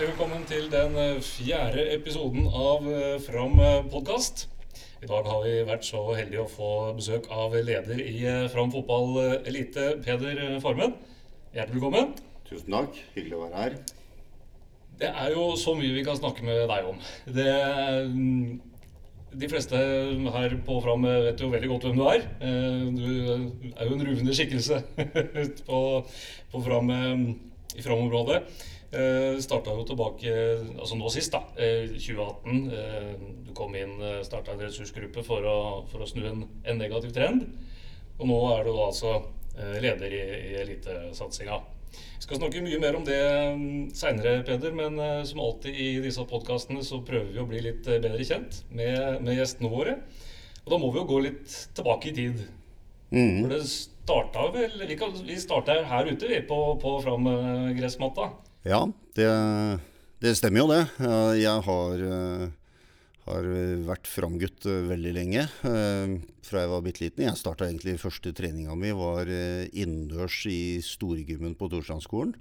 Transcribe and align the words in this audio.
Hjertelig 0.00 0.16
velkommen 0.16 0.44
til 0.48 0.68
den 0.72 0.94
eh, 0.96 1.18
fjerde 1.20 1.82
episoden 1.92 2.46
av 2.56 2.86
eh, 2.88 3.18
Fram 3.20 3.58
eh, 3.60 3.82
podkast. 3.92 4.46
I 5.04 5.08
dag 5.10 5.26
har 5.28 5.42
vi 5.44 5.50
vært 5.68 5.84
så 5.84 6.00
heldige 6.16 6.40
å 6.40 6.48
få 6.48 6.68
besøk 6.96 7.28
av 7.28 7.52
leder 7.52 8.00
i 8.00 8.14
Fram 8.48 8.72
fotball 8.72 9.18
elite, 9.50 9.90
Peder 10.00 10.40
Farmen. 10.64 10.94
Hjertelig 11.52 11.76
velkommen. 11.82 12.16
Tusen 12.48 12.78
takk. 12.78 12.96
Hyggelig 13.12 13.36
å 13.36 13.42
være 13.42 13.60
her. 13.66 13.76
Det 15.04 15.12
er 15.26 15.36
jo 15.36 15.44
så 15.60 15.76
mye 15.76 15.92
vi 15.98 16.06
kan 16.08 16.16
snakke 16.16 16.48
med 16.48 16.64
deg 16.72 16.90
om. 16.94 17.04
Det, 17.36 17.52
mm, 18.16 18.58
de 19.44 19.52
fleste 19.52 19.84
her 20.38 20.58
på 20.64 20.80
Fram 20.80 21.04
vet 21.28 21.44
jo 21.44 21.52
veldig 21.52 21.72
godt 21.76 21.88
hvem 21.90 22.00
du 22.00 22.08
er. 22.08 22.28
Du 22.96 23.04
er 23.04 23.84
jo 23.84 24.00
en 24.00 24.08
ruvende 24.08 24.40
skikkelse 24.40 24.80
på, 25.68 25.86
på 26.56 26.66
Fram, 26.70 26.94
i 26.96 27.84
Fram-området. 27.84 28.46
Eh, 28.90 29.36
Starta 29.38 29.70
jo 29.70 29.84
tilbake 29.86 30.30
altså 30.74 30.96
nå 30.98 31.10
sist, 31.14 31.30
da. 31.30 31.44
eh, 31.56 31.86
2018. 31.94 32.70
Eh, 32.74 33.12
Du 33.46 33.52
kom 33.54 33.74
inn, 33.78 34.00
eh, 34.02 34.22
starta 34.26 34.52
en 34.52 34.62
ressursgruppe 34.64 35.22
for 35.26 35.42
å, 35.46 35.58
for 35.90 36.02
å 36.02 36.08
snu 36.10 36.24
en, 36.26 36.48
en 36.64 36.78
negativ 36.78 37.12
trend. 37.14 37.44
Og 38.18 38.26
nå 38.26 38.38
er 38.56 38.64
du 38.66 38.72
da 38.74 38.88
altså 38.88 39.12
eh, 39.56 39.76
leder 39.82 40.10
i, 40.10 40.24
i 40.50 40.56
elitesatsinga. 40.64 41.60
Vi 41.90 42.22
skal 42.26 42.38
snakke 42.38 42.62
mye 42.62 42.78
mer 42.82 42.96
om 42.98 43.04
det 43.06 43.20
seinere, 43.96 44.42
Peder, 44.46 44.74
men 44.76 44.98
eh, 44.98 45.22
som 45.26 45.40
alltid 45.42 45.74
i 45.74 45.88
disse 46.02 46.22
podkastene 46.26 46.82
så 46.86 47.00
prøver 47.06 47.30
vi 47.32 47.40
å 47.42 47.46
bli 47.48 47.62
litt 47.64 47.86
eh, 47.86 48.02
bedre 48.02 48.26
kjent 48.26 48.64
med, 48.70 49.22
med 49.22 49.38
gjestene 49.38 49.70
våre. 49.70 49.96
Og 50.64 50.74
da 50.74 50.78
må 50.82 50.90
vi 50.92 51.00
jo 51.00 51.08
gå 51.08 51.22
litt 51.24 51.54
tilbake 51.78 52.10
i 52.10 52.16
tid. 52.18 52.42
Mm. 53.10 53.40
For 53.42 53.50
det 53.54 53.62
starta 53.66 54.44
vel 54.54 54.76
Vi, 54.86 54.94
kan, 54.98 55.10
vi 55.26 55.34
starta 55.42 55.80
her 55.86 56.06
ute, 56.10 56.28
vi, 56.30 56.42
på, 56.46 56.58
på 56.82 56.98
fram 57.06 57.26
eh, 57.30 57.72
gressmatta. 57.78 58.28
Ja, 58.66 58.84
det, 59.16 59.28
det 60.20 60.34
stemmer 60.36 60.60
jo 60.64 60.70
det. 60.70 60.82
Eh, 61.00 61.34
Jeg 61.40 61.62
har, 61.64 62.02
eh, 62.04 62.48
har 63.24 63.46
vært 63.88 64.10
framgutt 64.10 64.66
eh, 64.68 64.82
veldig 64.90 65.12
lenge. 65.16 65.46
Fra 65.64 66.64
jeg 66.64 66.72
var 66.72 66.84
bitte 66.84 67.04
liten. 67.06 67.24
Jeg 67.24 67.40
starta 67.40 67.68
egentlig 67.68 67.96
første 68.02 68.34
treninga 68.36 68.76
mi 68.76 68.92
var 68.96 69.30
innendørs 69.30 70.42
i 70.50 70.80
storgymmen 70.84 71.56
på 71.56 71.70
Torstrandsskolen. 71.72 72.34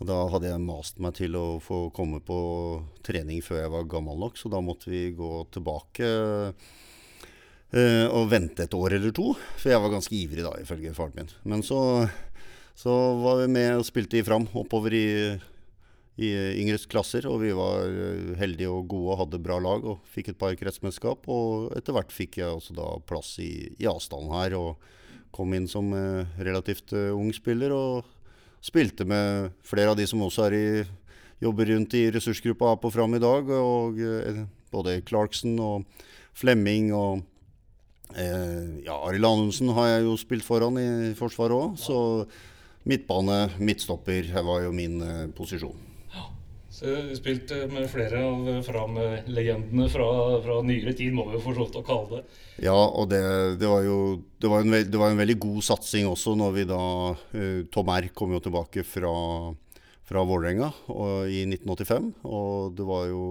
Og 0.00 0.08
da 0.08 0.16
hadde 0.32 0.48
jeg 0.48 0.62
mast 0.64 0.96
meg 1.02 1.14
til 1.20 1.36
å 1.38 1.60
få 1.62 1.84
komme 1.94 2.18
på 2.24 2.38
trening 3.06 3.44
før 3.44 3.60
jeg 3.60 3.72
var 3.76 3.84
gammel 3.92 4.18
nok, 4.24 4.38
så 4.40 4.50
da 4.50 4.58
måtte 4.64 4.90
vi 4.90 5.04
gå 5.14 5.30
tilbake 5.54 6.08
og 7.74 8.24
vente 8.30 8.66
et 8.66 8.74
år 8.74 8.96
eller 8.98 9.14
to. 9.14 9.32
For 9.58 9.70
jeg 9.70 9.82
var 9.82 9.92
ganske 9.94 10.14
ivrig 10.18 10.42
da, 10.46 10.52
ifølge 10.62 10.94
faren 10.98 11.14
min. 11.20 11.30
Men 11.46 11.62
så, 11.66 11.78
så 12.74 12.92
var 13.22 13.42
vi 13.42 13.50
med 13.54 13.78
og 13.78 13.86
spilte 13.86 14.18
i 14.18 14.24
Fram 14.26 14.46
oppover 14.58 14.94
i, 14.98 15.06
i 16.18 16.30
yngres 16.60 16.88
klasser. 16.90 17.28
Og 17.30 17.40
vi 17.44 17.52
var 17.54 17.86
eh, 17.86 18.34
heldige 18.40 18.72
og 18.72 18.88
gode 18.90 19.14
og 19.14 19.20
hadde 19.22 19.42
bra 19.44 19.60
lag 19.62 19.86
og 19.86 20.02
fikk 20.10 20.32
et 20.32 20.40
par 20.40 20.56
kretsmesterskap. 20.58 21.28
Og 21.30 21.70
etter 21.78 21.94
hvert 21.94 22.14
fikk 22.14 22.40
jeg 22.42 22.50
også 22.50 22.76
da 22.76 22.90
plass 23.06 23.36
i, 23.42 23.70
i 23.78 23.88
avstanden 23.90 24.34
her 24.34 24.58
og 24.58 24.82
kom 25.34 25.54
inn 25.54 25.68
som 25.70 25.92
eh, 25.94 26.34
relativt 26.42 26.94
eh, 26.96 27.14
ung 27.14 27.30
spiller. 27.36 27.74
Og 27.74 28.10
spilte 28.64 29.06
med 29.06 29.52
flere 29.66 29.92
av 29.92 30.00
de 30.00 30.08
som 30.10 30.22
også 30.24 30.50
i, 30.56 30.66
jobber 31.44 31.70
rundt 31.70 31.94
i 31.98 32.08
ressursgruppa 32.14 32.72
her 32.72 32.82
på 32.82 32.90
Fram 32.94 33.14
i 33.14 33.22
dag. 33.22 33.54
Og 33.54 34.02
både 34.74 34.98
Clarkson 35.06 35.54
og 35.62 35.86
Flemming 36.34 36.90
og 36.94 37.22
eh, 38.16 38.82
ja, 38.82 38.96
Arild 38.96 39.28
Anundsen 39.28 39.70
har 39.76 39.92
jeg 39.92 40.08
jo 40.08 40.16
spilt 40.18 40.46
foran 40.46 40.80
i 40.80 41.14
Forsvaret 41.18 41.54
òg. 41.54 41.78
Så 41.78 41.98
midtbane, 42.88 43.40
midtstopper 43.58 44.30
det 44.34 44.44
var 44.44 44.62
jo 44.64 44.72
min 44.76 45.00
eh, 45.02 45.26
posisjon. 45.36 45.80
Så 46.74 46.90
du 46.90 47.12
spilte 47.14 47.60
eh, 47.62 47.70
med 47.70 47.86
flere 47.90 48.18
av 48.26 48.48
Fram-legendene 48.66 49.86
fra, 49.92 50.06
fra 50.42 50.56
nyere 50.66 50.94
tid, 50.98 51.14
må 51.14 51.28
vi 51.28 51.36
jo 51.36 51.42
få 51.44 51.54
lov 51.54 51.70
til 51.70 51.84
å 51.84 51.86
kalle 51.86 52.18
det. 52.18 52.38
Ja, 52.66 52.74
og 52.74 53.12
det, 53.12 53.22
det 53.60 53.70
var 53.70 53.84
jo 53.86 53.98
det 54.42 54.50
var, 54.50 54.64
en, 54.64 54.74
det 54.90 55.00
var 55.00 55.12
en 55.12 55.20
veldig 55.20 55.36
god 55.42 55.60
satsing 55.68 56.08
også 56.10 56.34
når 56.38 56.56
vi 56.56 56.64
da 56.70 56.80
eh, 57.38 57.60
Tom 57.74 57.92
R 57.94 58.08
kom 58.14 58.34
jo 58.34 58.42
tilbake 58.42 58.82
fra, 58.86 59.12
fra 60.02 60.24
Vålerenga 60.26 60.72
i 61.30 61.44
1985. 61.46 62.10
Og 62.26 62.74
det 62.74 62.88
var 62.90 63.06
jo, 63.12 63.28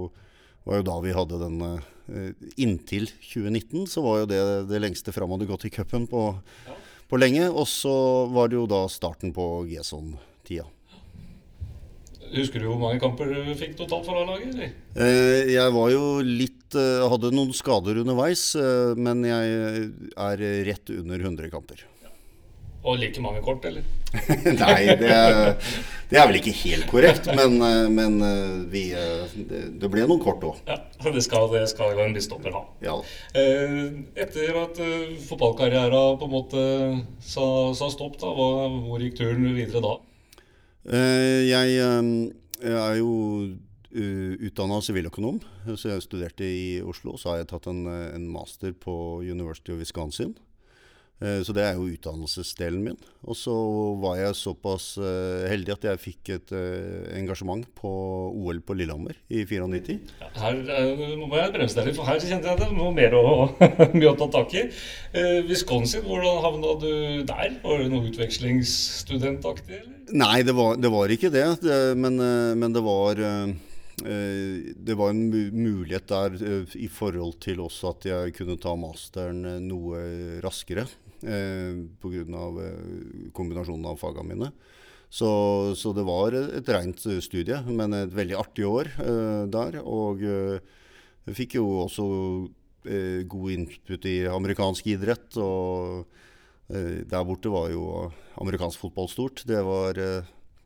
var 0.63 0.79
jo 0.79 0.87
da 0.87 0.95
vi 1.03 1.17
hadde 1.19 1.41
den 1.43 1.59
eh, 1.67 2.47
Inntil 2.63 3.09
2019 3.27 3.91
så 3.91 4.03
var 4.07 4.23
jo 4.23 4.31
det 4.31 4.41
det 4.71 4.81
lengste 4.83 5.11
Fram 5.15 5.35
hadde 5.35 5.51
gått 5.51 5.67
i 5.67 5.75
cupen 5.75 6.07
på, 6.07 6.29
Ja. 6.67 6.79
På 7.13 7.21
lenge. 7.21 7.49
Og 7.51 7.67
så 7.69 7.93
var 8.33 8.49
det 8.49 8.57
jo 8.57 8.69
da 8.69 8.85
starten 8.91 9.33
på 9.35 9.67
GESON-tida. 9.69 10.65
Husker 12.33 12.63
du 12.63 12.65
hvor 12.71 12.79
mange 12.81 12.97
kamper 13.01 13.29
du 13.29 13.51
fikk 13.59 13.75
totalt 13.77 14.07
for 14.07 14.17
A-laget? 14.17 14.57
Eh, 14.97 15.51
Jeg 15.53 15.73
var 15.75 15.91
jo 15.93 16.05
litt 16.25 16.73
eh, 16.73 17.03
Hadde 17.05 17.29
noen 17.29 17.53
skader 17.53 17.99
underveis, 18.01 18.55
eh, 18.57 18.97
men 18.97 19.21
jeg 19.27 19.91
er 20.17 20.45
rett 20.65 20.93
under 20.95 21.21
100 21.29 21.51
kamper. 21.53 21.83
Og 22.83 22.97
like 22.99 23.21
mange 23.23 23.39
kort, 23.43 23.63
eller? 23.63 23.83
Nei, 24.63 24.81
det, 24.99 25.13
det 26.11 26.19
er 26.19 26.27
vel 26.27 26.37
ikke 26.41 26.51
helt 26.59 26.85
korrekt, 26.91 27.29
men, 27.31 27.55
eh, 27.63 27.85
men 27.89 28.17
eh, 28.27 28.57
vi, 28.73 28.83
eh, 28.91 29.31
det, 29.49 29.61
det 29.79 29.89
ble 29.91 30.03
noen 30.03 30.19
kort 30.21 30.43
òg. 30.43 30.59
Ja, 30.67 30.81
det 31.07 31.23
skal, 31.23 31.47
det 31.53 31.63
skal 31.71 31.97
en 32.03 32.15
bistopper 32.15 32.53
ha. 32.53 32.63
Ja. 32.83 32.97
Etter 33.33 34.59
at 34.65 34.83
fotballkarrieren 35.29 36.19
på 36.19 36.27
en 36.27 36.35
måte 36.35 36.63
sa, 37.23 37.47
sa 37.77 37.89
stopp, 37.93 38.19
da, 38.21 38.29
hvor 38.35 39.03
gikk 39.03 39.21
turen 39.21 39.47
videre 39.55 39.83
da? 39.83 39.97
Jeg 40.83 41.77
jeg 42.63 42.79
er 42.79 42.97
jo 42.99 43.13
utdanna 43.93 44.79
siviløkonom, 44.83 45.39
så 45.77 45.93
jeg 45.93 46.03
studerte 46.03 46.47
i 46.47 46.81
Oslo. 46.83 47.15
Så 47.19 47.31
har 47.31 47.41
jeg 47.41 47.51
tatt 47.53 47.67
en, 47.71 47.85
en 47.87 48.25
master 48.31 48.75
på 48.75 48.95
University 49.23 49.71
of 49.71 49.79
Wisconsin. 49.79 50.33
Eh, 51.23 51.39
Så 51.45 51.53
det 51.55 51.63
er 51.63 51.77
jo 51.77 51.87
utdannelsesdelen 51.87 52.83
min. 52.83 52.97
Og 53.23 53.37
så 53.39 53.53
var 54.01 54.17
jeg 54.19 54.35
såpass 54.35 54.97
eh, 54.99 55.45
heldig 55.51 55.75
at 55.77 55.85
jeg 55.87 56.01
fikk 56.03 56.31
et 56.35 56.51
eh, 56.57 57.13
engasjement 57.15 57.63
på 57.77 57.91
OL 58.33 58.59
på 58.65 58.75
Lillehammer 58.75 59.15
i 59.31 59.45
94. 59.47 59.95
Ja, 60.19 60.31
her 60.43 60.59
nå 60.59 61.27
må 61.29 61.39
jeg 61.39 61.53
bremse 61.55 61.79
deg 61.79 61.89
litt, 61.89 61.99
for 61.99 62.09
her 62.09 62.19
kjente 62.19 62.49
jeg 62.49 62.57
at 62.57 62.59
det 62.59 62.67
var 62.67 62.75
noe 62.75 62.91
mer 62.95 63.15
å, 63.15 63.23
mye 63.95 64.11
å 64.11 64.17
ta 64.19 64.27
tak 64.33 64.55
i. 64.59 64.65
Wisconsin, 65.47 66.03
hvordan 66.03 66.41
havna 66.43 66.73
du 66.81 66.91
der? 67.29 67.59
Var 67.63 67.83
du 67.83 67.91
noe 67.93 68.09
utvekslingsstudentaktig. 68.09 69.83
Nei, 70.11 70.41
det 70.43 70.55
var, 70.57 70.75
det 70.81 70.91
var 70.91 71.13
ikke 71.13 71.31
det. 71.31 71.45
det 71.63 71.77
men, 71.99 72.19
men 72.59 72.75
det 72.75 72.83
var 72.83 73.21
Det 74.03 74.95
var 74.99 75.13
en 75.13 75.23
mulighet 75.29 76.09
der 76.09 76.35
i 76.75 76.89
forhold 76.91 77.37
til 77.45 77.61
også 77.63 77.93
at 77.93 78.09
jeg 78.09 78.35
kunne 78.35 78.59
ta 78.59 78.75
masteren 78.75 79.45
noe 79.69 80.03
raskere. 80.43 80.87
Eh, 81.23 81.83
Pga. 82.03 82.23
Eh, 82.67 83.29
kombinasjonen 83.35 83.85
av 83.91 83.99
fagene 84.01 84.29
mine. 84.33 84.51
Så, 85.13 85.29
så 85.77 85.93
det 85.93 86.03
var 86.07 86.33
et 86.33 86.69
rent 86.73 87.05
eh, 87.05 87.21
studie, 87.21 87.59
men 87.69 87.93
et 87.93 88.13
veldig 88.13 88.37
artig 88.39 88.65
år 88.67 88.91
eh, 88.99 89.45
der. 89.53 89.79
Og 89.83 90.23
eh, 90.25 90.59
jeg 91.29 91.37
fikk 91.43 91.57
jo 91.59 91.67
også 91.85 92.05
eh, 92.89 93.23
god 93.29 93.55
input 93.57 94.09
i 94.09 94.19
amerikansk 94.27 94.93
idrett. 94.95 95.37
og 95.37 96.05
Eh, 96.71 97.03
Der 97.05 97.25
borte 97.27 97.51
var 97.51 97.69
jo 97.71 98.11
amerikansk 98.39 98.79
fotball 98.79 99.09
stort. 99.11 99.43
Det 99.45 99.59
var 99.65 99.97
eh, 99.99 100.23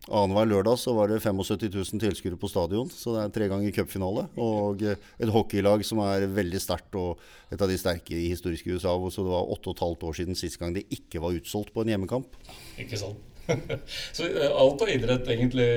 Annenhver 0.07 0.47
lørdag 0.47 0.77
så 0.79 0.93
var 0.95 1.11
det 1.11 1.19
75 1.19 1.67
000 1.73 2.01
tilskuere 2.01 2.39
på 2.39 2.49
stadion. 2.51 2.89
Så 2.91 3.15
det 3.15 3.23
er 3.23 3.33
tre 3.35 3.47
ganger 3.51 3.75
cupfinale. 3.75 4.27
Og 4.39 4.83
et 4.87 5.33
hockeylag 5.33 5.83
som 5.87 5.99
er 6.05 6.27
veldig 6.31 6.61
sterkt, 6.63 6.95
og 6.95 7.19
et 7.51 7.61
av 7.61 7.67
de 7.67 7.79
sterke 7.79 8.15
i 8.15 8.29
historiske 8.31 8.77
USA. 8.77 8.95
Så 9.11 9.25
det 9.25 9.33
var 9.33 9.51
åtte 9.55 9.71
og 9.71 9.75
et 9.75 9.83
halvt 9.83 10.05
år 10.07 10.19
siden 10.21 10.39
sist 10.39 10.59
gang 10.61 10.75
det 10.75 10.87
ikke 10.93 11.23
var 11.23 11.35
utsolgt 11.35 11.73
på 11.75 11.83
en 11.83 11.91
hjemmekamp. 11.91 12.39
Ikke 12.79 12.99
sant? 12.99 13.36
Så 14.15 14.27
eh, 14.27 14.49
alt 14.51 14.81
av 14.83 14.89
idrett 14.91 15.29
egentlig 15.31 15.67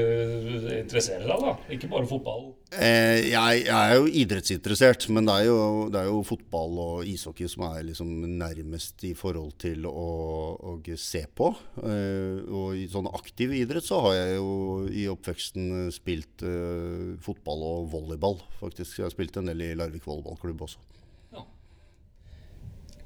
interesserer 0.80 1.26
deg, 1.26 1.44
da? 1.44 1.54
Ikke 1.74 1.90
bare 1.90 2.08
fotball? 2.10 2.50
Eh, 2.70 3.30
jeg, 3.30 3.62
jeg 3.66 3.74
er 3.74 3.96
jo 3.96 4.10
idrettsinteressert, 4.22 5.08
men 5.14 5.26
det 5.26 5.36
er 5.40 5.48
jo, 5.48 5.60
det 5.90 6.02
er 6.02 6.10
jo 6.10 6.20
fotball 6.26 6.76
og 6.84 7.08
ishockey 7.10 7.50
som 7.50 7.64
er 7.70 7.86
liksom 7.88 8.12
nærmest 8.40 9.02
i 9.08 9.12
forhold 9.18 9.56
til 9.62 9.88
å, 9.90 10.10
å 10.54 10.76
se 10.98 11.24
på. 11.26 11.50
Eh, 11.82 12.42
og 12.46 12.78
i 12.78 12.86
sånn 12.90 13.10
aktiv 13.10 13.54
idrett 13.58 13.86
så 13.86 14.02
har 14.06 14.18
jeg 14.20 14.38
jo 14.38 14.52
i 14.86 15.08
oppveksten 15.10 15.90
spilt 15.94 16.46
eh, 16.46 17.16
fotball 17.22 17.66
og 17.66 17.90
volleyball, 17.94 18.38
faktisk. 18.60 19.00
Jeg 19.00 19.08
har 19.08 19.14
spilt 19.14 19.40
en 19.40 19.50
del 19.50 19.66
i 19.66 19.74
Larvik 19.78 20.06
volleyballklubb 20.06 20.66
også. 20.68 20.86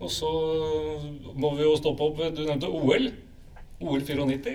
Og 0.02 0.10
så 0.10 0.28
må 1.38 1.52
vi 1.54 1.62
jo 1.64 1.76
stoppe 1.78 2.02
opp 2.04 2.18
Du 2.34 2.42
nevnte 2.44 2.68
OL. 2.68 3.12
OL 3.84 4.00
94. 4.00 4.54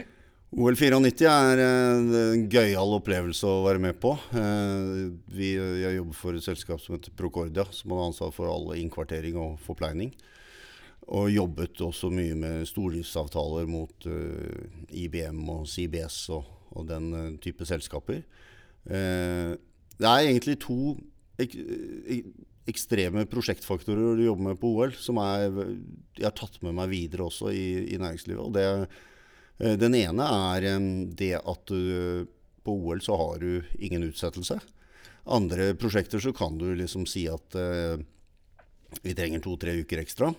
OL 0.57 0.73
94 0.73 1.27
er 1.29 1.61
en 1.61 2.47
gøyal 2.49 2.95
opplevelse 2.97 3.45
å 3.45 3.61
være 3.67 3.81
med 3.83 3.99
på. 4.01 4.15
Eh, 4.33 5.11
Vi, 5.29 5.53
jeg 5.53 5.99
jobber 5.99 6.17
for 6.17 6.37
et 6.37 6.45
selskap 6.45 6.81
som 6.81 6.95
heter 6.95 7.13
Procordia, 7.13 7.67
som 7.69 7.93
har 7.93 8.07
ansvar 8.07 8.33
for 8.33 8.49
all 8.49 8.73
innkvartering 8.79 9.37
og 9.37 9.59
forpleining. 9.61 10.15
Og 11.09 11.29
jobbet 11.33 11.81
også 11.85 12.09
mye 12.13 12.35
med 12.37 12.65
stordriftsavtaler 12.69 13.69
mot 13.69 14.09
eh, 14.09 14.65
IBM 15.05 15.45
og 15.53 15.69
CBS 15.69 16.21
og, 16.33 16.49
og 16.73 16.89
den 16.89 17.13
eh, 17.13 17.31
type 17.45 17.65
selskaper. 17.69 18.25
Det 18.89 20.07
er 20.07 20.21
egentlig 20.23 20.55
to 20.63 20.95
ek 21.39 21.53
ekstreme 22.69 23.25
prosjektfaktorer 23.29 24.17
du 24.17 24.25
jobber 24.25 24.51
med 24.51 24.59
på 24.61 24.71
OL, 24.77 24.93
som 24.97 25.19
er, 25.21 25.47
jeg 26.17 26.27
har 26.27 26.35
tatt 26.37 26.59
med 26.65 26.75
meg 26.77 26.91
videre 26.91 27.27
også 27.27 27.51
i, 27.53 27.93
i 27.93 27.99
næringslivet. 28.01 28.41
Og 28.43 28.53
det, 28.55 28.65
eh, 28.65 29.05
den 29.59 29.95
ene 29.97 30.25
er 30.55 30.67
det 31.19 31.33
at 31.39 31.71
du, 31.71 32.27
på 32.63 32.75
OL 32.79 33.01
så 33.03 33.17
har 33.19 33.41
du 33.43 33.63
ingen 33.79 34.05
utsettelse. 34.07 34.59
Andre 35.29 35.73
prosjekter 35.75 36.21
så 36.23 36.31
kan 36.33 36.57
du 36.57 36.71
liksom 36.75 37.05
si 37.09 37.25
at 37.29 37.55
eh, 37.59 37.99
vi 39.03 39.13
trenger 39.17 39.43
to-tre 39.43 39.75
uker 39.83 40.01
ekstra. 40.01 40.31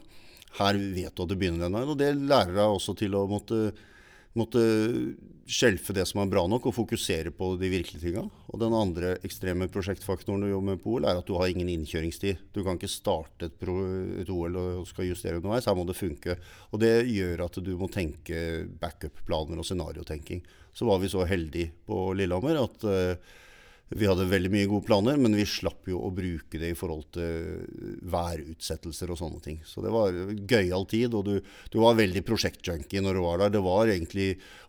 Her 0.59 0.79
vet 0.81 1.15
du 1.15 1.23
at 1.23 1.31
det 1.31 1.39
begynner 1.39 1.69
denne, 1.69 1.85
og 1.87 1.99
det 2.01 2.15
lærer 2.17 2.57
deg 2.57 2.65
også 2.65 2.97
til 2.99 3.15
å 3.15 3.27
måtte 3.31 3.71
måtte 4.39 4.63
skjelfe 5.51 5.95
det 5.97 6.05
som 6.07 6.21
er 6.23 6.31
bra 6.31 6.45
nok, 6.47 6.69
og 6.71 6.77
fokusere 6.77 7.33
på 7.35 7.49
de 7.59 7.71
virkelige 7.73 8.05
tinga. 8.05 8.23
Og 8.53 8.61
den 8.63 8.75
andre 8.77 9.17
ekstreme 9.27 9.67
prosjektfaktoren 9.73 10.45
du 10.45 10.51
jobber 10.51 10.69
med 10.69 10.83
på 10.83 10.95
OL, 10.95 11.09
er 11.09 11.19
at 11.19 11.27
du 11.27 11.35
har 11.39 11.51
ingen 11.51 11.73
innkjøringstid. 11.73 12.45
Du 12.55 12.63
kan 12.67 12.79
ikke 12.79 12.91
starte 12.93 13.49
et, 13.49 13.59
pro, 13.59 13.77
et 14.23 14.31
OL 14.31 14.61
og 14.61 14.87
skal 14.91 15.11
justere 15.11 15.41
underveis. 15.41 15.67
Her 15.67 15.79
må 15.79 15.87
det 15.89 15.99
funke. 15.99 16.39
Og 16.71 16.83
det 16.85 16.95
gjør 17.11 17.47
at 17.49 17.61
du 17.67 17.75
må 17.81 17.91
tenke 17.91 18.65
backup-planer 18.81 19.59
og 19.59 19.67
scenariotenking. 19.67 20.45
Så 20.77 20.87
var 20.87 21.03
vi 21.03 21.11
så 21.11 21.27
heldige 21.27 21.75
på 21.89 22.13
Lillehammer 22.15 22.63
at 22.63 22.87
uh, 22.87 23.39
vi 23.91 24.07
hadde 24.07 24.25
veldig 24.31 24.51
mye 24.53 24.69
gode 24.71 24.87
planer, 24.87 25.17
men 25.19 25.35
vi 25.35 25.43
slapp 25.49 25.89
jo 25.91 25.99
å 26.07 26.13
bruke 26.15 26.61
det 26.63 26.69
i 26.71 26.77
forhold 26.79 27.09
til 27.17 27.65
værutsettelser 28.13 29.11
og 29.11 29.19
sånne 29.19 29.41
ting. 29.43 29.57
Så 29.67 29.83
det 29.83 29.91
var 29.91 30.15
gøyal 30.31 30.87
tid, 30.91 31.17
og 31.19 31.25
du, 31.27 31.33
du 31.73 31.79
var 31.83 31.99
veldig 31.99 32.23
prosjektjunkie 32.27 33.03
når 33.03 33.19
du 33.19 33.23
var 33.25 33.43
der. 33.43 33.57
Det 33.57 33.65
var 33.65 33.91
egentlig 33.91 34.29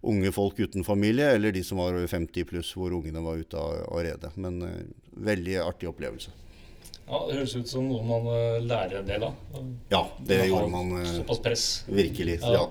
unge 0.09 0.33
folk 0.33 0.57
uten 0.57 0.87
familie, 0.87 1.35
eller 1.35 1.53
de 1.53 1.61
som 1.65 1.83
var 1.83 1.99
50 2.01 2.49
pluss 2.49 2.73
hvor 2.73 2.97
ungene 2.97 3.21
var 3.21 3.37
ute 3.37 3.61
av, 3.61 3.83
av 3.91 4.01
redet. 4.09 4.33
Men 4.41 4.57
uh, 4.65 4.73
veldig 5.29 5.59
artig 5.67 5.91
opplevelse. 5.91 6.33
Ja, 7.05 7.21
Det 7.27 7.37
høres 7.37 7.55
ut 7.59 7.69
som 7.69 7.91
noe 7.91 8.01
man 8.07 8.25
uh, 8.25 8.57
lærer 8.65 9.03
en 9.03 9.09
del 9.13 9.29
av. 9.29 9.61
Ja, 9.93 10.05
det 10.25 10.47
gjorde 10.47 10.73
man. 10.73 10.95
Uh, 10.97 11.05
såpass 11.19 11.45
press. 11.45 11.71
Virkelig. 11.93 12.39
ja. 12.41 12.57
ja. 12.57 12.69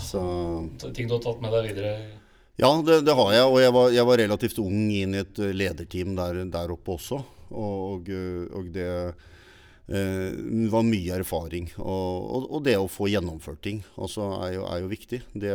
Så, 0.00 0.20
ting 0.94 1.10
du 1.10 1.18
har 1.18 1.20
tatt 1.24 1.42
med 1.42 1.52
deg 1.52 1.74
videre? 1.74 2.19
Ja, 2.60 2.70
det, 2.86 3.00
det, 3.08 3.16
har 3.16 3.32
jeg. 3.32 3.48
Og 3.48 3.58
jeg 3.62 3.72
var, 3.72 3.90
jeg 3.94 4.06
var, 4.10 4.20
relativt 4.20 4.58
ung 4.60 4.88
inn 4.92 5.16
i 5.16 5.22
et 5.22 5.38
eh, 5.40 5.54
lederteam 5.56 6.12
der, 6.18 6.42
der 6.52 6.74
oppe 6.74 6.96
også. 6.98 7.22
Og, 7.50 8.10
og 8.54 8.66
det 8.74 8.90
eh, 9.90 10.36
var 10.70 10.84
mye 10.86 11.16
erfaring. 11.22 11.70
Og, 11.80 12.44
og, 12.50 12.60
det 12.66 12.76
å 12.78 12.90
få 12.90 13.08
gjennomført 13.10 13.62
ting 13.64 13.80
altså, 13.96 14.28
er, 14.44 14.58
jo, 14.58 14.66
er 14.68 14.84
jo 14.84 14.92
viktig. 14.92 15.22
Det, 15.32 15.54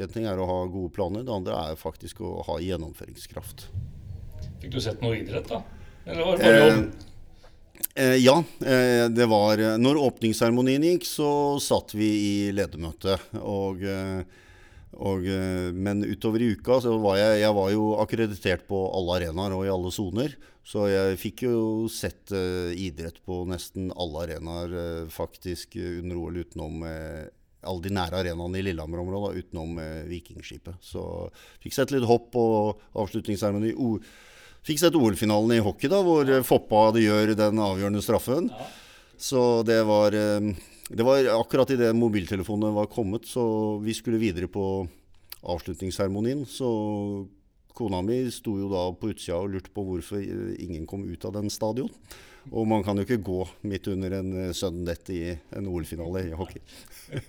en 0.00 0.16
ting 0.16 0.26
er 0.30 0.40
å 0.40 0.48
ha 0.48 0.58
gode 0.72 0.94
planer, 0.96 1.26
det 1.26 1.36
andre 1.36 1.60
er 1.68 1.78
faktisk 1.80 2.24
å 2.24 2.40
ha 2.48 2.58
gjennomføringskraft. 2.64 3.68
Fikk 4.60 4.74
du 4.74 4.80
sett 4.82 5.04
noe 5.04 5.20
idrett, 5.20 5.48
da? 5.48 5.62
Eller 6.08 6.24
var 6.24 6.36
det 6.36 6.48
bare 6.48 6.66
jobb? 6.66 6.84
Eh, 7.94 8.04
eh, 8.04 8.18
ja. 8.24 8.36
Eh, 8.64 9.06
det 9.12 9.26
var 9.28 9.60
Når 9.80 10.04
åpningsseremonien 10.08 10.88
gikk, 10.94 11.08
så 11.08 11.32
satt 11.62 11.94
vi 11.96 12.10
i 12.10 12.34
ledermøte. 12.56 13.20
Og 13.40 13.84
eh, 13.84 14.24
og, 14.98 15.26
eh, 15.26 15.70
men 15.72 16.02
utover 16.02 16.42
i 16.42 16.52
uka 16.56 16.80
så 16.82 16.96
var 16.98 17.18
jeg, 17.20 17.42
jeg 17.44 17.56
var 17.56 17.68
jo 17.70 17.90
akkreditert 18.02 18.64
på 18.68 18.78
alle 18.96 19.20
arenaer 19.20 19.54
og 19.54 19.66
i 19.66 19.70
alle 19.72 19.92
soner. 19.94 20.34
Så 20.66 20.86
jeg 20.90 21.18
fikk 21.18 21.44
jo 21.46 21.60
sett 21.90 22.30
uh, 22.36 22.70
idrett 22.76 23.16
på 23.26 23.40
nesten 23.48 23.88
alle 23.96 24.26
arenaer 24.26 24.74
uh, 24.74 25.06
faktisk 25.10 25.78
under 25.80 26.18
OL 26.20 26.42
utenom 26.42 26.84
uh, 26.84 27.24
alle 27.64 27.84
de 27.86 27.92
nære 27.96 28.20
arenaene 28.20 28.60
i 28.60 28.66
Lillehammer-området 28.66 29.40
utenom 29.40 29.80
Vikingskipet. 30.08 30.78
Så 30.84 31.02
fikk 31.64 31.74
sett 31.76 31.92
litt 31.92 32.06
hopp 32.08 32.36
og 32.40 32.80
avslutningsseremoni. 32.96 33.74
Fikk 34.64 34.80
sett 34.80 34.96
OL-finalen 34.96 35.58
i 35.58 35.64
hockey, 35.64 35.90
da, 35.92 36.00
hvor 36.04 36.28
Foppa 36.46 36.86
gjør 36.96 37.34
den 37.36 37.60
avgjørende 37.60 38.00
straffen. 38.04 38.48
Så 39.20 39.60
det 39.68 39.82
var 39.88 40.16
det 40.90 41.06
var 41.06 41.28
akkurat 41.36 41.70
idet 41.70 41.94
mobiltelefonene 41.94 42.74
var 42.74 42.88
kommet, 42.90 43.28
så 43.30 43.42
vi 43.78 43.94
skulle 43.94 44.18
videre 44.18 44.48
på 44.50 44.64
avslutningsseremonien. 45.40 46.42
Så 46.50 46.66
kona 47.78 48.00
mi 48.02 48.24
sto 48.34 48.56
jo 48.58 48.70
da 48.72 48.88
på 48.98 49.12
utsida 49.12 49.38
og 49.38 49.54
lurte 49.54 49.70
på 49.74 49.84
hvorfor 49.86 50.24
ingen 50.58 50.88
kom 50.90 51.06
ut 51.06 51.28
av 51.28 51.36
den 51.38 51.52
stadion. 51.52 51.92
Og 52.50 52.66
man 52.66 52.82
kan 52.82 52.98
jo 52.98 53.04
ikke 53.04 53.20
gå 53.22 53.44
midt 53.68 53.86
under 53.92 54.16
en 54.18 54.32
eh, 54.48 54.62
death 54.86 55.12
i 55.12 55.36
en 55.56 55.68
OL-finale 55.68 56.22
i 56.30 56.34
hockey. 56.34 56.60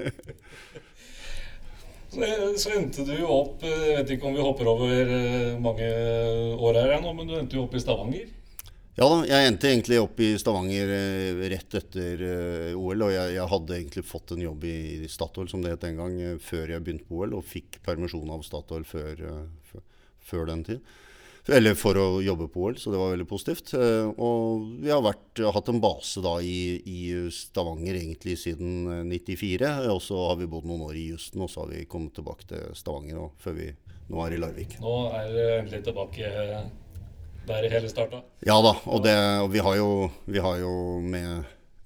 så, 2.13 2.21
så, 2.55 2.69
endte 2.79 3.05
du 3.05 3.11
jo 3.17 3.27
opp 3.27 3.63
eh, 3.67 3.89
Jeg 3.89 3.97
vet 3.99 4.13
ikke 4.15 4.29
om 4.29 4.37
vi 4.37 4.45
hopper 4.45 4.69
over 4.71 5.11
eh, 5.17 5.59
mange 5.61 5.89
år 6.57 6.79
her 6.79 7.01
nå, 7.03 7.11
men 7.17 7.27
du 7.27 7.35
endte 7.37 7.59
jo 7.59 7.65
opp 7.67 7.75
i 7.75 7.83
Stavanger? 7.83 8.25
Ja 8.99 9.05
da, 9.07 9.21
jeg 9.23 9.47
endte 9.47 9.69
egentlig 9.69 10.01
opp 10.03 10.17
i 10.19 10.33
Stavanger 10.39 10.89
eh, 10.91 11.43
rett 11.53 11.75
etter 11.79 12.23
eh, 12.27 12.73
OL. 12.75 13.05
Og 13.05 13.13
jeg, 13.13 13.35
jeg, 13.37 13.47
hadde 13.53 13.77
egentlig 13.77 14.03
fått 14.03 14.33
en 14.35 14.41
jobb 14.43 14.65
i 14.67 15.07
Statoil, 15.11 15.47
som 15.47 15.63
det 15.63 15.77
het 15.77 15.85
den 15.85 16.01
gang, 16.01 16.17
eh, 16.19 16.41
før 16.43 16.73
jeg 16.73 16.83
begynte 16.83 17.07
på 17.07 17.21
OL. 17.21 17.37
Og 17.39 17.47
fikk 17.47 17.79
permisjon 17.85 18.33
av 18.35 18.43
Statoil 18.43 18.83
før, 18.87 19.23
før, 20.27 20.43
den 20.51 20.65
tid. 20.67 20.91
Eller 21.55 21.73
for 21.79 21.97
å 21.97 22.19
jobbe 22.21 22.49
på 22.51 22.67
OL, 22.67 22.75
så 22.77 22.91
det 22.91 22.99
var 22.99 23.15
veldig 23.15 23.29
positivt. 23.31 23.71
Og 24.11 24.67
vi 24.83 24.91
har 24.91 25.01
vært, 25.01 25.39
hatt 25.55 25.71
en 25.71 25.81
base 25.81 26.21
da 26.21 26.35
i, 26.43 26.75
i, 26.83 26.99
Stavanger 27.33 27.95
egentlig 27.95 28.35
siden 28.43 29.07
94. 29.07 29.71
Og 29.95 30.03
så 30.03 30.19
har 30.27 30.37
vi 30.43 30.51
bodd 30.51 30.67
noen 30.67 30.83
år 30.91 30.99
i 30.99 31.07
Houston, 31.13 31.47
og 31.47 31.49
så 31.49 31.63
har 31.63 31.71
vi 31.71 31.87
kommet 31.89 32.13
tilbake 32.19 32.51
til 32.51 32.77
Stavanger 32.77 33.17
nå, 33.17 33.31
før 33.39 33.57
vi 33.57 33.71
nå 34.11 34.21
er 34.27 34.35
i 34.35 34.43
Larvik. 34.43 34.77
Nå 34.83 34.95
er 35.15 35.35
endelig 35.61 35.85
tilbake 35.87 36.35
der 37.47 37.67
hele 37.71 37.89
starta? 37.89 38.21
Ja 38.45 38.57
da, 38.63 38.75
og, 38.85 39.03
det, 39.05 39.15
og 39.41 39.49
vi, 39.53 39.61
har 39.63 39.75
jo, 39.79 39.89
vi, 40.25 40.39
har 40.43 40.61
jo, 40.61 40.73
med 41.01 41.29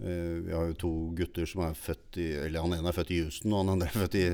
eh, 0.04 0.38
Vi 0.46 0.54
har 0.54 0.70
jo 0.70 0.78
to 0.86 0.94
gutter 1.18 1.50
som 1.50 1.66
er 1.68 1.76
født 1.80 2.20
i 2.22 2.30
Eller 2.46 2.66
han 2.66 2.78
ene 2.78 2.92
er 2.92 2.98
født 2.98 3.14
i 3.16 3.22
Houston, 3.24 3.54
og 3.54 3.64
han 3.64 3.76
andre 3.76 3.90
er 3.90 4.00
født 4.06 4.18
i 4.20 4.26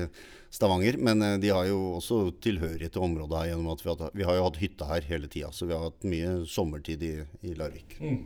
Stavanger. 0.52 0.98
Men 0.98 1.22
eh, 1.22 1.38
de 1.42 1.52
har 1.54 1.66
jo 1.70 1.80
også 1.98 2.22
tilhørighet 2.44 2.94
til 2.96 3.06
området 3.06 3.38
her 3.38 3.52
gjennom 3.52 3.72
at 3.74 3.84
vi 3.84 3.92
har, 3.92 4.16
vi 4.20 4.28
har 4.28 4.38
jo 4.38 4.46
hatt 4.48 4.62
hytte 4.62 4.88
her 4.90 5.10
hele 5.10 5.30
tida. 5.32 5.52
Så 5.54 5.68
vi 5.68 5.76
har 5.76 5.86
hatt 5.88 6.08
mye 6.08 6.42
sommertid 6.50 7.04
i, 7.06 7.14
i 7.46 7.54
Larvik. 7.58 7.98
Mm. 8.02 8.22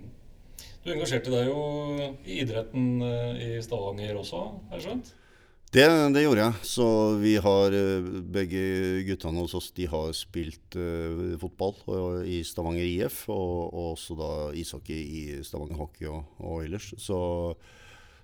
Du 0.87 0.93
engasjerte 0.95 1.33
deg 1.33 1.49
jo 1.49 1.61
i 2.23 2.41
idretten 2.45 2.91
eh, 3.03 3.39
i 3.43 3.63
Stavanger 3.65 4.19
også, 4.21 4.43
har 4.71 4.79
jeg 4.79 4.89
skjønt? 4.89 5.15
Det, 5.75 5.85
det, 6.15 6.23
gjorde 6.23 6.45
jeg. 6.45 6.67
Så 6.69 6.87
vi 7.19 7.35
har 7.43 7.75
eh, 7.75 8.11
begge 8.37 8.61
guttene 9.09 9.43
hos 9.43 9.57
oss 9.59 9.73
de 9.77 9.89
har 9.91 10.13
spilt 10.15 10.77
uh, 10.79 11.35
fotball 11.41 12.23
i 12.25 12.39
Stavanger 12.47 12.87
IF, 12.87 13.25
og, 13.29 13.73
og, 13.73 13.89
også 13.97 14.17
da 14.17 14.31
ishockey 14.57 15.01
i 15.03 15.25
Stavanger 15.45 15.81
Hockey 15.81 16.07
og, 16.09 16.23
og 16.39 16.63
ellers. 16.65 16.93
Så 17.03 17.19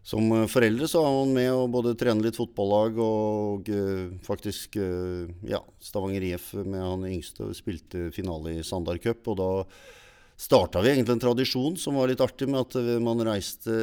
som 0.03 0.31
foreldre 0.51 0.89
så 0.91 1.03
er 1.03 1.13
man 1.15 1.35
med 1.37 1.49
å 1.55 1.67
både 1.71 1.95
trene 1.99 2.25
litt 2.25 2.39
fotballag 2.39 2.97
og 3.03 3.69
uh, 3.71 4.15
faktisk 4.27 4.79
uh, 4.79 5.27
ja, 5.47 5.61
Stavanger 5.83 6.25
IF 6.31 6.53
med 6.63 6.79
han 6.79 7.11
yngste 7.11 7.51
spilte 7.59 8.09
finale 8.15 8.57
i 8.59 8.65
Sandar 8.67 9.03
Cup. 9.03 9.27
og 9.35 9.43
da 9.43 9.51
starta 10.43 10.81
vi 10.83 10.91
egentlig 10.91 11.15
en 11.17 11.23
tradisjon 11.23 11.77
som 11.79 11.95
var 11.99 12.11
litt 12.11 12.23
artig, 12.25 12.49
med 12.51 12.65
at 12.65 12.75
man 13.05 13.23
reiste 13.27 13.75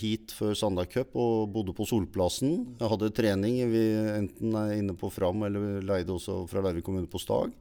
hit 0.00 0.34
før 0.34 0.56
Sandar 0.58 0.88
Cup 0.90 1.14
og 1.14 1.52
bodde 1.54 1.74
på 1.76 1.86
Solplassen. 1.86 2.56
Jeg 2.80 2.90
hadde 2.90 3.12
trening 3.14 3.60
vi 3.70 3.84
enten 4.16 4.58
er 4.58 4.74
inne 4.80 4.96
på 4.98 5.12
Fram 5.14 5.46
eller 5.46 5.84
leide 5.86 6.16
også 6.16 6.42
fra 6.50 6.64
Larvik 6.64 6.86
kommune 6.88 7.10
på 7.10 7.22
Stag. 7.22 7.54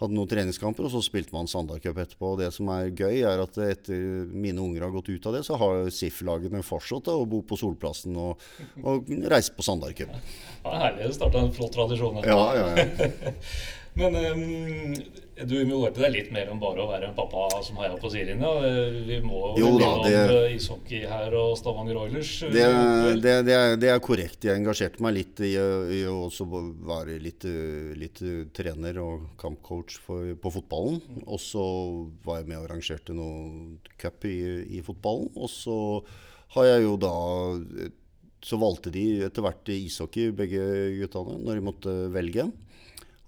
Hadde 0.00 0.16
noen 0.16 0.30
treningskamper, 0.30 0.86
og 0.88 0.94
så 0.94 1.02
spilte 1.04 1.34
man 1.36 1.48
Sandar 1.50 1.78
Cup 1.84 1.98
etterpå. 2.00 2.32
Og 2.32 2.38
det 2.40 2.48
som 2.56 2.70
er 2.72 2.88
gøy, 2.88 3.20
er 3.20 3.42
at 3.42 3.58
etter 3.60 4.30
mine 4.32 4.62
unger 4.64 4.86
har 4.86 4.94
gått 4.94 5.10
ut 5.12 5.26
av 5.28 5.36
det, 5.36 5.42
så 5.44 5.58
har 5.60 5.90
SIF-lagene 5.92 6.62
fortsatt 6.64 7.10
å 7.12 7.18
bo 7.28 7.42
på 7.44 7.58
Solplassen 7.60 8.16
og, 8.18 8.40
og 8.80 9.12
reise 9.28 9.52
på 9.52 9.66
Sandar 9.66 9.92
Cup. 9.98 10.16
Ja, 10.64 10.72
herlig. 10.86 11.04
Det 11.04 11.18
starta 11.20 11.44
en 11.44 11.52
flott 11.52 11.76
tradisjon. 11.76 12.22
Ja, 12.24 12.46
ja, 12.56 12.70
ja. 12.80 13.34
Men 14.00 14.16
um, 14.16 14.94
du 15.48 15.54
involverte 15.60 16.02
deg 16.02 16.12
litt 16.14 16.30
mer 16.34 16.50
enn 16.50 16.60
bare 16.60 16.82
å 16.84 16.88
være 16.90 17.10
en 17.10 17.16
pappa 17.16 17.46
som 17.64 17.78
heia 17.80 17.96
på 18.00 18.10
sidelinja. 18.12 18.50
Vi 19.06 19.18
må 19.24 19.52
jo 19.58 19.72
da, 19.80 19.90
det, 20.04 20.40
ishockey 20.56 21.04
her 21.08 21.34
og 21.38 21.54
Stavanger 21.58 22.00
Oilers. 22.02 22.32
Det, 22.44 22.64
det, 23.22 23.34
det, 23.46 23.54
er, 23.56 23.76
det, 23.80 23.90
er, 23.92 24.00
korrekt. 24.04 24.44
Jeg 24.46 24.60
engasjerte 24.60 25.02
meg 25.04 25.16
litt 25.16 25.42
i, 25.46 25.52
i 25.54 26.00
å 26.10 26.16
også 26.26 26.46
være 26.48 27.18
litt, 27.22 27.46
litt, 28.00 28.22
trener 28.56 29.00
og 29.02 29.30
kampcoach 29.40 30.00
for, 30.04 30.32
på 30.40 30.54
fotballen. 30.58 31.00
Og 31.26 31.40
så 31.42 31.64
var 32.26 32.40
jeg 32.40 32.50
med 32.50 32.60
og 32.60 32.68
arrangerte 32.68 33.16
noe 33.16 33.94
cup 34.00 34.26
i, 34.28 34.40
i 34.80 34.84
fotballen. 34.86 35.30
Og 35.40 35.52
så 35.52 35.78
har 36.56 36.72
jeg 36.74 36.86
jo 36.88 36.96
da 36.98 37.14
Så 38.42 38.56
valgte 38.56 38.90
de 38.90 39.20
etter 39.26 39.44
hvert 39.44 39.68
ishockey, 39.68 40.30
begge 40.32 40.62
guttene, 40.96 41.36
når 41.44 41.58
de 41.58 41.64
måtte 41.64 41.96
velge 42.14 42.48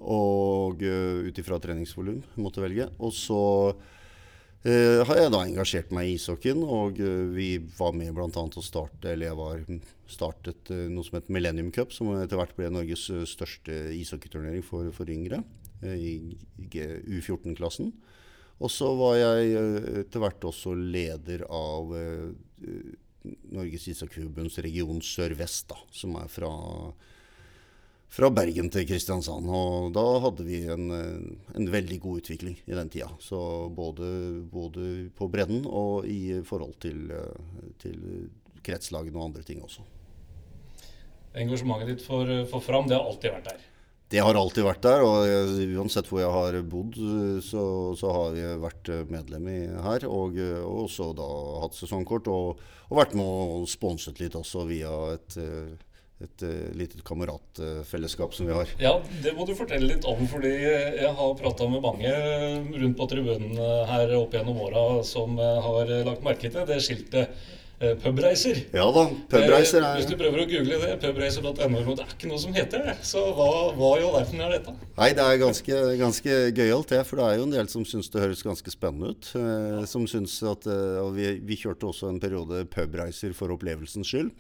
og 0.03 0.83
uh, 0.83 1.25
ut 1.27 1.39
ifra 1.39 1.59
treningsvolum 1.63 2.21
måtte 2.41 2.63
velge. 2.63 2.89
Og 3.03 3.13
så 3.15 3.41
uh, 3.73 5.01
har 5.09 5.21
jeg 5.21 5.33
da 5.35 5.43
engasjert 5.43 5.93
meg 5.95 6.11
i 6.11 6.17
ishockeyen, 6.19 6.63
og 6.63 7.01
uh, 7.03 7.27
vi 7.35 7.57
var 7.79 7.95
med 7.97 8.15
bl.a. 8.17 8.29
å 8.29 8.65
starte 8.65 9.13
Eller 9.13 9.31
jeg 9.31 9.41
var 9.41 9.63
startet 10.13 10.73
noe 10.93 11.07
som 11.07 11.17
het 11.17 11.31
Millennium 11.33 11.71
Cup, 11.73 11.95
som 11.95 12.11
etter 12.19 12.37
hvert 12.41 12.57
ble 12.59 12.69
Norges 12.73 13.07
største 13.31 13.79
ishockeyturnering 13.97 14.65
for, 14.67 14.91
for, 14.93 15.09
yngre. 15.09 15.41
i 15.83 16.19
U14-klassen. 16.69 17.89
Og 18.63 18.71
så 18.71 18.91
var 18.95 19.17
jeg 19.17 19.55
etter 20.03 20.23
hvert 20.23 20.45
også 20.47 20.77
leder 20.77 21.43
av 21.49 21.91
Norges 23.53 23.89
Ishockeyforbunds 23.91 24.59
region 24.65 25.01
Sør-Vest, 25.03 25.69
da, 25.71 25.79
som 25.95 26.17
er 26.21 26.29
fra, 26.31 26.51
fra, 28.13 28.31
Bergen 28.35 28.69
til 28.73 28.87
Kristiansand. 28.89 29.49
Og 29.49 29.89
da 29.97 30.05
hadde 30.27 30.47
vi 30.47 30.63
en, 30.71 30.93
en 31.57 31.73
veldig 31.73 31.99
god 32.05 32.23
utvikling 32.23 32.59
i 32.67 32.77
den 32.77 32.93
tida. 32.93 33.11
Så 33.23 33.41
både, 33.75 34.13
både 34.53 35.09
på 35.17 35.31
bredden 35.33 35.67
og 35.67 36.07
i 36.09 36.39
forhold 36.47 36.77
til, 36.85 37.11
til 37.83 37.99
kretslagene 38.63 39.19
og 39.19 39.31
andre 39.31 39.45
ting 39.47 39.65
også. 39.65 39.85
Engasjementet 41.33 41.95
ditt 41.95 42.03
for, 42.05 42.29
for 42.51 42.65
Fram, 42.65 42.89
det 42.89 42.99
har 42.99 43.07
alltid 43.09 43.33
vært 43.33 43.53
der? 43.53 43.69
Det 44.13 44.21
har 44.21 44.37
alltid 44.37 44.67
vært 44.67 44.83
der, 44.85 45.03
og 45.09 45.71
uansett 45.81 46.09
hvor 46.11 46.21
jeg 46.21 46.33
har 46.35 46.57
bodd, 46.69 46.99
så, 47.41 47.63
så 47.97 48.11
har 48.13 48.35
jeg 48.37 48.59
vært 48.61 48.91
medlem 49.09 49.47
i 49.49 49.61
her. 49.87 50.05
Og, 50.05 50.37
og 50.37 50.83
også 50.83 51.07
da 51.17 51.29
hatt 51.63 51.79
sesongkort, 51.79 52.29
og, 52.29 52.61
og 52.91 52.99
vært 53.01 53.17
med 53.17 53.25
og 53.25 53.65
sponset 53.73 54.21
litt 54.21 54.37
også 54.37 54.67
via 54.69 54.93
et, 55.15 55.39
et, 56.27 56.45
uh, 56.47 56.69
lite 56.79 57.01
kameratfellesskap 57.07 58.37
som 58.37 58.51
vi 58.51 58.57
har. 58.57 58.77
Ja, 58.83 58.95
det 59.25 59.35
må 59.39 59.47
du 59.49 59.55
fortelle 59.59 59.95
litt 59.95 60.07
om, 60.09 60.23
fordi 60.31 60.53
jeg 60.63 61.15
har 61.19 61.35
prata 61.39 61.69
med 61.71 61.83
mange 61.85 62.13
rundt 62.83 62.99
på 62.99 63.09
tribunen 63.11 63.59
her 63.89 64.15
opp 64.19 64.35
gjennom 64.37 64.61
åra 64.65 64.87
som 65.07 65.37
har 65.39 65.91
lagt 66.07 66.25
merke 66.25 66.51
til 66.53 66.69
det 66.69 66.81
skiltet 66.85 67.33
Eh, 67.83 67.97
pubreiser. 67.99 68.61
Ja 68.71 68.85
da, 68.95 69.03
pubreiser 69.27 69.83
er 69.83 69.97
Hvis 69.99 70.07
du 70.07 70.15
prøver 70.15 70.45
å 70.45 70.47
google 70.47 70.77
det, 70.79 70.93
pubreiser.no, 71.03 71.57
det 71.59 72.05
er 72.05 72.13
ikke 72.15 72.29
noe 72.31 72.39
som 72.39 72.55
heter 72.55 72.85
det. 72.87 72.95
Så 73.09 73.25
hva, 73.35 73.49
hva 73.75 73.89
i 73.99 74.05
all 74.07 74.15
verden 74.21 74.45
er 74.45 74.53
dette? 74.55 74.75
Nei, 75.01 75.09
det 75.19 75.25
er 75.25 75.41
ganske, 75.41 75.81
ganske 75.99 76.37
gøyalt, 76.55 76.93
det. 76.93 77.01
For 77.09 77.19
det 77.19 77.27
er 77.27 77.41
jo 77.41 77.49
en 77.49 77.57
del 77.57 77.71
som 77.73 77.87
syns 77.89 78.13
det 78.13 78.23
høres 78.23 78.45
ganske 78.47 78.71
spennende 78.71 79.11
ut. 79.11 79.33
Eh, 79.35 79.81
som 79.91 80.07
syns 80.07 80.37
at 80.47 80.69
eh, 80.71 81.01
Og 81.03 81.11
vi, 81.17 81.33
vi, 81.43 81.59
kjørte 81.59 81.91
også 81.91 82.13
en 82.13 82.23
periode 82.23 82.63
pubreiser 82.71 83.35
for 83.35 83.51
opplevelsens 83.57 84.15
skyld. 84.15 84.31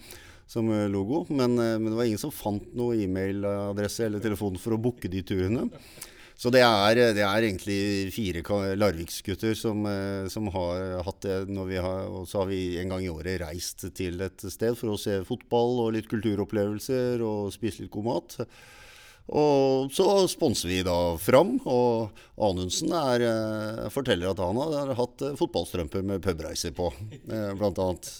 Som 0.52 0.68
eh, 0.68 0.88
logo, 0.92 1.24
men, 1.32 1.56
eh, 1.56 1.78
men 1.80 1.90
det 1.90 1.98
var 1.98 2.08
ingen 2.10 2.20
som 2.20 2.34
fant 2.34 2.74
noe 2.76 2.98
e-mailadresse 3.00 4.04
eller 4.06 4.20
telefon 4.20 4.58
for 4.60 4.76
å 4.76 4.82
booke 4.82 5.08
de 5.08 5.22
turene. 5.24 5.70
Så 6.42 6.50
det 6.50 6.62
er, 6.64 6.98
det 7.14 7.22
er, 7.22 7.44
egentlig 7.46 8.10
fire 8.10 8.42
Larviksgutter 8.74 9.54
som, 9.54 9.84
eh, 9.86 10.26
som 10.32 10.48
har 10.50 11.02
hatt 11.06 11.20
det. 11.22 11.36
Når 11.52 11.68
vi 11.68 11.80
har, 11.84 12.08
og 12.10 12.26
så 12.28 12.42
har 12.42 12.50
vi 12.50 12.62
en 12.82 12.92
gang 12.92 13.04
i 13.04 13.10
året 13.12 13.40
reist 13.44 13.86
til 13.94 14.20
et 14.26 14.46
sted 14.50 14.76
for 14.78 14.92
å 14.92 15.00
se 15.00 15.20
fotball 15.28 15.84
og 15.84 15.92
litt 15.96 16.10
kulturopplevelser 16.10 17.22
og 17.22 17.52
spise 17.54 17.84
litt 17.84 17.94
god 17.94 18.08
mat. 18.08 18.38
Og 19.30 19.92
så 19.94 20.06
sponser 20.26 20.72
vi 20.72 20.80
da 20.82 20.96
Fram, 21.22 21.54
og 21.70 22.24
Anundsen 22.42 22.90
er, 22.90 23.22
eh, 23.22 23.88
forteller 23.94 24.32
at 24.32 24.42
han 24.42 24.58
har 24.58 24.94
hatt 24.98 25.22
fotballstrømper 25.38 26.02
med 26.02 26.24
pubreiser 26.26 26.74
på, 26.74 26.90
eh, 27.30 27.52
blant 27.54 27.78
annet. 27.78 28.10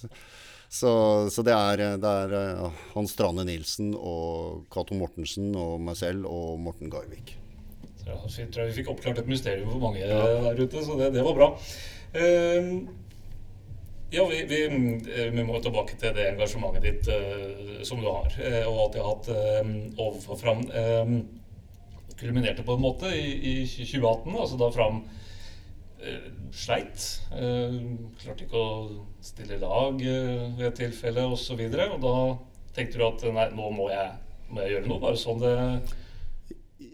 Så, 0.73 0.91
så 1.29 1.43
det, 1.45 1.53
er, 1.53 1.83
det 2.01 2.11
er 2.11 2.71
Hans 2.95 3.13
Strane 3.13 3.45
Nilsen 3.45 3.91
og 3.93 4.63
Cato 4.73 4.97
Mortensen 4.97 5.51
og 5.53 5.77
meg 5.85 5.99
selv 6.01 6.25
og 6.31 6.57
Morten 6.65 6.89
Garvik. 6.93 7.35
Jeg 8.07 8.49
tror 8.55 8.71
vi 8.71 8.77
fikk 8.79 8.89
oppklart 8.91 9.21
et 9.21 9.29
mysterium 9.29 9.69
for 9.75 9.83
mange 9.85 10.01
der 10.01 10.59
ute, 10.59 10.81
så 10.83 10.97
det, 10.99 11.13
det 11.15 11.25
var 11.27 11.37
bra. 11.37 11.51
Uh, 12.17 12.89
ja, 14.13 14.25
vi, 14.29 14.41
vi, 14.49 14.63
eh, 14.65 15.29
vi, 15.33 15.45
må 15.45 15.61
tilbake 15.61 15.97
til 16.01 16.13
det 16.17 16.27
engasjementet 16.33 16.85
ditt 16.85 17.07
uh, 17.09 17.79
som 17.89 18.01
du 18.03 18.09
har, 18.09 18.33
uh, 18.33 18.65
og 18.69 18.81
alltid 18.87 19.01
har 19.01 19.09
hatt 19.09 19.31
uh, 19.33 19.71
overfor 20.07 20.41
Fram. 20.41 20.67
kulminerte 22.23 22.63
på 22.63 22.77
en 22.77 22.85
måte 22.85 23.09
i, 23.19 23.31
i 23.51 23.55
2018, 23.67 24.37
altså 24.37 24.59
da 24.61 24.69
Fram 24.71 25.01
sleit. 26.53 27.09
klarte 27.31 28.47
ikke 28.47 28.59
å 28.61 29.03
stille 29.23 29.61
lag 29.63 30.01
ved 30.03 30.65
et 30.67 30.81
tilfelle 30.81 31.25
osv. 31.31 31.61
Og, 31.61 31.77
så 31.77 31.89
og 31.97 32.03
da 32.03 32.17
tenkte 32.77 33.01
du 33.01 33.07
at 33.07 33.27
nei, 33.33 33.49
nå 33.55 33.71
må 33.77 33.91
jeg, 33.93 34.15
må 34.51 34.65
jeg 34.65 34.77
gjøre 34.77 34.91
noe. 34.91 35.03
Bare 35.07 35.21
sånn 35.21 35.43
det 35.43 35.57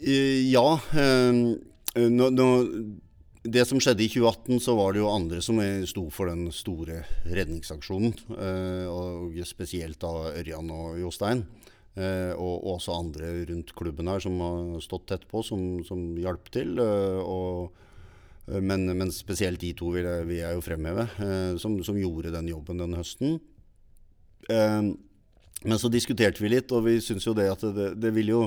Eh, 0.03 0.51
ja. 0.53 0.81
Eh, 0.93 2.09
nå, 2.09 2.31
nå, 2.31 2.49
det 3.49 3.65
som 3.69 3.81
skjedde 3.81 4.05
i 4.05 4.11
2018, 4.13 4.61
så 4.63 4.75
var 4.79 4.95
det 4.95 5.03
jo 5.03 5.11
andre 5.11 5.41
som 5.45 5.61
sto 5.89 6.07
for 6.15 6.31
den 6.31 6.53
store 6.55 7.03
redningsaksjonen. 7.27 8.15
Eh, 8.37 8.87
og 8.91 9.39
spesielt 9.49 10.01
da 10.05 10.13
Ørjan 10.35 10.71
og 10.75 11.01
Jostein. 11.03 11.47
Og 11.99 12.67
også 12.77 12.95
andre 12.95 13.29
rundt 13.49 13.73
klubben 13.75 14.07
her 14.07 14.21
som 14.23 14.37
har 14.39 14.83
stått 14.85 15.09
tett 15.11 15.25
på, 15.27 15.41
som, 15.43 15.81
som 15.83 15.99
hjalp 16.15 16.47
til. 16.55 16.77
Og, 16.79 17.73
men, 18.49 18.87
men, 18.97 19.13
spesielt 19.13 19.61
de 19.61 19.75
to 19.77 19.91
vil 19.93 20.07
jeg, 20.09 20.25
vil 20.29 20.39
jeg 20.41 20.57
jo 20.57 20.65
fremheve, 20.65 21.05
som, 21.61 21.75
som, 21.85 21.99
gjorde 22.01 22.33
den 22.33 22.49
jobben 22.49 22.81
den 22.81 22.97
høsten. 22.97 23.35
Men 24.49 25.81
så 25.83 25.91
diskuterte 25.93 26.41
vi 26.41 26.53
litt, 26.55 26.73
og 26.73 26.87
vi 26.87 26.97
syns 27.05 27.27
jo 27.27 27.35
det 27.37 27.49
at 27.53 27.65
det, 27.77 27.91
det 28.01 28.13
vil 28.17 28.33
jo 28.33 28.43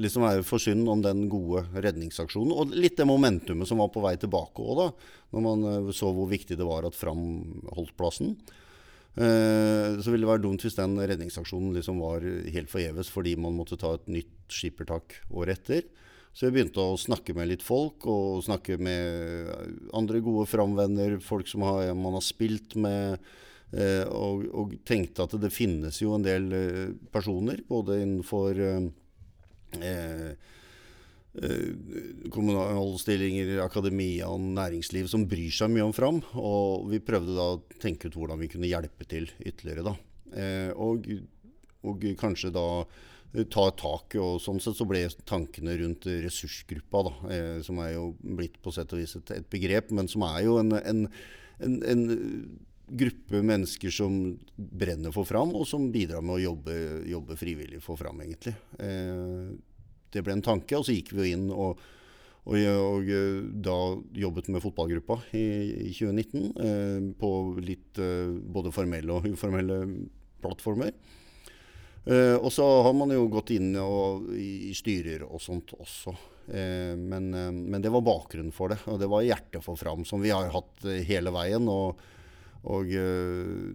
liksom 0.00 0.24
være 0.26 0.42
for 0.46 0.62
synd 0.62 0.88
om 0.90 1.02
den 1.02 1.26
gode 1.30 1.64
redningsaksjonen. 1.74 2.52
Og 2.54 2.74
litt 2.74 2.98
det 2.98 3.06
momentumet 3.08 3.68
som 3.68 3.80
var 3.82 3.92
på 3.94 4.02
vei 4.04 4.16
tilbake 4.20 4.62
òg, 4.64 4.80
da. 4.80 5.14
Når 5.34 5.44
man 5.46 5.64
eh, 5.70 5.90
så 5.94 6.10
hvor 6.14 6.30
viktig 6.30 6.58
det 6.58 6.66
var 6.66 6.86
at 6.86 6.98
Fram 6.98 7.24
holdt 7.76 7.94
plassen. 7.98 8.34
Eh, 9.14 10.00
så 10.02 10.10
ville 10.10 10.24
det 10.26 10.32
være 10.32 10.44
dumt 10.46 10.64
hvis 10.64 10.78
den 10.78 10.98
redningsaksjonen 10.98 11.76
liksom 11.76 12.00
var 12.02 12.24
helt 12.24 12.72
forgjeves 12.72 13.12
fordi 13.14 13.36
man 13.38 13.54
måtte 13.54 13.78
ta 13.78 13.92
et 13.94 14.08
nytt 14.10 14.34
skippertak 14.50 15.20
året 15.30 15.60
etter. 15.60 15.86
Så 16.34 16.48
jeg 16.48 16.56
begynte 16.56 16.82
å 16.82 16.98
snakke 16.98 17.34
med 17.36 17.52
litt 17.52 17.62
folk, 17.62 18.04
og 18.10 18.42
snakke 18.42 18.76
med 18.82 19.86
andre 19.94 20.18
gode 20.24 20.48
Fram-venner. 20.50 21.20
Folk 21.22 21.46
som 21.46 21.62
har, 21.62 21.92
man 21.94 22.18
har 22.18 22.24
spilt 22.26 22.74
med. 22.74 23.22
Eh, 23.74 24.02
og, 24.10 24.44
og, 24.54 24.74
tenkte 24.86 25.24
at 25.24 25.38
det 25.40 25.54
finnes 25.54 25.96
jo 26.02 26.12
en 26.14 26.26
del 26.26 26.50
personer, 27.14 27.62
både 27.70 28.02
innenfor 28.02 28.60
Eh, 29.82 30.30
eh, 31.42 31.70
kommunalstillinger, 32.30 33.58
akademia 33.64 34.28
og 34.30 34.42
næringsliv 34.54 35.08
som 35.10 35.26
bryr 35.28 35.52
seg 35.54 35.72
mye 35.74 35.88
om 35.88 35.94
Fram. 35.96 36.20
Og 36.38 36.90
vi 36.92 37.02
prøvde 37.02 37.36
da 37.36 37.48
å 37.54 37.62
tenke 37.82 38.08
ut 38.08 38.18
hvordan 38.18 38.40
vi 38.42 38.50
kunne 38.52 38.70
hjelpe 38.70 39.08
til 39.08 39.30
ytterligere. 39.40 39.86
da. 39.90 39.96
Eh, 40.34 40.70
og, 40.74 41.08
og, 41.84 42.06
kanskje 42.18 42.54
da 42.54 42.84
ta 43.50 43.64
tak. 43.74 44.14
og 44.20 44.38
Sånn 44.42 44.60
sett 44.62 44.78
så 44.78 44.86
ble 44.88 45.02
tankene 45.26 45.74
rundt 45.80 46.06
ressursgruppa, 46.06 47.02
da, 47.08 47.14
eh, 47.34 47.56
som 47.66 47.80
er 47.82 47.96
jo 47.96 48.12
blitt 48.20 48.60
på 48.62 48.74
sett 48.74 48.92
og 48.94 49.02
vis 49.02 49.16
et, 49.18 49.34
et 49.40 49.50
begrep, 49.50 49.90
men 49.94 50.10
som 50.10 50.26
er 50.28 50.44
jo 50.46 50.60
en, 50.62 50.76
en, 50.78 51.02
en, 51.64 51.76
en 51.90 52.04
gruppe 52.84 53.40
mennesker 53.42 53.92
som 53.94 54.18
brenner 54.54 55.14
for 55.14 55.26
Fram, 55.28 55.54
og 55.56 55.66
som 55.68 55.90
bidrar 55.92 56.22
med 56.24 56.38
å 56.38 56.44
jobbe, 56.50 56.76
jobbe 57.10 57.38
frivillig 57.40 57.82
for 57.84 57.98
Fram, 58.00 58.22
egentlig. 58.24 58.54
Eh, 58.78 59.50
det 60.14 60.22
ble 60.22 60.36
en 60.36 60.44
tanke, 60.44 60.78
og 60.78 60.86
så 60.86 60.94
gikk 60.94 61.14
vi 61.14 61.24
jo 61.24 61.36
inn 61.38 61.48
og, 61.50 61.80
og, 62.44 62.58
og 62.60 63.10
eh, 63.10 63.40
da 63.66 63.78
jobbet 64.20 64.52
med 64.52 64.62
fotballgruppa 64.62 65.18
i, 65.34 65.44
i 65.88 65.92
2019 65.96 66.44
eh, 66.68 67.10
på 67.18 67.32
litt 67.64 67.98
eh, 68.02 68.30
både 68.30 68.72
formelle 68.74 69.16
og 69.16 69.26
uformelle 69.32 69.80
plattformer. 70.44 70.94
Eh, 72.04 72.36
og 72.36 72.50
så 72.52 72.64
har 72.84 72.96
man 72.96 73.12
jo 73.14 73.28
gått 73.32 73.54
inn 73.56 73.72
og, 73.80 74.30
i, 74.36 74.70
i 74.70 74.74
styrer 74.76 75.24
og 75.26 75.42
sånt 75.42 75.76
også. 75.78 76.16
Uh, 76.44 76.92
men, 77.00 77.30
men, 77.32 77.80
det 77.80 77.88
var 77.88 78.02
bakgrunnen 78.04 78.52
for 78.52 78.68
det, 78.68 78.76
og 78.92 78.98
det 79.00 79.06
var 79.08 79.22
hjertet 79.24 79.64
for 79.64 79.80
Fram, 79.80 80.02
som 80.04 80.20
vi 80.20 80.28
har 80.28 80.50
hatt 80.52 80.84
hele 81.08 81.32
veien. 81.32 81.70
og 81.72 82.02
og 82.64 82.88
uh, 82.96 83.72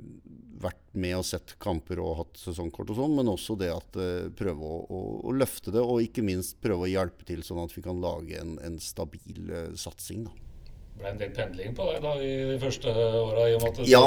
vært 0.60 0.82
med 1.00 1.20
og 1.20 1.26
sett 1.28 1.54
kamper 1.62 2.02
og 2.04 2.16
hatt 2.24 2.40
sesongkort 2.42 2.90
og 2.92 2.98
sånn, 2.98 3.16
men 3.20 3.32
også 3.32 3.56
det 3.60 3.70
at 3.72 4.00
uh, 4.02 4.28
prøve 4.36 4.66
å, 4.66 4.80
å, 4.90 5.02
å, 5.30 5.34
løfte 5.36 5.74
det, 5.76 5.84
og 5.84 6.02
ikke 6.04 6.26
minst 6.26 6.58
prøve 6.64 6.88
å 6.88 6.90
hjelpe 6.90 7.28
til 7.28 7.44
sånn 7.46 7.62
at 7.64 7.76
vi 7.76 7.86
kan 7.86 8.02
lage 8.02 8.40
en, 8.42 8.58
en 8.66 8.80
stabil 8.82 9.54
uh, 9.54 9.70
satsing. 9.78 10.26
da. 10.26 10.34
Det 10.90 11.04
ble 11.04 11.14
en 11.14 11.22
del 11.22 11.30
pendling 11.38 11.78
på 11.78 11.86
deg 11.88 12.02
da 12.04 12.16
i 12.20 12.34
de 12.50 12.58
første 12.60 12.92
åra? 12.92 13.46
Ja, 13.88 14.02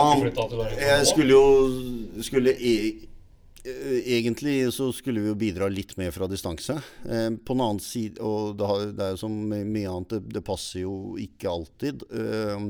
jeg 0.99 1.07
skulle 1.09 1.39
jo 1.39 1.47
skulle 2.27 2.53
e 2.59 2.75
Egentlig 3.63 4.73
så 4.75 4.89
skulle 4.91 5.23
vi 5.23 5.31
jo 5.31 5.39
bidra 5.39 5.69
litt 5.71 5.95
mer 5.97 6.11
fra 6.11 6.27
distanse. 6.27 6.81
Eh, 7.07 7.31
på 7.31 7.55
den 7.55 7.63
annen 7.63 7.83
side, 7.83 8.19
og 8.19 8.57
det, 8.59 8.67
er 8.99 9.13
jo 9.15 9.21
som 9.21 9.37
mye 9.47 9.91
annet, 9.91 10.17
det, 10.35 10.43
passer 10.43 10.83
jo 10.83 11.15
ikke 11.21 11.51
alltid. 11.53 12.03
Eh, 12.11 12.65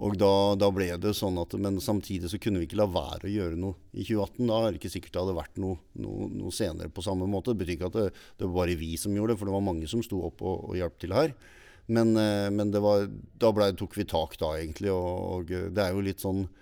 og 0.00 0.16
da, 0.16 0.32
da, 0.56 0.70
ble 0.72 0.86
det 1.02 1.12
sånn 1.18 1.36
at, 1.42 1.52
Men 1.60 1.76
samtidig 1.84 2.30
så 2.32 2.38
kunne 2.40 2.62
vi 2.62 2.70
ikke 2.70 2.78
la 2.80 2.86
være 2.88 3.28
å 3.28 3.32
gjøre 3.34 3.58
noe 3.60 3.76
i 3.92 4.06
2018. 4.06 4.46
Da 4.48 4.60
er 4.60 4.70
det 4.70 4.80
ikke 4.80 4.92
sikkert 4.94 5.12
det 5.12 5.24
hadde 5.26 5.36
vært 5.36 5.60
noe, 5.60 5.76
noe, 6.00 6.30
noe 6.32 6.54
senere 6.56 6.88
på 6.88 7.04
samme 7.04 7.28
måte. 7.28 7.52
Det 7.52 7.60
betyr 7.60 7.76
ikke 7.76 7.90
at 7.92 7.98
det, 7.98 8.06
det, 8.14 8.46
var 8.46 8.62
bare 8.62 8.78
vi 8.80 8.94
som 9.02 9.12
gjorde 9.12 9.34
det, 9.34 9.42
for 9.42 9.50
det 9.50 9.56
var 9.58 9.66
mange 9.68 9.90
som 9.90 10.04
sto 10.06 10.22
opp 10.30 10.40
og, 10.40 10.70
og 10.70 10.80
hjalp 10.80 10.96
til 11.02 11.12
her. 11.12 11.36
Men, 11.92 12.14
eh, 12.16 12.48
men 12.54 12.72
var, 12.72 13.04
da 13.36 13.52
ble, 13.52 13.68
tok 13.76 14.00
vi 14.00 14.08
tak 14.08 14.40
da, 14.40 14.54
egentlig. 14.62 14.94
Og, 14.94 15.12
og, 15.34 15.52
det 15.76 15.84
er 15.84 15.92
jo 15.92 16.08
litt 16.08 16.24
sånn 16.24 16.46
Eh, 16.46 16.59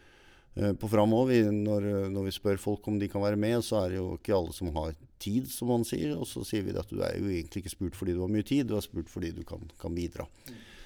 på 0.80 0.88
framover. 0.90 1.50
når, 1.54 1.84
når, 2.10 2.24
vi 2.26 2.32
spør 2.34 2.58
folk 2.58 2.86
om 2.90 2.96
de 2.98 3.08
kan 3.10 3.22
være 3.22 3.38
med, 3.38 3.60
så 3.62 3.84
er 3.84 3.92
det 3.92 4.00
jo 4.00 4.08
ikke 4.16 4.34
alle 4.34 4.54
som 4.56 4.72
har 4.74 4.96
tid, 5.22 5.46
som 5.50 5.70
man 5.72 5.84
sier. 5.86 6.16
Og 6.16 6.26
så 6.30 6.42
sier 6.46 6.64
vi 6.66 6.74
at 6.78 6.90
du 6.90 6.98
er 7.02 7.14
jo 7.18 7.28
egentlig 7.30 7.62
ikke 7.62 7.74
spurt 7.74 7.98
fordi 7.98 8.16
du 8.16 8.24
har 8.24 8.32
mye 8.32 8.46
tid, 8.46 8.66
du 8.66 8.76
er 8.78 8.84
spurt 8.84 9.10
fordi 9.12 9.30
du 9.36 9.44
kan, 9.46 9.62
kan 9.80 9.94
bidra. 9.94 10.26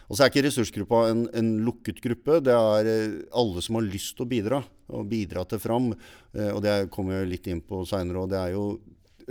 Og 0.09 0.19
så 0.19 0.25
er 0.25 0.33
ikke 0.33 0.45
ressursgruppa 0.45 1.07
en, 1.09 1.23
en, 1.38 1.50
lukket 1.64 2.02
gruppe. 2.05 2.41
Det 2.45 2.52
er 2.52 2.88
eh, 2.91 3.19
alle 3.38 3.62
som 3.64 3.79
har 3.79 3.87
lyst 3.87 4.17
til 4.19 4.26
å 4.26 4.33
bidra, 4.33 4.59
og 4.93 5.07
bidra 5.09 5.45
til 5.49 5.62
Fram. 5.62 5.93
Eh, 6.35 6.50
og 6.50 6.61
det 6.64 6.91
kommer 6.93 7.21
jeg 7.21 7.31
litt 7.31 7.49
inn 7.49 7.62
på 7.64 7.81
seinere. 7.88 8.25
Og 8.25 8.33
det 8.33 8.41
er 8.41 8.57
jo 8.57 8.67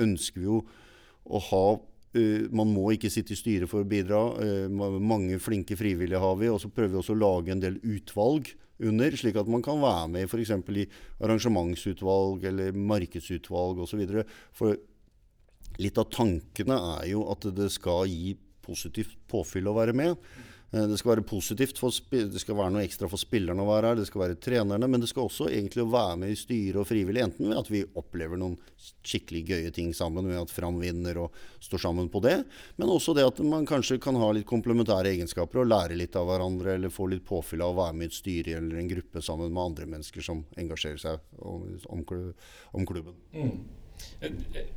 Ønsker 0.02 0.40
vi 0.40 0.46
jo 0.48 0.62
å 1.28 1.40
ha 1.50 1.66
man 2.52 2.72
må 2.74 2.90
ikke 2.92 3.12
sitte 3.14 3.32
i 3.32 3.40
styret 3.40 3.70
for 3.72 3.84
å 3.84 3.88
bidra. 3.88 4.20
mange 5.00 5.40
flinke 5.40 5.78
frivillige 5.80 6.20
har 6.20 6.36
vi. 6.36 6.50
Og 6.52 6.60
så 6.60 6.68
prøver 6.68 6.92
vi 6.96 7.00
også 7.00 7.16
å 7.16 7.22
lage 7.22 7.54
en 7.54 7.64
del 7.64 7.80
utvalg 7.80 8.52
under, 8.82 9.16
slik 9.18 9.38
at 9.38 9.50
man 9.52 9.64
kan 9.64 9.80
være 9.82 10.08
med 10.12 10.28
f.eks. 10.28 10.52
i 10.52 10.88
arrangementsutvalg 11.22 12.46
eller 12.50 12.74
markedsutvalg 12.76 13.84
osv. 13.86 14.06
For 14.58 14.78
litt 15.82 16.00
av 16.02 16.10
tankene 16.14 16.78
er 16.98 17.12
jo 17.14 17.26
at 17.32 17.48
det 17.56 17.70
skal 17.74 18.10
gi 18.10 18.36
positivt 18.66 19.16
påfyll 19.32 19.70
å 19.72 19.78
være 19.78 19.96
med. 19.98 20.18
Eh, 20.72 20.88
det 20.88 20.98
skal 20.98 21.16
være 21.16 21.26
positivt, 21.28 21.80
det 22.12 22.40
skal 22.40 22.56
være 22.56 22.72
noe 22.72 22.84
ekstra 22.86 23.10
for 23.12 23.20
spillerne 23.20 23.64
å 23.64 23.68
være 23.68 23.92
her, 23.92 24.00
det 24.00 24.08
skal 24.08 24.24
være 24.24 24.38
trenerne. 24.40 24.88
Men 24.88 25.04
det 25.04 25.10
skal 25.12 25.28
også 25.28 25.50
egentlig 25.52 25.86
være 25.92 26.20
med 26.24 26.32
i 26.32 26.38
styret 26.40 26.80
og 26.80 26.88
frivillig, 26.88 27.24
enten 27.26 27.52
ved 27.52 27.60
at 27.60 27.72
vi 27.72 27.84
opplever 28.00 28.40
noen 28.40 28.56
skikkelig 29.04 29.44
gøye 29.50 29.74
ting 29.76 29.92
sammen, 29.98 30.30
ved 30.32 30.40
at 30.40 30.54
Fram 30.54 30.80
vinner 30.82 31.20
og 31.26 31.36
står 31.64 31.84
sammen 31.88 32.08
på 32.12 32.24
det. 32.24 32.38
Men 32.80 32.94
også 32.94 33.16
det 33.18 33.28
at 33.28 33.44
man 33.44 33.68
kanskje 33.70 34.00
kan 34.02 34.18
ha 34.20 34.32
litt 34.36 34.48
komplementære 34.50 35.12
egenskaper 35.16 35.64
og 35.64 35.70
lære 35.72 36.00
litt 36.00 36.16
av 36.20 36.30
hverandre, 36.30 36.78
eller 36.78 36.94
få 36.94 37.10
litt 37.12 37.28
påfyll 37.28 37.66
av 37.66 37.76
å 37.76 37.82
være 37.84 37.98
med 37.98 38.08
i 38.08 38.12
et 38.12 38.20
styre 38.22 38.58
eller 38.62 38.80
en 38.80 38.92
gruppe 38.92 39.24
sammen 39.26 39.52
med 39.52 39.64
andre 39.72 39.92
mennesker 39.92 40.26
som 40.26 40.46
engasjerer 40.60 41.02
seg 41.02 41.20
om, 41.42 42.06
klubben. 42.88 43.16
Mm. 43.36 43.81
Det, 44.22 44.32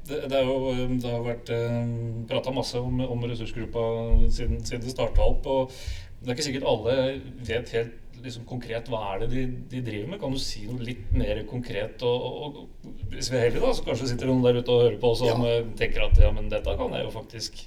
det, 0.08 0.40
jo, 0.40 0.54
det, 0.72 1.10
har 1.10 1.26
vært 1.26 1.50
eh, 1.52 1.82
prata 2.30 2.54
masse 2.54 2.80
om, 2.80 3.02
om, 3.04 3.26
ressursgruppa 3.28 3.84
siden, 4.32 4.62
siden 4.64 4.86
det 4.86 4.94
starta 4.94 5.26
opp. 5.26 5.46
og 5.46 5.74
Det 6.20 6.30
er 6.30 6.36
ikke 6.36 6.48
sikkert 6.48 6.70
alle 6.70 6.96
vet 7.44 7.74
helt 7.76 8.00
liksom, 8.24 8.46
konkret 8.48 8.88
hva 8.88 9.02
er 9.12 9.24
det 9.24 9.30
de, 9.34 9.44
de, 9.74 9.82
driver 9.84 10.14
med. 10.14 10.20
Kan 10.22 10.32
du 10.32 10.40
si 10.40 10.64
noe 10.68 10.80
litt 10.84 11.12
mer 11.16 11.42
konkret? 11.50 12.00
Og, 12.06 12.26
og, 12.30 12.58
og 12.64 13.12
hvis 13.12 13.30
vi 13.32 13.38
er 13.38 13.48
heldige, 13.48 13.66
da, 13.66 13.76
så 13.76 13.86
kanskje 13.86 14.10
sitter 14.14 14.32
noen 14.32 14.44
der 14.46 14.60
ute 14.60 14.72
og 14.72 14.86
hører 14.86 14.98
på 15.02 15.14
som 15.20 15.44
ja. 15.44 15.60
tenker 15.78 16.08
at 16.08 16.20
ja, 16.24 16.32
men 16.34 16.50
dette 16.52 16.78
kan 16.80 16.96
jeg 16.96 17.08
jo 17.08 17.14
faktisk 17.14 17.66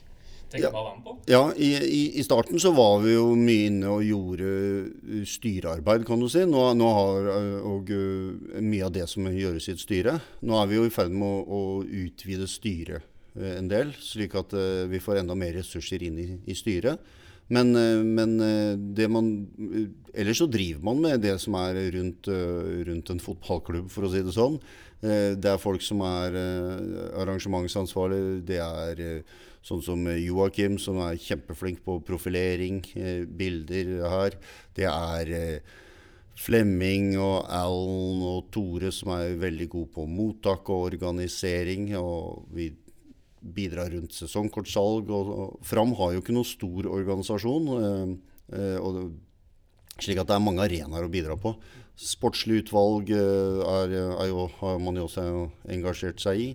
tenke 0.52 0.72
meg 0.72 0.80
å 0.80 0.86
være 0.86 0.96
med 0.98 1.06
på? 1.06 1.14
Ja, 1.32 1.42
i, 1.54 1.70
i, 1.76 2.02
i, 2.20 2.24
starten 2.26 2.62
så 2.62 2.72
var 2.76 3.02
vi 3.04 3.14
jo 3.16 3.28
mye 3.38 3.68
inne 3.70 3.92
og 3.92 4.06
gjorde 4.06 4.48
uh, 4.48 5.20
styrearbeid, 5.28 6.06
kan 6.08 6.24
du 6.24 6.28
si. 6.32 6.46
Nå, 6.48 6.64
nå 6.80 6.90
har, 6.98 7.30
uh, 7.34 7.68
og 7.74 7.92
uh, 7.92 8.58
mye 8.64 8.88
av 8.88 8.96
det 8.96 9.08
som 9.12 9.28
gjøres 9.28 9.68
i 9.68 9.76
et 9.76 9.84
styre. 9.84 10.18
Nå 10.48 10.58
er 10.62 10.72
vi 10.72 10.80
jo 10.80 10.88
i 10.88 10.94
ferd 10.94 11.14
med 11.16 11.28
å, 11.28 11.44
å 11.44 11.62
utvide 11.84 12.50
styret 12.52 13.14
en 13.38 13.68
del, 13.70 13.92
slik 14.02 14.34
at 14.34 14.50
vi 14.90 14.98
får 14.98 15.20
enda 15.20 15.36
mer 15.38 15.52
ressurser 15.60 16.02
inn 16.08 16.16
i, 16.18 16.24
i 16.50 16.56
styret. 16.58 16.98
Men, 17.54 17.70
men, 18.18 18.32
det 18.98 19.06
man 19.14 19.28
Ellers 20.10 20.42
så 20.42 20.48
driver 20.50 20.82
man 20.90 21.04
med 21.04 21.22
det 21.22 21.36
som 21.44 21.54
er 21.60 21.78
rundt, 21.94 22.32
rundt 22.90 23.12
en 23.14 23.22
fotballklubb, 23.22 23.92
for 23.94 24.08
å 24.08 24.10
si 24.10 24.24
det 24.26 24.34
sånn. 24.34 24.58
Det 25.06 25.52
er 25.52 25.62
folk 25.62 25.86
som 25.86 26.02
er 26.02 26.34
arrangementsansvarlig. 27.22 28.24
Det 28.50 28.58
er 28.58 29.22
Sånn 29.66 29.84
som 29.84 30.06
eh, 30.08 30.22
Joakim, 30.28 30.78
som 30.82 31.00
er 31.04 31.20
kjempeflink 31.20 31.84
på 31.86 32.00
profilering, 32.08 32.82
eh, 32.96 33.26
bilder 33.26 33.94
her. 34.08 34.38
Det 34.78 34.88
er 34.90 35.34
eh, 35.36 35.76
Flemming 36.38 37.16
og 37.18 37.48
Alan 37.50 38.22
og 38.30 38.52
Tore 38.54 38.92
som 38.94 39.16
er 39.16 39.40
veldig 39.42 39.68
gode 39.74 39.90
på 39.96 40.06
mottak 40.06 40.70
og 40.70 40.92
organisering. 40.92 41.90
Og 41.98 42.46
vi 42.54 42.70
bidrar 43.42 43.90
rundt 43.96 44.14
sesongkortsalg. 44.14 45.10
Og, 45.10 45.34
og 45.34 45.66
Fram 45.66 45.96
har 45.98 46.14
jo 46.14 46.22
ikke 46.22 46.38
noen 46.38 46.48
stor 46.48 46.92
organisasjon. 46.94 47.72
og 47.74 49.02
slik 49.98 50.22
at 50.22 50.30
det 50.30 50.36
er 50.36 50.46
mange 50.46 50.62
arenaer 50.62 51.08
å 51.08 51.10
bidra 51.10 51.40
på. 51.42 51.56
Sportslig 51.98 52.62
utvalg 52.62 53.10
er, 53.18 53.98
er 53.98 54.28
jo, 54.30 54.46
har 54.60 54.78
man 54.78 55.02
jo 55.02 55.08
også 55.08 55.26
engasjert 55.74 56.22
seg 56.22 56.44
i. 56.44 56.50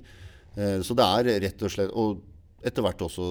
Så 0.86 0.94
det 0.94 1.08
er 1.08 1.42
rett 1.42 1.66
og 1.66 1.74
slett 1.74 1.90
og 1.90 2.22
etter 2.62 2.84
hvert 2.84 3.02
også 3.04 3.24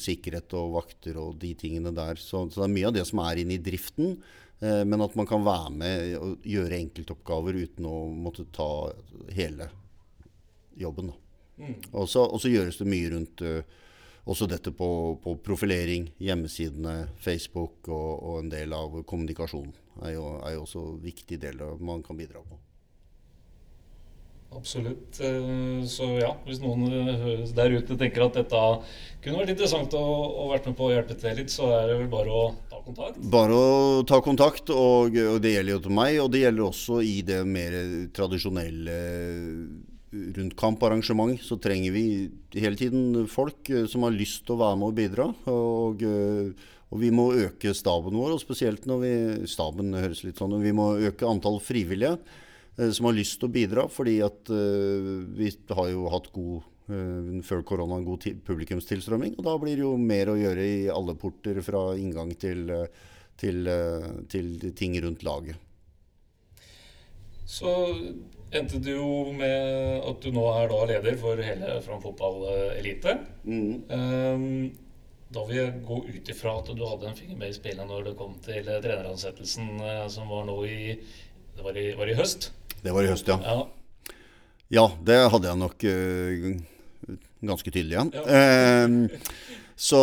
sikkerhet 0.00 0.52
og 0.58 0.76
vakter 0.76 1.18
og 1.20 1.36
de 1.42 1.52
tingene 1.58 1.92
der. 1.94 2.18
Så, 2.20 2.46
så, 2.50 2.62
det 2.62 2.66
er 2.68 2.74
mye 2.74 2.90
av 2.90 2.96
det 2.96 3.06
som 3.08 3.22
er 3.24 3.42
inne 3.42 3.56
i 3.56 3.62
driften. 3.62 4.16
Eh, 4.60 4.82
men 4.88 5.04
at 5.04 5.16
man 5.18 5.28
kan 5.28 5.44
være 5.46 5.72
med 5.74 6.14
og 6.20 6.46
gjøre 6.46 6.78
enkeltoppgaver 6.78 7.58
uten 7.66 7.88
å 7.88 7.96
måtte 8.12 8.46
ta 8.54 8.68
hele 9.36 9.68
jobben. 10.76 11.12
Mm. 11.56 11.74
Og 11.96 12.08
så 12.08 12.52
gjøres 12.52 12.78
det 12.78 12.88
mye 12.88 13.10
rundt 13.14 13.40
uh, 13.40 13.76
også 14.28 14.48
dette 14.50 14.72
på, 14.76 14.88
på, 15.22 15.36
profilering, 15.40 16.10
hjemmesidene, 16.20 17.06
Facebook 17.22 17.88
og, 17.88 18.10
og, 18.18 18.38
en 18.42 18.50
del 18.52 18.74
av 18.76 18.98
kommunikasjon 19.08 19.70
er 20.04 20.16
jo, 20.16 20.26
er 20.44 20.56
jo 20.56 20.64
også 20.66 20.82
en 20.82 20.98
viktig 21.00 21.38
del 21.40 21.62
man 21.80 22.02
kan 22.04 22.18
bidra 22.18 22.42
på. 22.44 22.58
Absolutt. 24.54 25.18
Eh, 25.20 25.84
så 25.90 26.06
ja, 26.20 26.30
hvis 26.46 26.60
noen 26.62 26.86
eh, 26.86 27.42
der 27.56 27.74
ute 27.74 27.96
tenker 27.98 28.26
at 28.26 28.38
dette 28.38 28.62
kunne 29.24 29.40
vært 29.40 29.52
interessant 29.56 29.96
å, 29.98 30.04
å 30.44 30.46
vært 30.52 30.68
med 30.70 30.76
på 30.78 30.86
å 30.86 30.92
hjelpe 30.94 31.16
til 31.18 31.34
litt, 31.40 31.50
så 31.52 31.72
er 31.80 31.90
det 31.90 31.98
vel 31.98 32.12
bare 32.12 32.30
å 32.30 32.44
ta 32.70 32.78
kontakt? 32.84 33.18
Bare 33.32 33.58
å 33.58 34.06
ta 34.06 34.20
kontakt, 34.24 34.70
og, 34.70 35.18
og 35.34 35.42
det 35.42 35.56
gjelder 35.56 35.76
jo 35.76 35.82
til 35.88 35.96
meg. 35.98 36.20
Og 36.22 36.30
det 36.32 36.44
gjelder 36.44 36.68
også 36.68 37.02
i 37.02 37.18
det 37.26 37.42
mer 37.48 37.76
tradisjonelle 38.16 38.96
rundt 40.38 40.56
kamparrangement. 40.56 41.42
Så 41.42 41.58
trenger 41.60 41.92
vi 41.92 42.06
hele 42.56 42.78
tiden 42.78 43.26
folk 43.32 43.68
eh, 43.72 43.90
som 43.90 44.06
har 44.06 44.14
lyst 44.14 44.46
til 44.46 44.56
å 44.56 44.62
være 44.62 44.80
med 44.80 44.92
og 44.92 44.96
bidra. 45.02 45.28
Og, 45.50 46.06
og 46.86 47.02
vi 47.02 47.10
må 47.10 47.28
øke 47.34 47.74
staben 47.74 48.14
vår, 48.14 48.38
og 48.38 48.42
spesielt 48.46 48.86
når 48.86 49.02
vi 49.02 49.14
Staben 49.50 49.90
høres 49.98 50.22
litt 50.22 50.38
sånn 50.38 50.54
Vi 50.62 50.74
må 50.76 50.92
øke 51.10 51.26
antall 51.26 51.58
frivillige. 51.60 52.14
Eh, 52.78 52.90
som 52.90 53.08
har 53.08 53.16
lyst 53.16 53.40
til 53.40 53.48
å 53.48 53.52
bidra. 53.52 53.86
Fordi 53.92 54.18
at 54.24 54.52
uh, 54.52 55.12
vi 55.36 55.50
har 55.78 55.90
jo 55.92 56.06
hatt 56.12 56.30
god 56.34 56.64
uh, 56.92 57.42
før 57.46 57.64
korona 57.66 58.00
god 58.04 58.28
publikumstilstrømming. 58.46 59.36
Og 59.38 59.46
da 59.48 59.56
blir 59.62 59.78
det 59.78 59.86
jo 59.86 59.96
mer 60.00 60.32
å 60.32 60.38
gjøre 60.40 60.66
i 60.66 60.80
alle 60.92 61.16
porter 61.18 61.62
fra 61.64 61.88
inngang 61.96 62.34
til, 62.40 62.68
til, 63.40 63.70
til 64.32 64.72
ting 64.76 64.98
rundt 65.04 65.24
laget. 65.26 65.62
Så 67.46 67.70
endte 68.56 68.80
du 68.82 68.90
jo 68.90 69.10
med 69.34 70.02
at 70.06 70.24
du 70.24 70.32
nå 70.34 70.42
er 70.50 70.66
da 70.70 70.80
leder 70.90 71.14
for 71.20 71.38
hele 71.42 71.76
Fram 71.84 72.00
fotball 72.02 72.42
elite. 72.74 73.14
Mm. 73.46 73.86
Um, 73.86 74.48
da 75.30 75.42
vil 75.46 75.60
jeg 75.60 75.84
gå 75.86 76.00
ut 76.06 76.28
ifra 76.30 76.56
at 76.58 76.68
du 76.74 76.82
hadde 76.86 77.08
en 77.10 77.18
finger 77.18 77.38
med 77.38 77.50
i 77.50 77.56
spillet 77.56 77.86
når 77.86 78.08
det 78.08 78.16
kom 78.18 78.34
til 78.42 78.66
treneransettelsen 78.66 79.78
som 80.10 80.30
var 80.30 80.46
nå 80.46 80.58
i 80.66 80.76
det 81.56 81.64
var 81.64 81.76
i, 81.80 81.86
var 81.96 82.10
i 82.10 82.16
høst? 82.18 82.50
Det 82.82 82.94
var 82.94 83.06
i 83.06 83.10
høst, 83.10 83.28
ja. 83.30 83.38
Ja, 83.42 83.66
ja 84.78 84.86
det 85.06 85.18
hadde 85.32 85.50
jeg 85.50 85.60
nok 85.62 85.86
uh, 85.90 87.14
ganske 87.52 87.72
tydelig 87.72 87.96
igjen. 87.96 88.12
Ja. 88.14 88.24
Uh, 88.86 89.54
så 89.76 89.98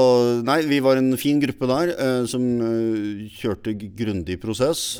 nei, 0.45 0.59
vi 0.69 0.77
var 0.86 0.99
en 0.99 1.15
fin 1.17 1.39
gruppe 1.41 1.65
der 1.65 1.93
uh, 1.97 2.25
som 2.29 2.43
kjørte 3.33 3.73
grundig 3.73 4.38
prosess. 4.41 4.99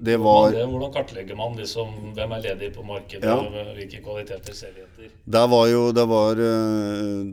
det 0.00 0.16
var 0.16 0.56
Hvordan 0.56 0.94
kartlegger 0.94 1.36
man 1.36 1.58
liksom, 1.60 1.92
hvem 2.16 2.32
er 2.32 2.46
ledig 2.46 2.70
på 2.72 2.86
markedet, 2.88 3.28
ja. 3.28 3.66
hvilke 3.76 4.00
kvaliteter 4.04 4.56
ser 4.56 4.72
vi 4.72 4.86
etter? 4.86 5.12
Der 5.24 5.50
var 5.52 5.68
jo, 5.68 5.82
det, 5.96 6.06
var, 6.08 6.40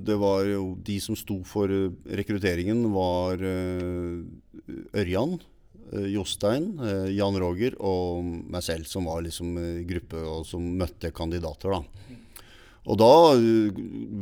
det 0.08 0.18
var 0.20 0.44
jo 0.48 0.76
De 0.84 1.00
som 1.04 1.16
sto 1.16 1.42
for 1.48 1.72
rekrutteringen, 2.08 2.84
var 2.92 3.40
Ørjan 4.92 5.40
Eh, 5.40 5.51
Jostein, 5.92 6.80
eh, 6.80 7.10
Jan 7.18 7.36
Roger 7.40 7.76
og 7.84 8.24
meg 8.24 8.64
selv, 8.64 8.88
som 8.88 9.10
var 9.10 9.24
liksom 9.26 9.58
eh, 9.60 9.82
gruppe 9.88 10.22
og 10.24 10.46
som 10.48 10.64
møtte 10.80 11.12
kandidater. 11.16 11.76
da. 11.76 12.18
Og 12.92 12.98
da 12.98 13.14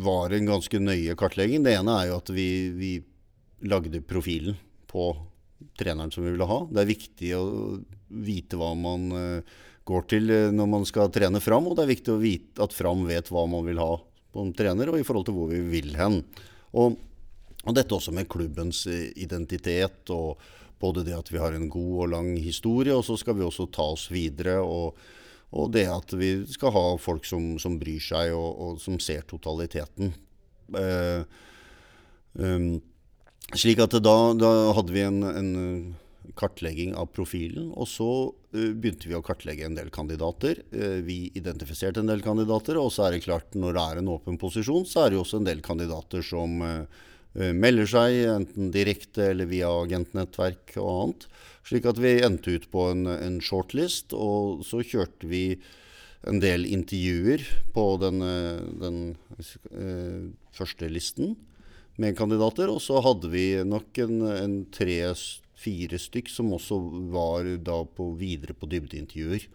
var 0.04 0.30
det 0.30 0.42
en 0.42 0.50
ganske 0.50 0.82
nøye 0.82 1.16
kartlegging. 1.16 1.64
Det 1.64 1.78
ene 1.78 1.96
er 1.96 2.10
jo 2.10 2.18
at 2.18 2.32
vi, 2.34 2.50
vi 2.76 2.92
lagde 3.70 4.02
profilen 4.04 4.58
på 4.90 5.14
treneren 5.80 6.12
som 6.12 6.26
vi 6.26 6.34
ville 6.34 6.48
ha. 6.50 6.60
Det 6.68 6.82
er 6.82 6.90
viktig 6.90 7.32
å 7.38 7.46
vite 8.10 8.60
hva 8.60 8.74
man 8.76 9.08
går 9.88 10.06
til 10.12 10.34
når 10.52 10.70
man 10.74 10.84
skal 10.88 11.12
trene 11.14 11.40
fram, 11.40 11.70
og 11.70 11.78
det 11.78 11.86
er 11.86 11.94
viktig 11.94 12.12
å 12.12 12.20
vite 12.20 12.66
at 12.66 12.76
Fram 12.76 13.06
vet 13.08 13.32
hva 13.32 13.46
man 13.48 13.64
vil 13.68 13.80
ha 13.80 13.94
på 14.34 14.44
en 14.44 14.52
trener, 14.56 14.92
og 14.92 15.00
i 15.00 15.08
forhold 15.08 15.30
til 15.30 15.40
hvor 15.40 15.52
vi 15.54 15.62
vil 15.72 15.96
hen. 15.96 16.20
Og, 16.76 17.00
og 17.64 17.78
dette 17.80 17.96
også 17.96 18.12
med 18.16 18.28
klubbens 18.32 18.84
identitet 18.92 20.12
og 20.12 20.44
både 20.80 21.04
det 21.08 21.16
at 21.18 21.32
vi 21.32 21.40
har 21.42 21.56
en 21.56 21.70
god 21.72 21.96
og 22.06 22.12
lang 22.14 22.34
historie, 22.40 22.96
og 22.96 23.06
så 23.08 23.18
skal 23.20 23.38
vi 23.38 23.46
også 23.46 23.68
ta 23.76 23.86
oss 23.94 24.08
videre. 24.12 24.60
Og, 24.64 24.98
og 25.50 25.72
det 25.74 25.86
at 25.92 26.14
vi 26.18 26.34
skal 26.50 26.74
ha 26.76 26.86
folk 27.02 27.28
som, 27.28 27.56
som 27.62 27.80
bryr 27.82 28.02
seg, 28.04 28.34
og, 28.36 28.50
og, 28.54 28.84
som 28.84 29.00
ser 29.04 29.26
totaliteten. 29.30 30.14
Eh, 30.78 31.24
um, 32.38 32.70
slik 33.58 33.82
at 33.82 33.98
da, 34.06 34.18
da, 34.38 34.52
hadde 34.78 34.94
vi 34.94 35.04
en, 35.08 35.26
en, 35.26 35.52
kartlegging 36.38 36.92
av 36.94 37.08
profilen. 37.10 37.72
Og 37.74 37.88
så 37.90 38.10
uh, 38.30 38.72
begynte 38.78 39.10
vi 39.10 39.16
å 39.18 39.24
kartlegge 39.26 39.66
en 39.66 39.76
del 39.76 39.90
kandidater. 39.92 40.62
Uh, 40.70 41.02
vi 41.04 41.24
identifiserte 41.36 42.04
en 42.04 42.12
del 42.12 42.22
kandidater. 42.24 42.78
Og 42.78 42.94
så 42.94 43.08
er 43.08 43.18
det 43.18 43.26
klart, 43.26 43.58
når 43.58 43.76
det 43.76 43.86
er 43.86 44.02
en 44.04 44.12
åpen 44.14 44.38
posisjon, 44.40 44.86
så 44.88 45.04
er 45.04 45.10
det 45.10 45.18
jo 45.18 45.24
også 45.26 45.42
en 45.42 45.50
del 45.50 45.64
kandidater 45.66 46.24
som 46.24 46.62
uh, 46.62 47.02
melder 47.40 47.88
seg, 47.90 48.16
enten 48.34 48.72
direkte 48.76 49.32
eller 49.32 49.50
via 49.50 49.70
agentnettverk 49.84 50.76
og 50.78 50.90
annet. 50.94 51.28
Slik 51.70 51.86
at 51.90 52.00
vi 52.02 52.16
endte 52.26 52.56
ut 52.58 52.66
på 52.74 52.88
en, 52.92 53.06
en 53.10 53.38
shortlist, 53.44 54.16
og 54.16 54.66
så 54.68 54.82
kjørte 54.84 55.30
vi 55.30 55.44
en 56.28 56.42
del 56.44 56.66
intervjuer 56.68 57.46
på 57.76 57.86
den, 58.02 58.24
den 58.82 58.98
første 60.56 60.90
listen 60.92 61.38
med 62.00 62.18
kandidater. 62.18 62.72
Og 62.72 62.82
så 62.84 63.00
hadde 63.04 63.32
vi 63.32 63.46
nok 63.68 64.02
en, 64.04 64.24
en 64.34 64.58
tre-fire 64.76 66.00
stykk 66.02 66.32
som 66.32 66.52
også 66.56 66.80
var 67.14 67.48
da 67.64 67.82
på, 67.86 68.12
videre 68.20 68.58
på 68.58 68.70
dybdeintervjuer. 68.72 69.48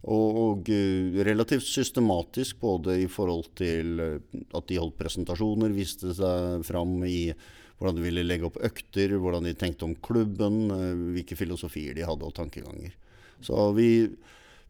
Og, 0.00 0.36
og, 0.40 0.68
eh, 0.72 1.20
relativt 1.26 1.66
systematisk 1.68 2.60
både 2.62 3.02
i 3.02 3.08
forhold 3.10 3.50
til 3.58 4.00
eh, 4.00 4.42
at 4.56 4.68
de 4.70 4.78
holdt 4.80 4.96
presentasjoner, 4.96 5.74
viste 5.76 6.14
seg 6.16 6.64
fram 6.64 7.02
i 7.04 7.32
hvordan 7.80 7.96
de 7.96 8.04
ville 8.04 8.24
legge 8.24 8.48
opp 8.48 8.56
økter, 8.64 9.12
hvordan 9.20 9.44
de 9.44 9.56
tenkte 9.60 9.84
om 9.84 9.96
klubben, 10.00 10.62
eh, 10.72 11.06
hvilke 11.18 11.36
filosofier 11.36 11.96
de 11.96 12.06
hadde 12.08 12.24
og 12.24 12.36
tankeganger. 12.36 12.96
Så 13.44 13.70
vi 13.76 13.90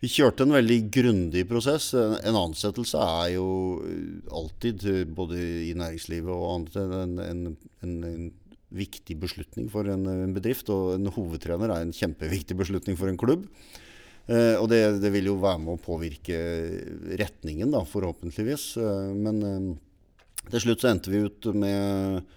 vi 0.01 0.09
kjørte 0.09 0.47
en 0.47 0.55
veldig 0.55 0.79
grundig 0.97 1.43
prosess. 1.45 1.91
En 1.93 2.37
ansettelse 2.39 2.97
er 2.97 3.35
jo 3.35 3.49
alltid, 4.33 4.87
både 5.13 5.37
i 5.67 5.75
næringslivet 5.77 6.33
og 6.33 6.47
annet, 6.55 6.79
en, 6.81 7.19
en, 7.21 7.43
en, 7.85 8.31
viktig 8.71 9.17
beslutning 9.21 9.67
for 9.69 9.85
en, 9.91 10.07
bedrift. 10.33 10.71
Og 10.73 10.95
en 10.95 11.11
hovedtrener 11.13 11.75
er 11.75 11.85
en 11.85 11.93
kjempeviktig 11.93 12.57
beslutning 12.57 12.97
for 12.97 13.13
en 13.13 13.21
klubb. 13.21 13.45
Eh, 14.31 14.57
og 14.61 14.69
det, 14.71 14.81
det, 15.03 15.11
vil 15.11 15.33
jo 15.33 15.39
være 15.43 15.59
med 15.59 15.75
å 15.75 15.83
påvirke 15.83 16.37
retningen, 17.19 17.73
da, 17.75 17.83
forhåpentligvis. 17.89 18.67
Eh, 18.79 19.09
men 19.17 19.41
eh, 19.47 20.53
til 20.53 20.67
slutt 20.67 20.85
så 20.85 20.93
endte 20.93 21.11
vi 21.11 21.25
ut 21.27 21.49
med, 21.51 22.29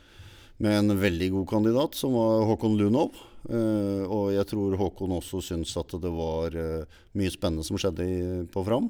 med 0.63 0.79
en 0.79 0.97
veldig 0.97 1.29
god 1.36 1.47
kandidat, 1.53 1.97
som 1.99 2.17
var 2.17 2.47
Håkon 2.49 2.79
Lunov. 2.79 3.21
Og 3.43 4.29
jeg 4.32 4.47
tror 4.47 4.77
Håkon 4.79 5.17
også 5.17 5.41
syns 5.43 5.73
at 5.75 5.91
det 5.99 6.12
var 6.15 6.53
mye 6.56 7.32
spennende 7.34 7.65
som 7.67 7.75
skjedde 7.75 8.06
på 8.53 8.63
Fram. 8.63 8.86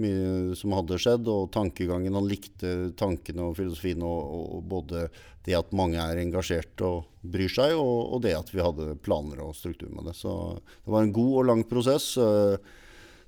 Mye 0.00 0.56
som 0.58 0.74
hadde 0.76 0.98
skjedd, 1.00 1.28
og 1.30 1.50
tankegangen. 1.54 2.16
Han 2.16 2.28
likte 2.28 2.90
tankene 2.98 3.50
og 3.50 3.58
filosofien. 3.58 4.02
Og, 4.06 4.34
og, 4.56 4.64
både 4.70 5.06
det 5.46 5.56
at 5.56 5.72
mange 5.76 6.00
er 6.00 6.20
engasjert 6.20 6.82
og 6.84 7.08
bryr 7.20 7.52
seg, 7.52 7.76
og, 7.78 8.14
og, 8.14 8.20
det 8.24 8.36
at 8.36 8.52
vi 8.52 8.62
hadde 8.64 8.96
planer 9.04 9.40
og 9.44 9.56
struktur 9.56 9.92
med 9.92 10.10
det. 10.10 10.16
Så 10.18 10.34
det 10.58 10.94
var 10.94 11.06
en 11.06 11.16
god 11.16 11.32
og 11.42 11.48
lang 11.52 11.64
prosess. 11.68 12.12
Uh, 12.20 12.56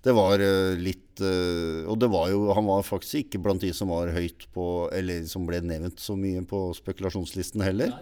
det 0.02 0.10
var 0.16 0.40
litt 0.82 1.20
Og 1.22 1.94
det 1.94 2.08
var 2.10 2.32
jo 2.32 2.48
Han 2.56 2.66
var 2.66 2.80
faktisk 2.82 3.20
ikke 3.20 3.38
blant 3.44 3.62
de 3.62 3.68
som 3.70 3.92
var 3.94 4.10
høyt 4.10 4.48
på 4.50 4.64
Eller 4.90 5.28
som 5.30 5.44
ble 5.46 5.60
nevnt 5.62 6.02
så 6.02 6.16
mye 6.18 6.42
på 6.42 6.62
spekulasjonslisten 6.74 7.62
heller. 7.62 7.92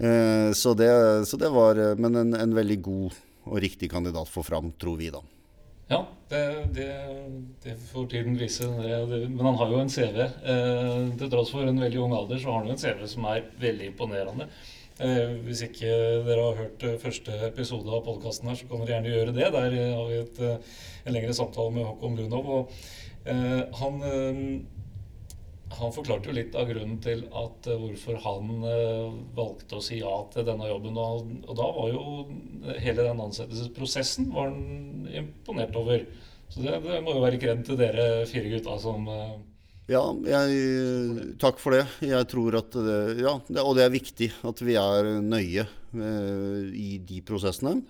Eh, 0.00 0.52
så, 0.52 0.74
det, 0.74 1.26
så, 1.26 1.36
det, 1.36 1.48
var 1.48 1.76
eh, 1.76 1.96
Men 1.96 2.16
en, 2.16 2.34
en, 2.34 2.54
veldig 2.56 2.78
god 2.82 3.18
og 3.50 3.60
riktig 3.60 3.90
kandidat 3.92 4.28
for 4.28 4.46
Fram, 4.46 4.70
tror 4.80 4.96
vi, 5.00 5.10
da. 5.12 5.20
Ja, 5.90 6.04
det, 6.30 6.42
det, 6.76 6.90
det 7.64 7.72
får 7.90 8.04
tiden 8.12 8.36
vise. 8.38 8.68
men 8.70 9.40
han 9.46 9.56
har 9.58 9.72
jo 9.72 9.80
en 9.82 9.90
CV. 9.90 10.20
Eh, 10.22 11.08
til 11.18 11.30
tross 11.32 11.50
for 11.50 11.66
en 11.66 11.80
veldig 11.82 12.04
ung 12.04 12.14
alder, 12.14 12.38
så 12.38 12.52
har 12.52 12.60
han 12.60 12.70
jo 12.70 12.76
en 12.76 12.84
CV 12.84 13.06
som 13.10 13.26
er 13.26 13.48
veldig 13.58 13.88
imponerende. 13.90 14.46
Eh, 15.00 15.32
hvis 15.46 15.64
ikke 15.64 15.90
dere 16.26 16.42
har 16.44 16.58
hørt 16.58 16.82
eh, 16.84 16.98
første 17.00 17.34
episode 17.46 17.88
av 17.88 18.04
podkasten 18.04 18.50
her, 18.50 18.58
så 18.60 18.68
kan 18.68 18.82
dere 18.84 18.98
gjerne 18.98 19.14
gjøre 19.14 19.34
det. 19.34 19.46
Der 19.56 19.76
har 19.96 20.08
vi 20.10 20.18
et, 20.20 20.40
en 21.06 21.16
lengre 21.16 21.36
samtale 21.36 21.72
med 21.74 21.88
Håkon 21.88 22.18
Lunov. 22.20 22.50
Og, 22.58 22.74
eh, 23.24 23.62
han 23.80 24.02
han 25.70 25.92
forklarte 25.94 26.30
jo 26.30 26.34
litt 26.34 26.56
av 26.58 26.66
grunnen 26.70 26.98
til 27.02 27.22
at 27.26 27.68
uh, 27.70 27.76
hvorfor 27.78 28.18
han 28.24 28.64
uh, 28.64 29.12
valgte 29.36 29.78
å 29.78 29.84
si 29.84 30.00
ja 30.00 30.14
til 30.32 30.46
denne 30.48 30.66
jobben. 30.70 30.98
Og, 30.98 31.52
da 31.58 31.68
var 31.76 31.92
jo 31.92 32.74
hele 32.82 33.06
den 33.06 33.22
ansettelsesprosessen 33.22 34.32
var 34.34 34.50
han 34.50 35.06
imponert 35.22 35.78
over. 35.78 36.04
Så 36.50 36.64
det, 36.64 36.80
det 36.82 36.98
må 37.06 37.14
jo 37.14 37.22
være 37.22 37.38
kred 37.42 37.62
til 37.66 37.78
dere 37.78 38.26
fire 38.30 38.50
gutta 38.56 38.76
som 38.82 39.06
uh... 39.06 39.38
Ja, 39.90 40.04
jeg, 40.22 41.30
takk 41.42 41.58
for 41.58 41.74
det. 41.74 41.84
Jeg 42.06 42.26
tror 42.30 42.60
at 42.60 42.74
det, 42.74 42.98
Ja, 43.22 43.38
det, 43.48 43.62
og 43.62 43.74
det 43.78 43.86
er 43.86 43.94
viktig 43.94 44.28
at 44.46 44.60
vi 44.62 44.76
er 44.78 45.16
nøye 45.18 45.66
i 46.78 46.90
de 47.02 47.18
prosessene. 47.26 47.80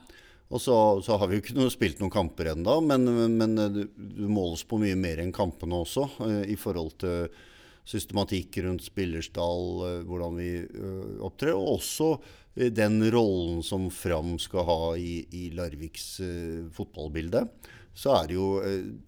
Og 0.51 0.63
så, 0.65 0.77
så, 1.05 1.19
har 1.21 1.29
vi 1.29 1.37
jo 1.37 1.43
ikke 1.45 1.59
noe, 1.59 1.73
spilt 1.73 2.01
noen 2.01 2.13
kamper 2.13 2.55
ennå, 2.55 2.79
men, 2.83 3.05
men 3.37 3.53
det 3.77 3.85
måles 4.33 4.65
på 4.67 4.81
mye 4.81 4.97
mer 4.99 5.21
enn 5.23 5.35
kampene 5.35 5.77
også, 5.85 6.09
i 6.49 6.57
forhold 6.59 6.97
til 7.05 7.29
systematikk 7.89 8.61
rundt 8.65 8.85
spillerstall, 8.85 9.67
eh, 9.87 9.99
hvordan 10.09 10.39
vi 10.39 10.53
uh, 10.63 11.19
opptrer. 11.27 11.57
Og 11.57 11.79
også 11.79 12.13
uh, 12.17 12.71
den 12.71 13.03
rollen 13.13 13.65
som 13.67 13.89
Fram 13.95 14.37
skal 14.43 14.67
ha 14.69 14.81
i, 14.99 15.21
i 15.37 15.51
Larviks 15.57 16.21
fotballbilde. 16.77 17.47
Så 18.01 18.13
er 18.15 18.29
det 18.31 18.37
jo 18.37 18.49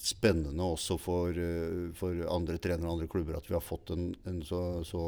spennende 0.02 0.64
også 0.66 0.96
for, 0.98 1.36
for, 1.94 2.16
andre 2.34 2.56
trenere 2.60 2.88
og 2.88 2.96
andre 2.96 3.06
klubber 3.08 3.38
at 3.38 3.46
vi 3.46 3.54
har 3.54 3.62
fått 3.62 3.92
en, 3.94 4.08
en 4.26 4.40
så, 4.44 4.82
så, 4.84 5.04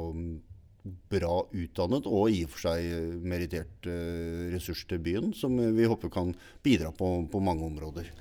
bra 1.10 1.40
utdannet 1.56 2.06
og 2.06 2.28
i 2.30 2.44
og 2.44 2.52
for 2.52 2.68
seg 2.68 3.18
merittert 3.24 3.88
ressurs 4.52 4.84
til 4.88 5.02
byen, 5.02 5.32
som 5.34 5.56
vi 5.56 5.88
håper 5.90 6.12
kan 6.12 6.34
bidra 6.62 6.92
på, 6.94 7.08
på 7.32 7.42
mange 7.42 7.66
områder. 7.66 8.12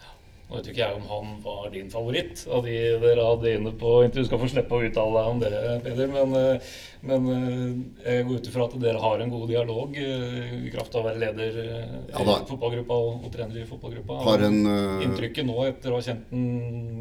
Nå 0.50 0.60
vet 0.60 0.68
ikke 0.70 0.84
jeg 0.84 0.98
om 1.00 1.06
han 1.08 1.30
var 1.42 1.70
din 1.74 1.88
favoritt 1.90 2.44
av 2.52 2.66
de 2.68 2.74
dere 3.02 3.24
hadde 3.26 3.54
inne 3.58 3.72
på 3.80 3.94
Du 4.14 4.20
skal 4.28 4.42
få 4.42 4.50
slippe 4.52 4.76
å 4.76 4.84
uttale 4.86 5.16
deg 5.16 5.30
om 5.32 5.40
det, 5.42 5.52
Peder, 5.86 6.12
men, 6.12 6.36
eh, 6.38 6.74
men, 7.10 7.30
eh, 7.34 8.12
jeg 8.12 8.28
går 8.28 8.42
ut 8.42 8.50
ifra 8.52 8.68
at 8.68 8.76
dere 8.84 9.02
har 9.02 9.24
en 9.24 9.34
god 9.34 9.48
dialog 9.50 9.98
eh, 9.98 10.54
i 10.68 10.74
kraft 10.74 10.94
av 10.94 11.02
å 11.02 11.08
være 11.08 11.24
leder 11.24 11.58
ja, 11.64 12.22
i 12.22 12.36
fotballgruppa 12.52 13.00
og, 13.06 13.24
og, 13.24 13.32
trener 13.34 13.64
i 13.64 13.66
fotballgruppa. 13.70 14.20
Har 14.28 14.46
en, 14.50 14.60
uh... 14.68 15.02
Inntrykket 15.08 15.48
nå 15.48 15.58
etter 15.66 15.94
å 15.94 15.98
ha 15.98 16.06
kjent 16.06 16.30
den 16.30 16.46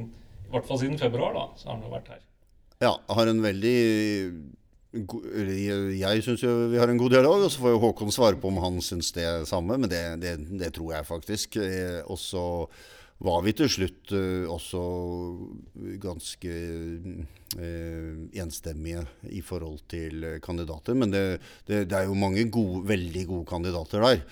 i 0.07 0.55
hvert 0.55 0.69
fall 0.69 0.81
siden 0.81 0.99
februar, 1.01 1.37
da, 1.37 1.45
så 1.59 1.69
har 1.71 1.77
han 1.79 1.85
jo 1.87 1.93
vært 1.93 2.11
her. 2.13 2.25
Ja, 2.83 2.97
har 3.17 3.31
en 3.31 3.45
veldig 3.45 3.77
jeg 4.93 6.25
syns 6.25 6.43
vi 6.45 6.77
har 6.77 6.91
en 6.93 6.99
god 7.01 7.15
dialog, 7.15 7.47
og 7.47 7.53
så 7.53 7.63
får 7.63 7.73
jo 7.73 7.79
Håkon 7.81 8.13
svare 8.13 8.37
på 8.37 8.51
om 8.51 8.59
han 8.61 8.75
syns 8.85 9.09
det 9.17 9.25
samme. 9.49 9.79
Men 9.81 9.89
det, 9.89 10.03
det, 10.21 10.35
det 10.61 10.69
tror 10.77 10.91
jeg 10.93 11.09
faktisk. 11.09 11.57
Og 12.13 12.21
så 12.21 12.43
var 13.23 13.43
vi 13.47 13.53
til 13.55 13.71
slutt 13.71 14.13
uh, 14.17 14.51
også 14.51 14.81
ganske 16.03 16.55
uh, 17.55 18.17
enstemmige 18.43 19.05
i 19.31 19.43
forhold 19.47 19.85
til 19.91 20.27
uh, 20.27 20.39
kandidater. 20.43 20.97
Men 20.99 21.15
det, 21.15 21.23
det, 21.69 21.85
det, 21.91 22.01
er 22.01 22.11
jo 22.11 22.19
mange 22.19 22.45
gode, 22.51 22.83
veldig 22.91 23.25
gode 23.31 23.49
kandidater 23.53 24.03
der. 24.03 24.27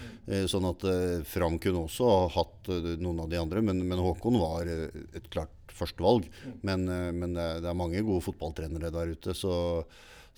sånn 0.50 0.66
at 0.68 0.84
Fram 1.28 1.58
kunne 1.62 1.86
også 1.86 2.10
ha 2.10 2.20
hatt 2.34 2.70
noen 3.00 3.24
av 3.24 3.30
de 3.30 3.40
andre, 3.40 3.62
men, 3.64 3.82
men 3.86 4.02
Håkon 4.02 4.38
var 4.40 4.68
et 4.70 5.26
klart 5.30 5.54
førstevalg. 5.70 6.26
Men, 6.66 6.86
men 6.86 7.34
det, 7.36 7.48
det, 7.62 7.70
er 7.70 7.78
mange 7.78 8.02
gode 8.06 8.24
fotballtrenere 8.26 8.92
der 8.94 9.14
ute. 9.16 9.36
så 9.36 9.84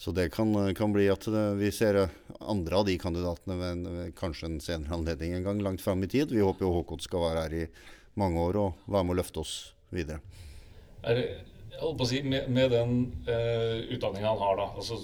så 0.03 0.11
det 0.11 0.33
kan, 0.35 0.51
kan, 0.75 0.91
bli 0.91 1.05
at 1.13 1.29
vi 1.61 1.69
ser 1.71 1.99
andre 2.41 2.79
av 2.81 2.87
de 2.89 2.95
kandidatene 2.99 3.55
ved 3.61 4.15
kanskje 4.19 4.49
en 4.49 4.57
senere 4.65 4.97
anledning 4.97 5.37
en 5.37 5.45
gang 5.47 5.61
langt 5.63 5.85
fram 5.85 6.03
i 6.03 6.09
tid. 6.11 6.33
Vi 6.33 6.43
håper 6.43 6.65
jo 6.65 6.73
Håkon 6.81 7.05
skal 7.05 7.23
være 7.23 7.45
her 7.45 7.55
i 7.61 7.67
mange 8.19 8.41
år 8.41 8.59
og 8.61 8.87
være 8.87 9.09
med 9.09 9.15
å 9.15 9.19
løfte 9.21 9.43
oss 9.43 9.55
videre. 9.93 10.21
Er 11.03 11.19
det, 11.19 11.27
jeg 11.73 11.81
holdt 11.81 11.99
på 11.99 12.07
å 12.07 12.11
si, 12.11 12.23
Med, 12.23 12.49
med 12.53 12.71
den 12.71 12.97
uh, 13.27 13.79
utdanninga 13.95 14.31
han 14.31 14.43
har, 14.43 14.59
da, 14.61 14.69
altså 14.77 14.99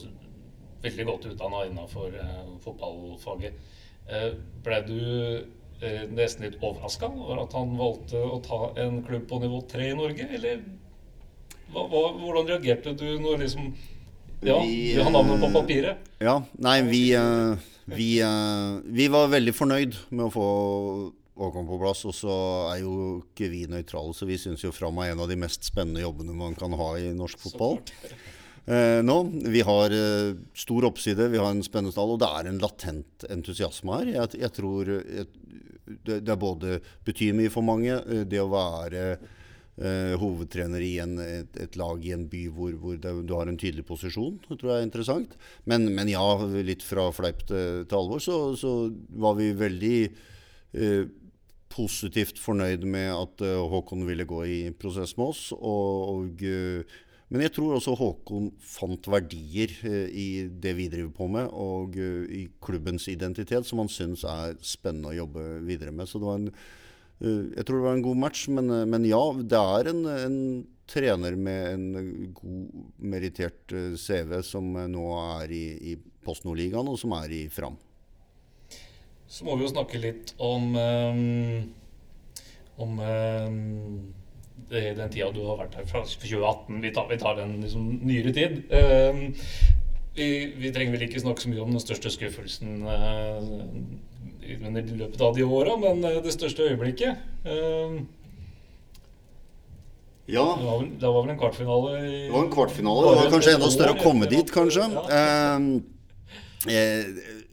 veldig 0.85 1.07
godt 1.09 1.29
utdanna 1.33 1.65
innenfor 1.67 2.15
uh, 2.15 2.51
fotballfaget, 2.63 3.57
uh, 4.13 4.29
ble 4.65 4.81
du 4.87 4.99
uh, 5.03 6.03
nesten 6.15 6.47
litt 6.47 6.61
overraska 6.61 7.11
over 7.11 7.43
at 7.43 7.57
han 7.59 7.75
valgte 7.81 8.21
å 8.23 8.39
ta 8.45 8.61
en 8.85 9.01
klubb 9.07 9.27
på 9.31 9.41
nivå 9.43 9.63
tre 9.71 9.91
i 9.91 9.99
Norge? 9.99 10.29
Eller 10.39 10.63
hva, 11.73 11.85
hva, 11.85 12.03
hvordan 12.17 12.49
reagerte 12.49 12.95
du 12.97 13.09
når 13.21 13.43
liksom 13.45 13.73
ja, 14.41 14.61
vi, 14.63 14.95
har 14.95 15.11
navnet 15.11 15.41
på 15.43 15.51
papiret? 15.53 16.11
Ja, 16.23 16.39
nei, 16.63 16.81
vi, 16.87 17.03
eh, 17.19 17.71
vi, 17.91 18.09
eh, 18.23 18.79
vi 18.85 19.09
var 19.11 19.33
veldig 19.33 19.55
fornøyd 19.57 19.97
med 20.11 20.29
å 20.29 20.33
få 20.33 20.49
å 21.39 21.51
komme 21.55 21.71
på 21.71 21.79
plass. 21.81 22.05
Og 22.09 22.17
så 22.17 22.35
er 22.73 22.83
jo 22.83 22.95
ikke 23.23 23.51
vi 23.53 23.65
nøytrale, 23.71 24.15
så 24.17 24.29
vi 24.29 24.41
syns 24.41 24.65
jo 24.67 24.75
Fram 24.75 24.99
er 25.03 25.13
en 25.13 25.23
av 25.25 25.31
de 25.31 25.39
mest 25.41 25.67
spennende 25.69 26.05
jobbene 26.05 26.37
man 26.37 26.59
kan 26.59 26.75
ha 26.79 26.91
i 27.01 27.13
norsk 27.17 27.47
fotball. 27.49 27.81
Eh, 28.69 28.99
nå, 29.01 29.15
Vi 29.49 29.63
har 29.65 29.95
eh, 29.97 30.35
stor 30.53 30.85
oppside, 30.85 31.31
vi 31.33 31.39
har 31.41 31.55
en 31.55 31.63
spennende 31.65 31.95
stall, 31.95 32.11
og 32.13 32.19
det 32.21 32.29
er 32.29 32.51
en 32.51 32.59
latent 32.61 33.25
entusiasme 33.33 33.95
her. 33.97 34.11
Jeg, 34.13 34.41
jeg 34.43 34.53
tror 34.59 34.91
jeg, 34.93 35.25
det, 35.89 36.21
det, 36.21 36.33
er 36.33 36.41
både 36.41 36.79
betyr 37.07 37.37
mye 37.37 37.53
for 37.53 37.65
mange, 37.65 37.97
eh, 37.97 38.25
det 38.29 38.41
å 38.43 38.51
være 38.53 39.05
eh, 39.15 40.15
hovedtrener 40.21 40.85
i 40.85 40.93
en, 41.03 41.17
et, 41.23 41.61
et, 41.61 41.79
lag 41.81 42.05
i 42.05 42.15
en 42.17 42.27
by 42.31 42.45
hvor, 42.55 42.75
hvor 42.83 42.99
det, 43.01 43.15
du 43.29 43.35
har 43.37 43.51
en 43.51 43.61
tydelig 43.61 43.87
posisjon. 43.89 44.39
Det 44.45 44.59
tror 44.59 44.73
jeg 44.73 44.83
er 44.83 44.89
interessant. 44.89 45.39
Men, 45.71 45.89
men 45.95 46.11
ja, 46.13 46.25
litt 46.61 46.85
fra 46.87 47.09
fleip 47.15 47.45
til, 47.49 47.87
til 47.89 48.01
alvor, 48.01 48.23
så, 48.25 48.41
så, 48.59 48.75
var 49.25 49.39
vi 49.41 49.53
veldig 49.59 49.97
eh, 50.05 51.07
positivt 51.79 52.41
fornøyd 52.43 52.87
med 52.91 53.13
at 53.15 53.45
uh, 53.47 53.69
Håkon 53.71 54.03
ville 54.09 54.27
gå 54.29 54.43
i 54.51 54.59
prosess 54.75 55.15
med 55.19 55.31
oss. 55.31 55.45
Og, 55.55 56.09
og, 56.11 56.43
uh, 56.43 56.99
men 57.31 57.45
jeg 57.45 57.55
tror 57.55 57.77
også 57.77 57.95
Håkon 57.99 58.51
fant 58.65 59.07
verdier 59.13 59.73
uh, 59.85 60.11
i 60.11 60.49
det 60.51 60.75
vi 60.81 60.91
driver 60.91 61.15
på 61.15 61.31
med, 61.39 61.49
og 61.55 61.97
i 61.97 62.49
klubbens 62.65 63.07
identitet, 63.13 63.69
som 63.69 63.85
han 63.85 63.93
syns 63.93 64.27
er 64.27 64.59
spennende 64.65 65.15
å 65.15 65.19
jobbe 65.23 65.49
videre 65.69 65.95
med. 65.95 66.11
Så 66.11 66.21
det 66.21 66.31
var 66.31 66.43
en 66.43 66.53
Eh, 67.19 67.45
jeg 67.57 67.67
tror 67.67 67.81
det 67.81 67.87
var 67.87 67.97
en 67.99 68.07
god 68.07 68.21
match, 68.25 68.47
men, 68.49 68.71
eh, 68.71 68.87
men 68.87 69.07
ja, 69.07 69.23
det 69.35 69.59
er 69.59 69.91
en, 69.93 70.05
en, 70.07 70.43
trener 70.89 71.35
med 71.37 71.73
en 71.75 72.31
god, 72.33 72.85
merittert 72.97 73.75
eh, 73.77 73.93
CV 74.01 74.39
som 74.47 74.71
nå 74.89 75.09
er 75.43 75.53
i, 75.53 75.65
i 75.93 75.97
Post 76.25 76.47
Nord-ligaen, 76.47 76.89
og 76.89 76.97
som 77.01 77.13
er 77.19 77.35
i 77.35 77.43
Fram. 77.53 77.77
Så 79.29 79.45
må 79.45 79.57
vi 79.59 79.67
jo 79.67 79.73
snakke 79.73 80.01
litt 80.01 80.33
om 80.41 80.73
um, 80.77 81.67
om 82.79 83.01
um, 83.03 83.59
det, 84.71 84.95
den 84.97 85.11
tida 85.13 85.29
du 85.35 85.43
har 85.45 85.59
vært 85.61 85.77
her 85.77 85.89
fra 85.89 86.05
2018. 86.07 86.79
Vi 86.85 86.93
tar, 86.97 87.09
vi 87.11 87.19
tar 87.21 87.37
den 87.37 87.59
liksom, 87.61 87.91
nyere 88.09 88.33
tid. 88.37 88.61
Um, 88.73 89.27
vi, 90.17 90.29
vi, 90.57 90.71
trenger 90.75 90.97
vel 90.97 91.05
ikke 91.07 91.23
snakke 91.23 91.45
så 91.45 91.51
mye 91.53 91.63
om 91.63 91.75
den 91.75 91.83
største 91.83 92.11
skuffelsen 92.11 92.81
i 94.49 94.57
løpet 94.59 95.21
av 95.23 95.37
de 95.37 95.45
åra, 95.45 95.77
men 95.79 96.01
eh, 96.09 96.17
det 96.25 96.33
største 96.35 96.65
øyeblikket 96.67 97.21
ja. 100.29 100.43
Det 100.59 100.65
var, 100.67 100.79
vel, 100.81 100.89
det 101.01 101.09
var, 101.09 101.23
vel, 101.23 101.31
en 101.33 101.39
kvartfinale 101.41 101.93
i, 102.01 102.17
Det 102.27 102.33
var 102.35 102.43
en 102.43 102.51
kvartfinale. 102.53 103.05
Det 103.05 103.21
var 103.21 103.31
kanskje 103.33 103.55
enda 103.57 103.71
større 103.73 103.95
å 103.95 104.03
komme 104.03 104.29
dit, 104.29 104.51
kanskje. 104.53 104.89
Ja. 104.93 105.05
Eh, 106.69 106.83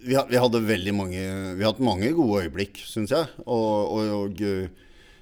vi, 0.06 0.16
vi, 0.30 0.40
hadde 0.40 0.62
veldig 0.66 0.94
mange 0.96 1.22
Vi 1.58 1.66
har 1.66 1.74
hatt 1.74 1.84
mange 1.84 2.12
gode 2.16 2.46
øyeblikk, 2.46 2.80
syns 2.88 3.14
jeg. 3.14 3.30
Og, 3.46 3.96
og, 3.98 4.12
og 4.20 4.44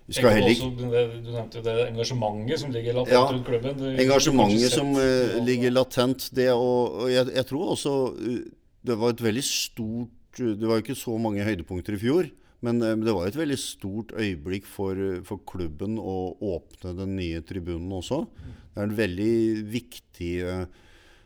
vi 0.04 0.18
skal 0.18 0.36
heller 0.36 0.52
ikke 0.52 0.70
Du 0.78 0.86
nevnte 0.90 1.62
jo 1.62 1.64
det 1.66 1.78
engasjementet 1.88 2.62
som 2.62 2.74
ligger 2.76 3.00
latent 3.00 3.16
ja, 3.16 3.24
rundt 3.30 3.48
klubben. 3.48 3.80
Det, 3.80 3.94
engasjementet 4.04 4.76
som 4.76 4.92
uh, 4.98 5.40
ligger 5.48 5.74
latent. 5.74 6.28
Det, 6.36 6.50
og, 6.52 7.00
og 7.06 7.14
jeg, 7.14 7.32
jeg, 7.38 7.48
tror 7.50 7.74
også 7.78 7.96
uh, 8.12 8.38
det 8.84 9.00
var 9.00 9.16
et 9.16 9.26
veldig 9.30 9.46
stort 9.48 10.20
det 10.34 10.66
var 10.66 10.80
ikke 10.82 10.98
så 10.98 11.14
mange 11.22 11.46
høydepunkter 11.46 11.94
i 11.94 12.02
fjor. 12.02 12.30
Men 12.66 12.80
eh, 12.82 12.96
det 13.06 13.14
var 13.14 13.28
et 13.30 13.38
veldig 13.38 13.58
stort 13.60 14.14
øyeblikk 14.18 14.66
for, 14.66 14.98
for, 15.28 15.44
klubben 15.46 16.00
å 16.00 16.34
åpne 16.56 16.96
den 16.98 17.18
nye 17.20 17.44
tribunen 17.46 17.92
også. 17.94 18.24
Det 18.74 18.82
er 18.82 18.88
en 18.88 18.98
veldig 18.98 19.36
viktig 19.76 20.32
uh, 20.48 20.64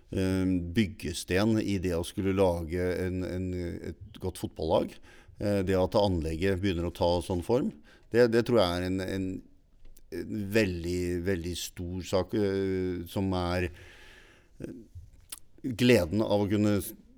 byggesten 0.10 1.58
i 1.60 1.78
det 1.84 1.92
å 1.98 2.06
skulle 2.08 2.36
lage 2.36 2.80
en, 3.04 3.24
en, 3.28 3.48
et 3.92 4.20
godt 4.24 4.40
fotballag. 4.40 4.94
Uh, 5.38 5.62
det 5.68 5.76
at 5.78 6.00
anlegget 6.00 6.62
begynner 6.62 6.88
å 6.88 6.96
ta 6.96 7.10
sånn 7.22 7.44
form, 7.46 7.74
det, 8.14 8.30
det 8.34 8.46
tror 8.48 8.62
jeg 8.62 8.78
er 8.78 8.86
en, 8.88 9.02
en, 9.04 9.28
veldig, 10.56 11.02
veldig 11.28 11.52
stor 11.60 12.06
sak 12.08 12.38
uh, 12.40 13.04
som 13.12 13.28
er 13.38 13.68
gleden 15.68 16.24
av 16.24 16.46
å 16.46 16.48
kunne 16.50 16.78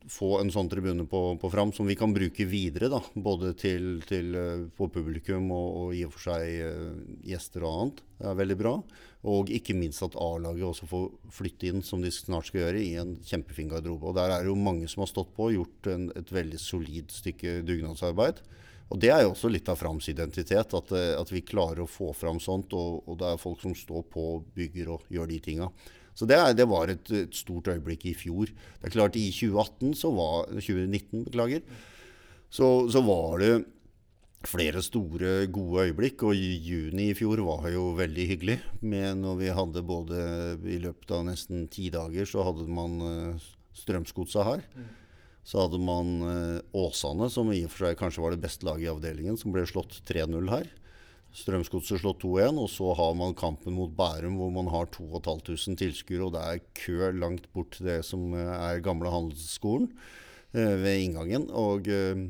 få 0.10 0.40
en 0.40 0.50
sånn 0.50 0.72
tribune 0.72 1.06
på, 1.08 1.22
på, 1.38 1.52
Fram 1.54 1.70
som 1.76 1.86
vi 1.88 1.96
kan 1.96 2.12
bruke 2.16 2.48
videre. 2.50 2.90
da, 2.90 3.00
Både 3.14 3.54
til, 3.54 4.00
til 4.10 4.34
på 4.76 4.90
publikum 4.90 5.52
og, 5.54 5.68
og, 5.70 5.94
i 5.94 6.02
og 6.08 6.16
for 6.16 6.32
seg 6.32 7.22
gjester 7.30 7.64
og 7.64 7.76
annet. 7.76 8.02
Det 8.18 8.32
er 8.32 8.42
veldig 8.42 8.58
bra. 8.58 8.74
Og 9.28 9.50
ikke 9.52 9.76
minst 9.76 10.04
at 10.06 10.16
A-laget 10.16 10.64
også 10.64 10.88
får 10.88 11.10
flytte 11.36 11.68
inn, 11.68 11.82
som 11.84 12.00
de 12.04 12.12
snart 12.14 12.48
skal 12.48 12.62
gjøre, 12.64 12.80
i 12.80 12.94
en 13.02 13.18
kjempefin 13.28 13.68
garderobe. 13.72 14.08
Og 14.08 14.16
Der 14.16 14.32
er 14.32 14.46
det 14.46 14.52
jo 14.52 14.56
mange 14.56 14.88
som 14.88 15.04
har 15.04 15.12
stått 15.12 15.34
på 15.36 15.50
og 15.50 15.58
gjort 15.58 15.90
en, 15.92 16.08
et 16.16 16.32
veldig 16.32 16.60
solid 16.62 17.12
stykke 17.12 17.60
dugnadsarbeid. 17.68 18.40
Og 18.90 19.00
Det 19.00 19.12
er 19.12 19.26
jo 19.26 19.34
også 19.34 19.52
litt 19.52 19.68
av 19.70 19.78
Frams 19.78 20.08
identitet, 20.10 20.74
at, 20.74 20.92
uh, 20.96 21.20
at 21.20 21.32
vi 21.34 21.44
klarer 21.46 21.84
å 21.84 21.90
få 21.90 22.14
fram 22.16 22.40
sånt. 22.40 22.72
Og, 22.74 23.04
og 23.06 23.20
det 23.20 23.28
er 23.28 23.42
folk 23.42 23.60
som 23.62 23.76
står 23.76 24.08
på, 24.10 24.30
bygger 24.56 24.96
og 24.96 25.12
gjør 25.12 25.30
de 25.30 25.42
tinga. 25.44 25.70
Så 26.16 26.28
det, 26.28 26.40
det 26.56 26.68
var 26.68 26.92
et, 26.92 27.12
et, 27.16 27.36
stort 27.36 27.70
øyeblikk 27.72 28.08
i 28.10 28.16
fjor. 28.18 28.50
Det 28.50 28.88
er 28.88 28.96
klart 28.96 29.20
I 29.20 29.28
2018 29.32 29.94
så 30.00 30.12
var 30.16 30.50
2019, 30.56 31.28
beklager. 31.28 31.62
Så, 32.50 32.90
så 32.92 33.04
var 33.06 33.44
det 33.44 33.52
flere 34.48 34.84
store, 34.86 35.48
gode 35.52 35.90
øyeblikk. 35.90 36.24
Og 36.28 36.36
juni 36.36 37.10
i 37.10 37.18
fjor 37.18 37.42
var 37.48 37.70
jo 37.74 37.92
veldig 37.98 38.28
hyggelig. 38.34 38.60
Med 38.82 39.20
når 39.24 39.42
vi 39.42 39.52
hadde 39.56 39.86
både 39.86 40.24
I 40.64 40.80
løpet 40.86 41.12
av 41.16 41.28
nesten 41.28 41.68
ti 41.72 41.90
dager 41.94 42.30
så 42.30 42.46
hadde 42.48 42.68
man 42.72 43.00
uh, 43.04 43.50
Strømsgodset 43.80 44.48
her. 44.48 44.66
Så 45.44 45.64
hadde 45.64 45.80
man 45.82 46.20
uh, 46.22 46.60
Åsane, 46.78 47.30
som 47.32 47.52
i 47.52 47.64
og 47.66 47.74
for 47.74 47.88
seg 47.88 48.00
kanskje 48.00 48.24
var 48.24 48.36
det 48.36 48.44
beste 48.44 48.68
laget 48.68 48.88
i 48.88 48.94
avdelingen, 48.94 49.40
som 49.40 49.56
ble 49.56 49.66
slått 49.68 50.02
3-0 50.08 50.52
her. 50.52 50.70
Strømsgodset 51.36 52.02
slått 52.02 52.24
2-1. 52.24 52.58
Og 52.62 52.70
så 52.72 52.94
har 52.98 53.14
man 53.18 53.38
kampen 53.38 53.76
mot 53.78 53.94
Bærum, 53.96 54.40
hvor 54.40 54.52
man 54.54 54.72
har 54.74 54.90
2500 54.96 55.78
tilskuere. 55.84 56.26
Og 56.26 56.34
det 56.36 56.46
er 56.46 56.66
kø 56.78 57.12
langt 57.14 57.50
bort 57.54 57.76
til 57.78 57.90
det 57.92 58.02
som 58.08 58.34
eh, 58.34 58.50
er 58.50 58.84
gamle 58.86 59.12
handelsskolen 59.14 59.92
eh, 60.54 60.76
ved 60.82 61.04
inngangen. 61.06 61.50
Og 61.54 61.90
eh, 61.92 62.30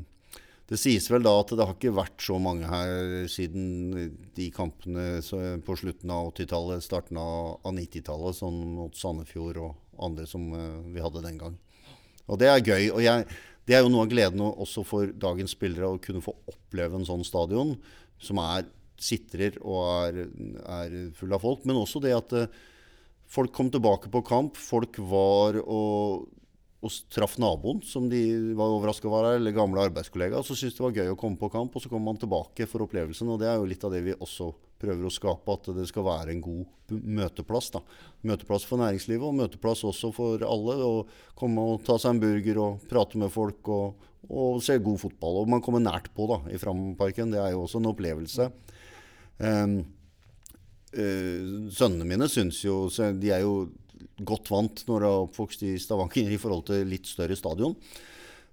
det 0.70 0.78
sies 0.78 1.08
vel 1.10 1.24
da 1.26 1.32
at 1.40 1.50
det 1.50 1.66
har 1.66 1.74
ikke 1.74 1.96
vært 1.96 2.22
så 2.22 2.36
mange 2.42 2.68
her 2.70 3.26
siden 3.30 4.12
de 4.36 4.46
kampene 4.54 5.18
på 5.66 5.76
slutten 5.80 6.12
av 6.14 6.30
80-tallet, 6.30 6.84
starten 6.86 7.18
av 7.18 7.72
90-tallet, 7.74 8.38
sånn 8.38 8.60
mot 8.76 8.94
Sandefjord 8.94 9.58
og 9.64 10.04
andre 10.06 10.28
som 10.30 10.46
vi 10.94 11.02
hadde 11.02 11.24
den 11.26 11.40
gang. 11.40 11.58
Og 12.30 12.38
det 12.38 12.50
er 12.50 12.62
gøy. 12.62 12.90
og 12.94 13.02
jeg, 13.02 13.26
Det 13.66 13.76
er 13.76 13.82
jo 13.82 13.90
noe 13.92 14.06
av 14.06 14.12
gleden 14.12 14.42
også 14.46 14.84
for 14.86 15.10
dagens 15.10 15.56
spillere 15.56 15.90
å 15.90 16.02
kunne 16.02 16.22
få 16.22 16.34
oppleve 16.50 16.96
en 16.96 17.06
sånn 17.06 17.26
stadion, 17.26 17.74
som 18.22 18.38
er 18.42 18.68
sitrer 19.00 19.56
og 19.64 19.80
er, 19.88 20.26
er 20.68 20.96
full 21.16 21.32
av 21.34 21.42
folk. 21.42 21.64
Men 21.66 21.80
også 21.80 22.02
det 22.04 22.14
at 22.14 22.34
uh, 22.36 22.60
folk 23.30 23.52
kom 23.56 23.70
tilbake 23.72 24.12
på 24.12 24.22
kamp. 24.26 24.58
Folk 24.60 25.00
var 25.10 25.60
og, 25.64 26.28
og 26.80 26.92
traff 27.12 27.36
naboen, 27.40 27.82
som 27.84 28.06
de 28.08 28.22
var 28.56 28.72
overraska 28.72 29.08
over, 29.08 29.34
eller 29.36 29.52
gamle 29.52 29.82
arbeidskollegaer. 29.84 30.44
Så 30.46 30.56
syntes 30.56 30.78
det 30.78 30.84
var 30.86 30.96
gøy 30.96 31.10
å 31.12 31.18
komme 31.20 31.36
på 31.40 31.50
kamp, 31.52 31.74
og 31.76 31.82
så 31.82 31.90
kommer 31.92 32.08
man 32.08 32.20
tilbake 32.20 32.64
for 32.70 32.86
opplevelsen. 32.86 33.28
Og 33.28 33.40
det 33.42 33.50
er 33.50 33.58
jo 33.60 33.68
litt 33.68 33.84
av 33.84 33.92
det 33.92 34.00
vi 34.06 34.16
også 34.16 34.48
prøver 34.80 35.04
å 35.04 35.12
skape, 35.12 35.56
at 35.58 35.68
det 35.76 35.84
skal 35.90 36.06
være 36.06 36.32
en 36.32 36.40
god 36.44 36.94
møteplass. 37.20 37.68
da. 37.74 37.82
Møteplass 38.24 38.64
for 38.68 38.80
næringslivet, 38.80 39.26
og 39.28 39.36
møteplass 39.42 39.84
også 39.90 40.12
for 40.16 40.46
alle. 40.46 40.78
Å 40.80 41.34
komme 41.36 41.66
og 41.68 41.84
ta 41.84 41.98
seg 42.00 42.16
en 42.16 42.22
burger 42.24 42.62
og 42.64 42.88
prate 42.88 43.20
med 43.20 43.32
folk 43.34 43.68
og, 43.76 44.08
og 44.32 44.64
se 44.64 44.78
god 44.80 45.02
fotball. 45.04 45.42
Og 45.42 45.52
man 45.52 45.64
kommer 45.64 45.84
nært 45.84 46.08
på 46.16 46.30
da, 46.32 46.40
i 46.48 46.60
Framparken. 46.60 47.36
Det 47.36 47.44
er 47.44 47.52
jo 47.52 47.66
også 47.66 47.82
en 47.82 47.90
opplevelse. 47.92 48.48
Um, 49.36 49.82
sønnene 50.90 52.02
mine 52.08 52.26
syns 52.26 52.64
jo 52.64 52.88
De 52.90 53.28
er 53.30 53.44
jo 53.44 53.68
godt 54.26 54.50
vant 54.52 54.84
når 54.88 55.02
de 55.02 55.10
er 55.10 55.26
oppvokst 55.26 55.66
i 55.68 55.74
Stavanger 55.80 56.32
i 56.32 56.38
forhold 56.40 56.66
til 56.70 56.88
litt 56.88 57.08
større 57.10 57.36
stadion. 57.38 57.76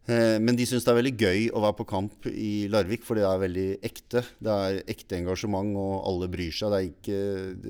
Uh, 0.07 0.38
men 0.39 0.55
de 0.55 0.63
syns 0.63 0.86
det 0.88 0.91
er 0.93 0.99
veldig 1.01 1.15
gøy 1.19 1.47
å 1.51 1.62
være 1.65 1.75
på 1.81 1.86
kamp 1.89 2.27
i 2.31 2.69
Larvik, 2.71 3.03
for 3.03 3.19
det 3.19 3.25
er 3.27 3.41
veldig 3.41 3.67
ekte. 3.89 4.23
Det 4.39 4.53
er 4.53 4.77
ekte 4.88 5.17
engasjement, 5.19 5.73
og 5.75 6.05
alle 6.07 6.29
bryr 6.31 6.55
seg. 6.55 6.77
Ikke, 6.93 7.17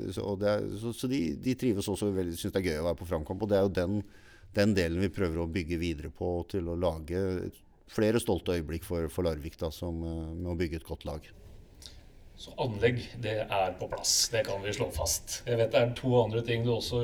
er, 0.06 0.68
så, 0.78 0.94
så 0.94 1.10
de, 1.10 1.22
de, 1.42 1.56
trives 1.58 1.90
også 1.90 2.12
veldig, 2.14 2.38
syns 2.38 2.54
det 2.54 2.62
er 2.62 2.70
gøy 2.70 2.84
å 2.84 2.88
være 2.92 3.00
på 3.02 3.10
framkamp. 3.10 3.42
Og 3.42 3.50
det 3.50 3.58
er 3.58 3.66
jo 3.66 3.74
den, 3.80 4.04
den, 4.54 4.78
delen 4.78 5.02
vi 5.02 5.14
prøver 5.14 5.42
å 5.42 5.50
bygge 5.50 5.82
videre 5.82 6.14
på 6.14 6.36
til 6.54 6.70
å 6.70 6.78
lage 6.78 7.24
flere 7.90 8.22
stolte 8.22 8.60
øyeblikk 8.60 8.86
for, 8.86 9.10
for 9.10 9.26
Larvik 9.26 9.58
da, 9.58 9.74
som, 9.74 9.98
uh, 10.06 10.30
med 10.38 10.54
å 10.54 10.58
bygge 10.62 10.84
et 10.84 10.90
godt 10.92 11.10
lag. 11.10 11.26
Så 12.38 12.52
anlegg, 12.62 13.00
det 13.18 13.40
er 13.42 13.72
på 13.80 13.88
plass. 13.90 14.28
Det 14.30 14.44
kan 14.46 14.62
vi 14.62 14.74
slå 14.76 14.92
fast. 14.94 15.40
Jeg 15.48 15.58
vet 15.58 15.72
det 15.74 15.80
er 15.82 15.94
to 15.98 16.12
andre 16.20 16.44
ting 16.46 16.62
du 16.66 16.70
også 16.76 17.00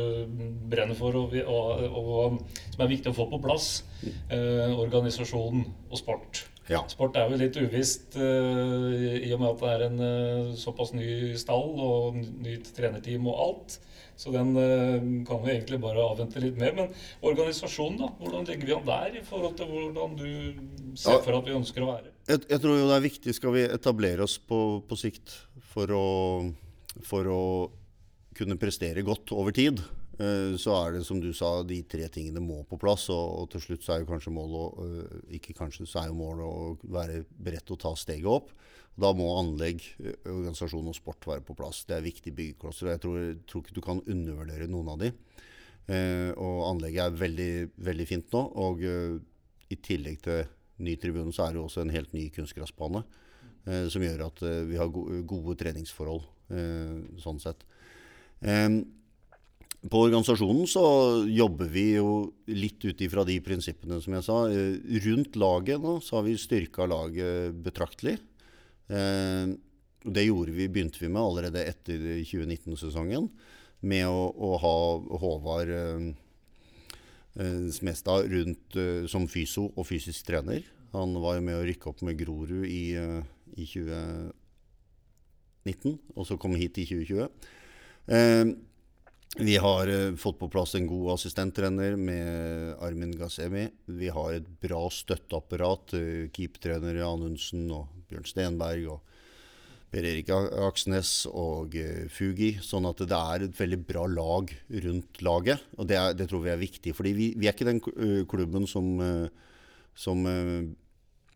brenner 0.69 0.97
for, 0.97 1.17
og, 1.23 1.33
og, 1.41 1.85
og 1.97 2.75
som 2.75 2.83
er 2.85 2.91
viktig 2.91 3.09
å 3.09 3.17
få 3.17 3.25
på 3.31 3.41
plass. 3.41 3.69
Eh, 4.05 4.69
organisasjon 4.77 5.63
og 5.89 5.97
sport. 5.97 6.43
Ja. 6.69 6.83
Sport 6.87 7.17
er 7.19 7.27
jo 7.27 7.39
litt 7.41 7.57
uvisst 7.59 8.15
eh, 8.15 9.25
i 9.25 9.31
og 9.33 9.41
med 9.41 9.49
at 9.49 9.63
det 9.63 9.71
er 9.73 9.85
en 9.89 10.05
eh, 10.05 10.53
såpass 10.59 10.93
ny 10.95 11.33
stall 11.39 11.73
og 11.81 12.21
nytt 12.21 12.69
trenerteam 12.77 13.27
og 13.27 13.41
alt. 13.47 13.79
Så 14.15 14.31
den 14.31 14.53
eh, 14.61 15.09
kan 15.27 15.41
vi 15.43 15.55
egentlig 15.57 15.81
bare 15.83 16.05
avvente 16.05 16.39
litt 16.43 16.61
mer. 16.61 16.77
Men 16.77 16.93
organisasjonen, 17.25 17.99
da? 18.05 18.13
Hvordan 18.21 18.47
legger 18.47 18.69
vi 18.69 18.77
an 18.77 18.87
der 18.87 19.19
i 19.19 19.25
forhold 19.27 19.57
til 19.59 19.73
hvordan 19.73 20.17
du 20.21 20.93
ser 20.95 21.19
for 21.25 21.41
at 21.41 21.49
vi 21.49 21.57
ønsker 21.57 21.83
å 21.83 21.95
være? 21.95 22.12
Jeg, 22.27 22.43
jeg, 22.47 22.59
tror 22.62 22.77
jo 22.77 22.88
det 22.88 22.95
er 22.95 23.03
viktig 23.03 23.36
skal 23.36 23.55
vi 23.55 23.65
etablere 23.67 24.23
oss 24.25 24.38
på, 24.39 24.59
på 24.88 24.97
sikt 24.99 25.36
for 25.73 25.91
å, 25.91 26.05
for 27.03 27.27
å 27.29 27.41
kunne 28.38 28.59
prestere 28.62 29.03
godt 29.05 29.33
over 29.36 29.55
tid. 29.55 29.81
eh, 30.17 30.55
så 30.59 30.77
er 30.77 30.95
det 30.95 31.03
som 31.07 31.19
du 31.21 31.31
sa, 31.36 31.57
de 31.67 31.81
tre 31.89 32.07
tingene 32.13 32.43
må 32.43 32.62
på 32.69 32.79
plass. 32.81 33.09
Og, 33.13 33.25
og 33.41 33.49
til 33.53 33.65
slutt 33.65 33.86
så 33.86 33.95
er 33.95 34.03
jo 34.03 34.12
kanskje 34.13 34.36
målet 34.36 34.79
øh, 34.86 35.19
ikke 35.39 35.57
kanskje, 35.57 35.88
så 35.89 36.03
er 36.03 36.12
jo 36.12 36.19
målet 36.21 36.47
å 36.47 36.95
være 36.95 37.23
beredt 37.27 37.67
til 37.67 37.77
å 37.77 37.83
ta 37.86 37.93
steget 37.99 38.29
opp. 38.31 38.53
Da 38.93 39.09
må 39.17 39.31
anlegg, 39.39 39.81
organisasjon 40.29 40.91
og 40.91 40.95
sport 40.95 41.25
være 41.27 41.43
på 41.45 41.57
plass. 41.57 41.81
Det 41.89 41.97
er 41.97 42.05
viktige 42.05 42.38
byggeklosser. 42.38 42.93
Jeg 42.93 43.03
tror, 43.03 43.21
tror 43.49 43.65
ikke 43.65 43.77
du 43.79 43.86
kan 43.86 44.03
undervurdere 44.05 44.69
noen 44.69 44.91
av 44.93 44.99
de. 45.01 45.13
Eh, 45.91 46.29
og 46.38 46.67
anlegget 46.69 47.07
er 47.07 47.23
veldig, 47.23 47.53
veldig 47.89 48.09
fint 48.09 48.36
nå. 48.38 48.43
Og 48.63 48.86
i 49.73 49.79
tillegg 49.81 50.21
til 50.23 50.45
ny 50.81 50.95
tribune, 50.97 51.33
så 51.36 51.47
er 51.47 51.55
det 51.55 51.63
også 51.63 51.83
en 51.83 51.93
helt 51.93 52.13
ny 52.15 52.27
kunstgressbane. 52.33 53.03
Eh, 53.67 53.86
som 53.91 54.03
gjør 54.03 54.25
at 54.27 54.43
eh, 54.47 54.63
vi 54.67 54.79
har 54.79 54.91
go 54.91 55.05
gode 55.27 55.57
treningsforhold 55.62 56.29
sånn 57.23 57.39
sett. 57.41 57.63
På 59.89 60.01
organisasjonen 60.05 60.67
så 60.69 60.83
jobber 61.25 61.71
vi 61.71 61.86
jo 61.95 62.12
litt 62.51 62.83
ut 62.86 62.99
ifra 63.01 63.23
de 63.25 63.39
prinsippene 63.41 63.97
som 64.03 64.13
jeg 64.13 64.25
sa. 64.27 64.36
Rundt 65.07 65.39
laget 65.39 65.81
nå 65.81 65.95
så 66.03 66.19
har 66.19 66.27
vi 66.27 66.36
styrka 66.38 66.86
laget 66.86 67.57
betraktelig. 67.65 68.19
Eh, 68.88 69.55
det 70.03 70.25
gjorde 70.27 70.55
vi, 70.55 70.69
begynte 70.69 70.99
vi 70.99 71.09
med 71.12 71.21
allerede 71.21 71.63
etter 71.67 71.99
2019-sesongen, 72.27 73.29
med 73.88 74.07
å, 74.07 74.27
å, 74.31 74.51
ha 74.59 74.75
Håvard 75.21 75.71
eh, 75.71 75.79
eh, 75.79 76.12
Smestad 77.73 78.29
rundt 78.29 78.75
eh, 78.77 79.07
som 79.09 79.25
fyso 79.27 79.73
og 79.73 79.87
fysisk 79.89 80.25
trener. 80.27 80.61
Han 80.93 81.15
var 81.17 81.41
med 81.41 81.55
å 81.57 81.65
rykke 81.65 81.89
opp 81.89 82.01
med 82.05 82.13
Grorud 82.19 82.65
i, 82.69 82.93
eh, 82.99 83.23
i 83.57 83.65
2019, 83.65 85.97
og 86.13 86.27
så 86.29 86.37
kom 86.37 86.53
hit 86.59 86.77
i 86.77 86.85
2020. 86.85 87.25
Eh, 88.13 88.45
vi 89.33 89.57
har 89.57 90.13
fått 90.21 90.37
på 90.37 90.45
plass 90.53 90.77
en 90.77 90.85
god 90.85 91.15
assistenttrener 91.15 91.97
med 91.97 92.77
Armin 92.85 93.17
Gazemi. 93.17 93.65
Vi 93.89 94.05
har 94.13 94.29
et 94.35 94.45
bra 94.61 94.85
støtteapparat. 94.93 95.89
Keepertrener 96.29 97.01
Anundsen 97.01 97.65
og 97.73 97.89
Bjørn 98.11 98.29
Stenberg 98.29 98.85
og 98.93 99.01
Per 99.93 100.06
Erik 100.10 100.32
Aksnes 100.34 101.12
og 101.29 101.75
uh, 101.77 102.06
Fugi. 102.10 102.56
Sånn 102.65 102.88
at 102.89 103.03
det 103.06 103.19
er 103.19 103.45
et 103.45 103.60
veldig 103.60 103.79
bra 103.86 104.08
lag 104.10 104.53
rundt 104.86 105.21
laget. 105.25 105.67
Og 105.77 105.89
det, 105.89 105.99
er, 105.99 106.15
det 106.17 106.27
tror 106.32 106.41
vi 106.47 106.53
er 106.53 106.62
viktig. 106.62 106.95
fordi 106.97 107.13
vi, 107.17 107.27
vi 107.38 107.49
er 107.49 107.53
ikke 107.53 107.69
den 107.69 107.84
uh, 107.86 108.23
klubben 108.29 108.65
som, 108.69 108.89
uh, 108.97 109.53
som 109.93 110.25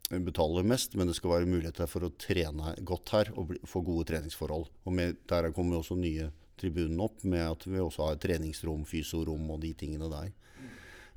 betaler 0.08 0.66
mest, 0.66 0.96
men 0.96 1.10
det 1.10 1.18
skal 1.18 1.34
være 1.34 1.52
muligheter 1.52 1.90
for 1.92 2.08
å 2.08 2.14
trene 2.16 2.74
godt 2.88 3.14
her 3.14 3.32
og 3.36 3.52
bli, 3.52 3.62
få 3.68 3.84
gode 3.86 4.08
treningsforhold. 4.10 4.68
Og 4.88 4.96
med, 4.96 5.22
Der 5.30 5.52
kommer 5.54 5.82
også 5.82 6.00
nye 6.00 6.32
tribunen 6.58 7.00
opp 7.04 7.24
med 7.28 7.44
at 7.46 7.66
vi 7.68 7.80
også 7.82 8.10
har 8.10 8.22
treningsrom, 8.22 8.86
fysiorom 8.88 9.50
og 9.54 9.62
de 9.62 9.74
tingene 9.78 10.10
der. 10.10 10.34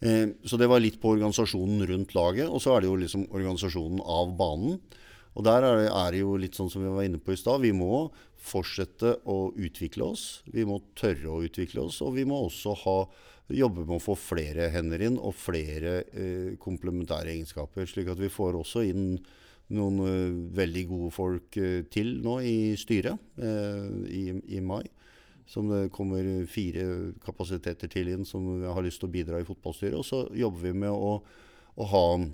Eh, 0.01 0.33
så 0.45 0.57
det 0.57 0.69
var 0.71 0.81
litt 0.81 0.99
på 1.01 1.15
organisasjonen 1.15 1.85
rundt 1.89 2.15
laget. 2.17 2.49
Og 2.49 2.63
så 2.65 2.75
er 2.75 2.83
det 2.83 2.91
jo 2.91 2.99
liksom 3.01 3.29
organisasjonen 3.29 4.03
av 4.05 4.35
banen. 4.39 4.81
Og 5.41 5.47
der 5.47 5.65
er 5.65 5.79
det, 5.79 5.89
er 5.89 6.13
det, 6.13 6.21
jo 6.21 6.37
litt 6.37 6.57
sånn 6.59 6.69
som 6.69 6.83
vi 6.85 6.91
var 6.93 7.07
inne 7.07 7.19
på 7.23 7.33
i 7.33 7.39
stad. 7.41 7.63
Vi 7.65 7.73
må 7.73 8.11
fortsette 8.45 9.15
å 9.25 9.39
utvikle 9.57 10.11
oss. 10.13 10.25
Vi 10.53 10.67
må 10.69 10.83
tørre 10.99 11.33
å 11.33 11.41
utvikle 11.47 11.87
oss. 11.87 12.03
Og 12.05 12.13
vi 12.19 12.27
må 12.29 12.43
også 12.45 12.75
ha, 12.83 12.97
jobbe 13.49 13.87
med 13.87 13.97
å 13.97 14.05
få 14.05 14.19
flere 14.21 14.69
hender 14.75 15.01
inn 15.07 15.17
og 15.17 15.33
flere 15.41 16.03
eh, 16.13 16.51
komplementære 16.61 17.33
egenskaper. 17.33 17.89
Slik 17.89 18.11
at 18.13 18.21
vi 18.21 18.29
får 18.33 18.59
også 18.61 18.85
inn 18.91 19.15
noen 19.73 20.03
eh, 20.05 20.37
veldig 20.61 20.85
gode 20.93 21.11
folk 21.17 21.57
eh, 21.57 21.81
til 21.89 22.19
nå 22.21 22.37
i 22.45 22.57
styret 22.77 23.17
uh, 23.41 23.89
i, 24.13 24.27
i, 24.59 24.61
mai. 24.61 24.85
Som 25.49 25.73
det 25.73 25.87
kommer 25.97 26.29
fire 26.53 27.15
kapasiteter 27.25 27.89
til 27.91 28.13
inn 28.13 28.29
som 28.29 28.45
har 28.61 28.85
lyst 28.85 29.01
til 29.01 29.09
å 29.09 29.17
bidra 29.17 29.41
i 29.41 29.49
fotballstyret. 29.49 29.97
Og 29.97 30.05
så 30.05 30.27
jobber 30.37 30.69
vi 30.69 30.77
med 30.85 30.93
å, 30.93 31.17
å 31.81 31.91
ha 31.95 32.05
Eh, 32.19 32.29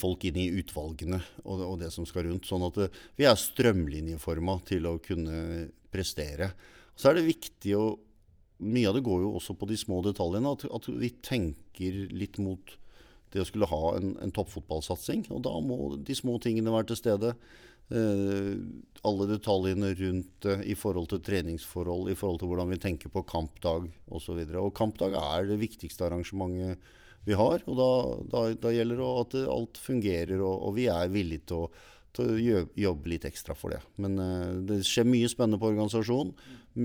folk 0.00 0.24
inn 0.24 0.38
i 0.40 0.50
utvalgene 0.60 1.20
og, 1.44 1.60
og, 1.60 1.74
det 1.82 1.90
som 1.94 2.06
skal 2.08 2.26
rundt. 2.28 2.48
Sånn 2.48 2.64
at 2.66 2.78
eh, 2.80 3.00
vi 3.18 3.26
er 3.28 3.38
strømlinjeforma 3.38 4.58
til 4.68 4.88
å 4.88 4.98
kunne 5.04 5.68
prestere. 5.92 6.52
Så 6.96 7.10
er 7.10 7.20
det 7.20 7.30
viktig 7.30 7.76
å 7.78 7.88
Mye 8.60 8.90
av 8.90 8.92
det 8.92 9.00
går 9.06 9.22
jo 9.22 9.30
også 9.38 9.54
på 9.56 9.64
de 9.70 9.76
små 9.80 10.02
detaljene. 10.04 10.50
At, 10.52 10.66
at 10.68 10.84
vi 10.92 11.08
tenker 11.24 11.94
litt 12.12 12.36
mot 12.44 12.74
det 13.32 13.40
å 13.40 13.46
skulle 13.48 13.64
ha 13.70 13.94
en, 13.96 14.10
en 14.20 14.32
toppfotballsatsing. 14.36 15.22
Og 15.32 15.40
da 15.46 15.54
må 15.64 15.94
de 15.96 16.16
små 16.18 16.34
tingene 16.44 16.74
være 16.74 16.90
til 16.90 16.98
stede. 17.00 17.30
Eh, 17.88 18.50
alle 19.08 19.28
detaljene 19.30 19.94
rundt 19.96 20.44
det 20.44 20.58
i 20.68 20.76
forhold 20.76 21.08
til 21.14 21.22
treningsforhold, 21.24 22.12
i 22.12 22.18
forhold 22.20 22.42
til 22.42 22.52
hvordan 22.52 22.74
vi 22.74 22.82
tenker 22.84 23.10
på 23.16 23.24
kampdag 23.32 23.88
osv. 24.12 24.36
Og, 24.36 24.44
så 24.52 24.60
og 24.60 24.74
kampdag 24.76 25.16
er 25.16 25.48
det 25.48 25.56
viktigste 25.64 26.04
arrangementet 26.10 26.84
vi 27.24 27.36
har. 27.36 27.62
Og 27.66 27.78
da, 27.78 27.90
da, 28.32 28.42
da 28.66 28.74
gjelder 28.74 29.00
det 29.00 29.08
at 29.22 29.38
alt 29.54 29.80
fungerer, 29.80 30.40
og, 30.40 30.66
og 30.68 30.76
vi 30.78 30.88
er 30.92 31.12
villige 31.12 31.46
til 31.50 31.64
å, 31.64 31.70
til 32.16 32.34
å, 32.34 32.66
jobbe 32.80 33.12
litt 33.12 33.26
ekstra 33.28 33.56
for 33.58 33.74
det. 33.74 33.80
Men 34.02 34.18
uh, 34.20 34.60
det 34.66 34.82
skjer 34.88 35.08
mye 35.08 35.30
spennende 35.30 35.60
på 35.60 35.72
organisasjonen. 35.72 36.34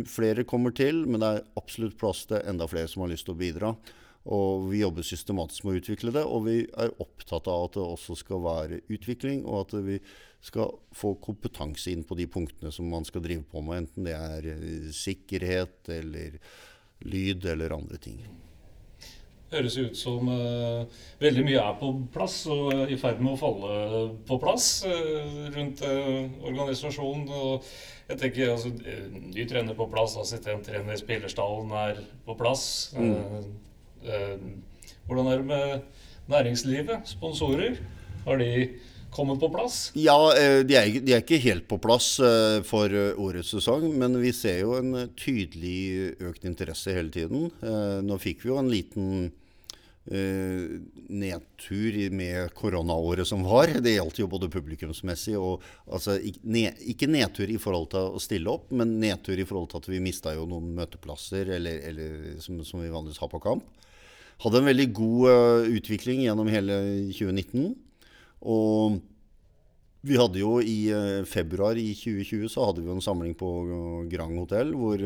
Flere 0.10 0.48
kommer 0.48 0.74
til, 0.76 1.04
men 1.08 1.22
det 1.22 1.32
er 1.32 1.46
absolutt 1.60 1.98
plass 2.02 2.26
til 2.30 2.42
enda 2.44 2.68
flere 2.70 2.90
som 2.92 3.06
har 3.06 3.14
lyst 3.14 3.28
til 3.30 3.36
å 3.36 3.42
bidra. 3.42 3.76
Og 4.36 4.72
vi 4.72 4.80
jobber 4.82 5.06
systematisk 5.06 5.66
med 5.66 5.76
å 5.76 5.82
utvikle 5.84 6.14
det, 6.16 6.24
og 6.26 6.48
vi 6.48 6.56
er 6.66 6.96
opptatt 7.04 7.46
av 7.52 7.68
at 7.68 7.76
det 7.78 7.84
også 7.84 8.16
skal 8.18 8.42
være 8.42 8.80
utvikling, 8.90 9.44
og 9.46 9.68
at 9.68 9.76
vi 9.86 10.00
skal 10.46 10.74
få 10.98 11.14
kompetanse 11.22 11.94
inn 11.94 12.02
på 12.06 12.18
de 12.18 12.26
punktene 12.30 12.72
som 12.74 12.90
man 12.90 13.06
skal 13.06 13.22
drive 13.22 13.46
på 13.50 13.62
med, 13.66 13.84
enten 13.84 14.10
det 14.10 14.18
er 14.18 14.50
eh, 14.50 14.90
sikkerhet 14.94 15.94
eller 15.94 16.40
lyd 17.06 17.46
eller 17.54 17.78
andre 17.78 18.02
ting 18.02 18.20
høres 19.54 19.76
ut 19.78 19.98
som 19.98 20.30
uh, 20.30 20.86
veldig 21.22 21.44
mye 21.46 21.62
er 21.62 21.76
på 21.80 21.92
plass 22.14 22.38
og 22.52 22.72
uh, 22.74 22.86
i 22.92 22.98
ferd 23.00 23.22
med 23.24 23.36
å 23.36 23.40
falle 23.40 24.06
på 24.28 24.38
plass 24.42 24.70
uh, 24.88 25.52
rundt 25.56 25.84
organisasjonen. 25.86 27.28
Og 27.30 27.68
jeg 28.10 28.22
tenker 28.22 28.54
altså, 28.54 28.72
Ny 29.16 29.46
trener 29.50 29.78
på 29.78 29.88
plass, 29.92 30.18
assistenttrener, 30.22 30.98
spillerstallen 31.02 31.72
er 31.86 32.02
på 32.26 32.36
plass. 32.38 32.66
Mm. 32.94 34.60
hvordan 35.08 35.30
er 35.32 35.40
det 35.42 35.46
med 35.50 36.28
næringslivet? 36.30 37.10
Sponsorer? 37.10 37.80
Har 38.26 38.38
de 38.38 38.52
kommet 39.16 39.40
på 39.42 39.50
plass? 39.54 39.80
Ja, 39.98 40.18
de 40.36 40.76
er, 40.78 40.92
de 41.00 41.16
er 41.16 41.24
ikke 41.24 41.40
helt 41.44 41.66
på 41.72 41.80
plass 41.82 42.16
for 42.68 43.00
årets 43.24 43.54
sesong. 43.56 43.88
Men 43.96 44.20
vi 44.22 44.34
ser 44.36 44.62
jo 44.66 44.76
en 44.78 45.08
tydelig 45.18 46.14
økt 46.28 46.46
interesse 46.48 46.94
hele 46.96 47.14
tiden. 47.16 47.50
Nå 48.06 48.20
fikk 48.22 48.44
vi 48.44 48.52
jo 48.52 48.60
en 48.62 48.72
liten 48.72 49.10
nedtur 50.06 51.96
med 52.14 52.54
koronaåret 52.54 53.28
som 53.28 53.44
var. 53.44 53.68
Det 53.82 53.96
gjaldt 53.96 54.20
jo 54.22 54.28
både 54.30 54.52
publikumsmessig 54.54 55.34
og 55.40 55.64
altså, 55.90 56.20
Ikke 56.22 57.10
nedtur 57.10 57.50
i 57.50 57.58
forhold 57.58 57.90
til 57.94 58.14
å 58.14 58.22
stille 58.22 58.52
opp, 58.52 58.70
men 58.72 59.00
nedtur 59.02 59.40
i 59.40 59.48
forhold 59.48 59.72
til 59.72 59.82
at 59.82 59.90
vi 59.90 60.04
mista 60.04 60.36
jo 60.36 60.46
noen 60.50 60.76
møteplasser 60.78 61.50
eller, 61.58 61.82
eller 61.90 62.38
som, 62.44 62.62
som, 62.64 62.84
vi 62.84 62.94
vanligvis 62.94 63.22
har 63.24 63.32
på 63.34 63.42
kamp. 63.42 63.66
Hadde 64.44 64.60
en 64.60 64.70
veldig 64.70 64.90
god 64.94 65.72
utvikling 65.72 66.26
gjennom 66.26 66.50
hele 66.52 66.78
2019. 67.16 67.74
Og 68.46 69.00
vi 70.06 70.20
hadde 70.20 70.42
jo 70.42 70.60
i 70.62 70.78
uh, 70.94 71.26
februar 71.26 71.78
i 71.82 71.90
2020 71.98 72.52
så 72.54 72.70
hadde 72.70 72.86
vi 72.86 72.94
en 72.94 73.04
samling 73.04 73.34
på 73.38 73.50
Grand 74.12 74.38
Hotell 74.38 74.76
hvor, 74.78 75.02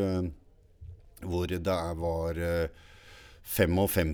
hvor 1.23 1.47
det 1.47 1.77
var 2.03 2.43
55 3.49 4.13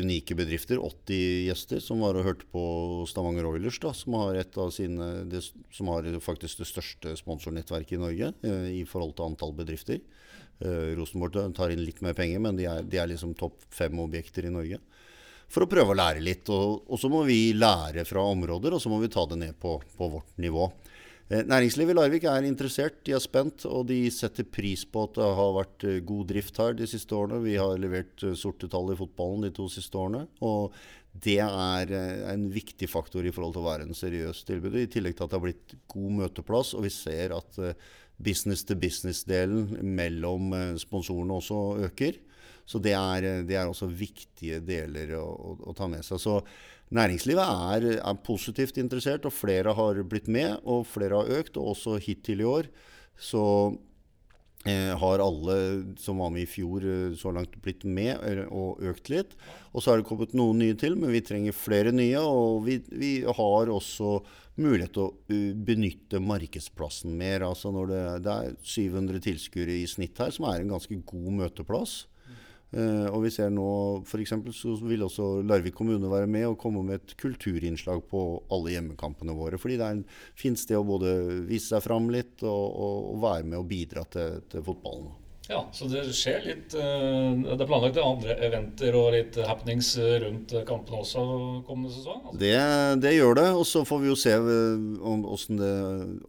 unike 0.00 0.34
bedrifter, 0.34 0.80
80 0.80 1.48
gjester, 1.50 1.80
som 1.84 2.00
var 2.00 2.16
og 2.16 2.24
hørte 2.24 2.46
på 2.48 2.62
Stavanger 3.08 3.44
Oilers, 3.50 3.76
da, 3.82 3.92
som 3.92 4.16
har, 4.16 4.38
sine, 4.72 5.08
det, 5.28 5.42
som 5.74 5.90
har 5.92 6.08
faktisk 6.24 6.62
det 6.62 6.68
største 6.70 7.12
sponsornettverket 7.20 7.98
i 7.98 8.00
Norge 8.00 8.32
eh, 8.46 8.70
i 8.78 8.84
forhold 8.88 9.12
til 9.16 9.28
antall 9.28 9.52
bedrifter. 9.56 10.00
Eh, 10.64 10.94
Rosenborg 10.96 11.36
tar 11.56 11.74
inn 11.74 11.84
litt 11.84 12.00
mer 12.00 12.16
penger, 12.16 12.40
men 12.40 12.56
de 12.56 12.64
er, 12.70 12.80
de 12.80 13.02
er 13.02 13.12
liksom 13.12 13.36
topp 13.36 13.60
fem 13.68 14.00
objekter 14.00 14.48
i 14.48 14.54
Norge. 14.54 14.80
For 15.52 15.64
å 15.64 15.70
prøve 15.70 15.94
å 15.94 15.98
lære 15.98 16.24
litt. 16.24 16.48
Og, 16.52 16.86
og, 16.88 16.98
så 17.00 17.10
må 17.12 17.22
vi 17.28 17.54
lære 17.56 18.06
fra 18.08 18.24
områder, 18.32 18.76
og 18.76 18.82
så 18.82 18.92
må 18.92 19.00
vi 19.02 19.12
ta 19.12 19.26
det 19.30 19.38
ned 19.40 19.58
på, 19.62 19.78
på 19.98 20.10
vårt 20.16 20.34
nivå. 20.42 20.68
Eh, 21.26 21.42
næringslivet 21.42 21.90
i 21.90 21.96
Larvik 21.96 22.24
er 22.30 22.44
interessert, 22.46 23.00
de 23.06 23.16
er 23.16 23.22
spent, 23.22 23.64
og 23.66 23.88
de 23.88 23.98
setter 24.14 24.46
pris 24.46 24.84
på 24.86 25.08
at 25.08 25.16
det 25.18 25.30
har 25.38 25.56
vært 25.56 25.86
eh, 25.88 26.02
god 26.06 26.28
drift 26.30 26.60
her 26.62 26.76
de 26.78 26.86
siste 26.86 27.16
årene. 27.18 27.40
Vi 27.42 27.56
har 27.58 27.74
levert 27.82 28.22
eh, 28.22 28.36
sorte 28.38 28.70
tall 28.70 28.92
i 28.94 28.98
fotballen 28.98 29.48
de 29.48 29.50
to 29.56 29.66
siste 29.72 29.98
årene. 29.98 30.22
Og 30.46 30.76
det 31.26 31.40
er 31.40 31.90
en 32.28 32.44
viktig 32.52 32.86
faktor 32.92 33.24
i 33.24 33.32
forhold 33.32 33.56
til 33.56 33.62
å 33.64 33.70
være 33.70 33.86
en 33.86 33.96
seriøs 33.96 34.44
tilbud. 34.46 34.76
I 34.76 34.90
tillegg 34.92 35.16
til 35.16 35.24
at 35.24 35.32
det 35.32 35.38
har 35.38 35.46
blitt 35.46 35.76
god 35.88 36.18
møteplass, 36.20 36.74
og 36.76 36.84
vi 36.84 36.92
ser 36.92 37.32
at 37.32 37.56
business 38.20 38.66
to 38.68 38.76
business-delen 38.76 39.80
mellom 39.96 40.52
sponsorene 40.76 41.38
også 41.40 41.62
øker. 41.88 42.20
Så 42.66 42.80
det 42.82 42.96
er, 42.98 43.26
det 43.46 43.56
er 43.56 43.68
også 43.70 43.86
viktige 43.86 44.58
deler 44.64 45.14
å, 45.20 45.26
å, 45.26 45.52
å 45.70 45.76
ta 45.76 45.88
med 45.90 46.06
seg. 46.06 46.22
Så 46.22 46.40
Næringslivet 46.94 47.42
er, 47.42 47.84
er, 47.98 48.18
positivt 48.22 48.76
interessert, 48.78 49.24
og 49.26 49.34
flere 49.34 49.72
har 49.74 49.98
blitt 50.06 50.28
med, 50.30 50.60
og 50.62 50.84
flere 50.86 51.18
har 51.18 51.40
økt. 51.40 51.56
Og 51.58 51.72
også 51.72 51.96
hittil 51.98 52.44
i 52.44 52.46
år 52.46 52.68
så 53.18 53.42
Eh, 54.66 54.98
har 54.98 55.22
alle 55.22 55.56
som 55.98 56.18
var 56.18 56.32
med 56.34 56.42
i 56.42 56.48
fjor 56.50 56.82
eh, 56.82 57.12
så 57.14 57.30
langt 57.30 57.54
blitt 57.62 57.84
med 57.86 58.18
og 58.50 58.80
økt 58.82 59.12
litt. 59.12 59.36
Og 59.70 59.82
så 59.82 59.92
har 59.92 60.00
det 60.00 60.08
kommet 60.08 60.34
noen 60.34 60.58
nye 60.58 60.74
til, 60.78 60.96
men 60.98 61.12
vi 61.14 61.22
trenger 61.22 61.54
flere 61.54 61.92
nye. 61.94 62.18
Og 62.18 62.64
vi, 62.66 62.80
vi 62.90 63.12
har 63.22 63.70
også 63.70 64.16
mulighet 64.56 64.94
til 64.96 65.04
å 65.04 65.12
uh, 65.12 65.52
benytte 65.68 66.18
markedsplassen 66.24 67.12
mer. 67.14 67.44
Altså 67.46 67.70
når 67.76 67.92
det, 67.92 68.02
det 68.24 68.34
er 68.34 68.58
700 68.64 69.22
tilskuere 69.28 69.76
i 69.76 69.86
snitt 69.90 70.18
her, 70.18 70.32
som 70.34 70.48
er 70.48 70.64
en 70.64 70.72
ganske 70.74 70.98
god 71.12 71.28
møteplass. 71.42 71.98
Uh, 72.74 73.06
og 73.14 73.20
vi 73.22 73.30
ser 73.30 73.52
nå 73.54 73.66
f.eks. 74.02 74.32
så 74.52 74.72
vil 74.82 75.04
også 75.06 75.26
Larvik 75.46 75.76
kommune 75.78 76.10
være 76.10 76.26
med 76.30 76.48
og 76.48 76.58
komme 76.60 76.82
med 76.84 76.98
et 76.98 77.14
kulturinnslag 77.20 78.02
på 78.10 78.22
alle 78.52 78.74
hjemmekampene 78.74 79.36
våre. 79.38 79.60
Fordi 79.60 79.78
det 79.78 79.86
er 79.86 80.00
en 80.00 80.08
fint 80.38 80.58
sted 80.60 80.78
å 80.78 80.86
både 80.86 81.14
vise 81.46 81.70
seg 81.70 81.84
fram 81.86 82.10
litt 82.12 82.42
og, 82.42 82.64
og, 82.66 83.12
og 83.14 83.22
være 83.22 83.46
med 83.46 83.60
og 83.60 83.70
bidra 83.70 84.02
til, 84.10 84.42
til 84.50 84.66
fotballen. 84.66 85.14
Ja, 85.46 85.60
så 85.72 85.86
det 85.86 86.02
skjer 86.16 86.40
litt 86.42 86.74
eh, 86.74 87.28
Det 87.44 87.54
er 87.54 87.68
planlagt 87.68 87.98
andre 88.02 88.34
eventer 88.48 88.96
og 88.98 89.12
litt 89.14 89.36
happenings 89.46 89.92
rundt 90.24 90.54
kampene 90.66 91.02
også 91.04 91.22
kommende 91.68 91.92
sesong? 91.94 92.24
Altså. 92.24 92.40
Det, 92.40 92.56
det, 93.04 93.12
gjør 93.14 93.38
det. 93.38 93.46
Og 93.54 93.62
så 93.68 93.84
får 93.86 94.02
vi 94.02 94.10
jo 94.10 94.18
se 94.18 94.34
åssen 95.36 95.60
det 95.60 95.76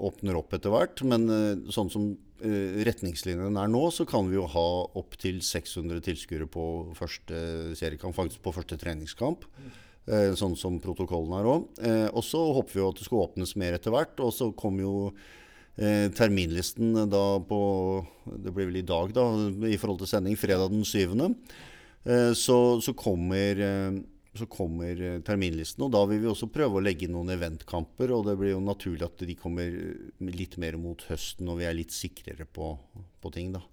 åpner 0.09 0.38
opp 0.38 0.53
etter 0.57 0.74
hvert. 0.74 1.01
Men 1.09 1.26
eh, 1.34 1.49
sånn 1.74 1.89
som 1.93 2.11
eh, 2.45 2.78
retningslinjene 2.86 3.63
er 3.63 3.74
nå, 3.74 3.88
så 3.95 4.05
kan 4.09 4.30
vi 4.30 4.38
jo 4.38 4.45
ha 4.53 4.68
opptil 5.01 5.41
600 5.45 6.05
tilskuere 6.05 6.49
på 6.53 6.68
første 6.97 7.74
seriekamp, 7.80 8.15
faktisk 8.18 8.45
på 8.45 8.53
første 8.59 8.78
treningskamp. 8.80 9.49
Sånn 10.39 10.53
som 10.55 10.78
protokollen 10.80 11.34
er 11.36 11.47
òg. 11.51 11.63
Og 12.15 12.24
så 12.24 12.39
håper 12.55 12.78
vi 12.78 12.80
jo 12.80 12.86
at 12.93 13.01
det 13.01 13.07
skal 13.09 13.26
åpnes 13.26 13.57
mer 13.59 13.76
etter 13.76 13.91
hvert. 13.91 14.13
Og 14.24 14.32
så 14.32 14.53
kommer 14.55 14.86
jo 14.86 14.93
Eh, 15.11 15.47
terminlisten 15.78 16.95
da 17.11 17.23
på 17.45 17.57
Det 18.25 18.49
blir 18.49 18.65
vel 18.65 18.80
i 18.80 18.86
dag, 18.88 19.11
da, 19.13 19.25
i 19.69 19.78
forhold 19.78 20.01
til 20.01 20.09
sending, 20.09 20.38
fredag 20.39 20.71
den 20.73 20.82
7. 20.82 21.13
Eh, 22.07 22.34
så, 22.34 22.82
så, 22.82 22.93
kommer, 22.93 23.59
eh, 23.59 23.99
så, 24.34 24.45
kommer, 24.45 25.21
terminlisten, 25.28 25.84
og 25.84 25.91
da 25.91 26.03
vil 26.07 26.21
vi 26.23 26.32
også 26.32 26.49
prøve 26.53 26.80
å 26.80 26.84
legge 26.84 27.07
inn 27.07 27.15
noen 27.17 27.34
eventkamper. 27.36 28.13
Og 28.15 28.25
det 28.30 28.38
blir 28.39 28.55
jo 28.55 28.63
naturlig 28.63 29.07
at 29.07 29.25
de 29.28 29.38
kommer 29.39 29.73
litt 30.23 30.57
mer 30.61 30.80
mot 30.82 31.03
høsten 31.09 31.49
når 31.49 31.61
vi 31.61 31.69
er 31.69 31.80
litt 31.82 31.95
sikrere 31.95 32.47
på, 32.47 32.73
på 33.21 33.34
ting. 33.36 33.55
da. 33.57 33.63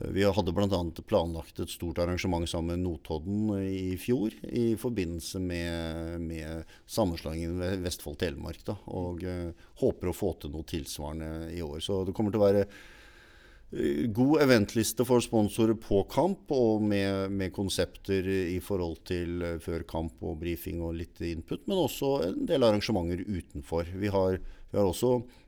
Eh, 0.00 0.10
vi 0.10 0.24
hadde 0.24 0.52
bl.a. 0.52 0.82
planlagt 1.06 1.60
et 1.60 1.70
stort 1.70 1.98
arrangement 1.98 2.48
sammen 2.48 2.76
med 2.76 2.84
Notodden 2.84 3.52
i 3.62 3.96
fjor 4.00 4.34
i 4.48 4.74
forbindelse 4.80 5.40
med, 5.40 6.20
med 6.20 6.76
sammenslåingen 6.86 7.60
Vestfold-Telemark. 7.84 8.66
Og 8.86 9.24
uh, 9.24 9.70
håper 9.82 10.10
å 10.10 10.16
få 10.16 10.34
til 10.40 10.52
noe 10.54 10.66
tilsvarende 10.68 11.50
i 11.54 11.62
år. 11.64 11.80
Så 11.84 12.04
det 12.06 12.14
kommer 12.16 12.34
til 12.34 12.42
å 12.42 12.46
være 12.46 12.66
uh, 12.66 14.04
god 14.16 14.44
eventliste 14.46 15.06
for 15.08 15.24
sponsorer 15.24 15.78
på 15.80 16.02
kamp, 16.12 16.50
og 16.52 16.84
med, 16.84 17.32
med 17.32 17.54
konsepter 17.56 18.28
i 18.28 18.60
forhold 18.64 19.02
til 19.08 19.42
uh, 19.44 19.56
før 19.62 19.86
kamp 19.88 20.22
og 20.22 20.38
brifing 20.42 20.84
og 20.84 20.98
litt 21.00 21.24
input, 21.24 21.64
men 21.66 21.86
også 21.86 22.12
en 22.28 22.46
del 22.48 22.68
arrangementer 22.68 23.24
utenfor. 23.26 23.90
Vi 23.96 24.12
har, 24.12 24.40
vi 24.70 24.80
har 24.80 24.86
også 24.86 25.18
Eh, 25.20 25.45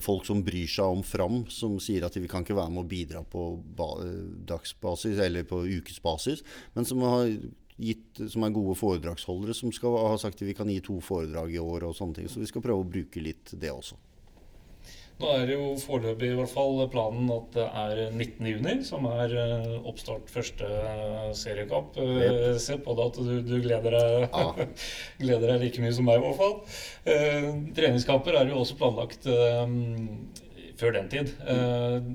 folk 0.00 0.24
som 0.24 0.40
bryr 0.44 0.70
seg 0.70 0.96
om 0.96 1.02
Fram, 1.04 1.42
som 1.52 1.76
sier 1.82 2.06
at 2.06 2.16
vi 2.16 2.28
kan 2.30 2.44
ikke 2.44 2.56
være 2.56 2.72
med 2.72 2.84
å 2.84 2.88
bidra 2.88 3.20
på 3.28 3.42
dagsbasis 4.48 5.20
eller 5.20 5.44
på 5.48 5.58
ukesbasis, 5.66 6.40
men 6.72 6.88
som, 6.88 7.02
gitt, 7.76 8.22
som 8.32 8.46
er 8.46 8.54
gode 8.56 8.76
foredragsholdere, 8.80 9.56
som 9.56 9.72
skal 9.74 9.98
ha 10.00 10.16
sagt 10.20 10.40
at 10.40 10.48
vi 10.48 10.56
kan 10.56 10.70
gi 10.72 10.80
to 10.84 10.96
foredrag 11.04 11.52
i 11.52 11.60
år 11.60 11.90
og 11.90 11.96
sånne 11.98 12.20
ting. 12.20 12.30
Så 12.32 12.40
vi 12.40 12.48
skal 12.48 12.64
prøve 12.64 12.84
å 12.84 12.88
bruke 12.88 13.20
litt 13.20 13.52
det 13.52 13.72
også. 13.74 13.98
Nå 15.16 15.30
er 15.32 15.46
det 15.48 15.54
jo 15.56 15.68
foreløpig 15.80 16.28
i 16.28 16.36
hvert 16.36 16.52
fall 16.52 16.82
planen 16.92 17.30
at 17.32 17.54
det 17.54 17.64
er 17.64 18.00
19.6 18.12 18.82
som 18.90 19.06
er 19.08 19.32
eh, 19.40 19.70
oppstart 19.88 20.28
første 20.28 20.68
eh, 20.68 21.30
seriekamp. 21.36 21.96
Yep. 21.96 22.34
Eh, 22.50 22.58
se 22.60 22.76
på 22.84 22.96
det 22.98 23.06
at 23.06 23.20
du, 23.24 23.30
du 23.46 23.54
gleder, 23.64 23.96
deg, 23.96 24.26
ja. 24.28 24.66
gleder, 25.22 25.54
deg, 25.54 25.64
like 25.64 25.84
mye 25.84 25.94
som 25.96 26.08
meg, 26.08 26.20
i 26.20 26.26
hvert 26.26 26.40
fall. 26.42 26.54
Eh, 27.08 27.48
treningskamper 27.78 28.36
er 28.36 28.52
jo 28.52 28.60
også 28.60 28.76
planlagt 28.76 29.24
eh, 29.32 29.64
før 30.76 30.98
den 30.98 31.08
tid. 31.14 31.32
Eh, 31.48 32.12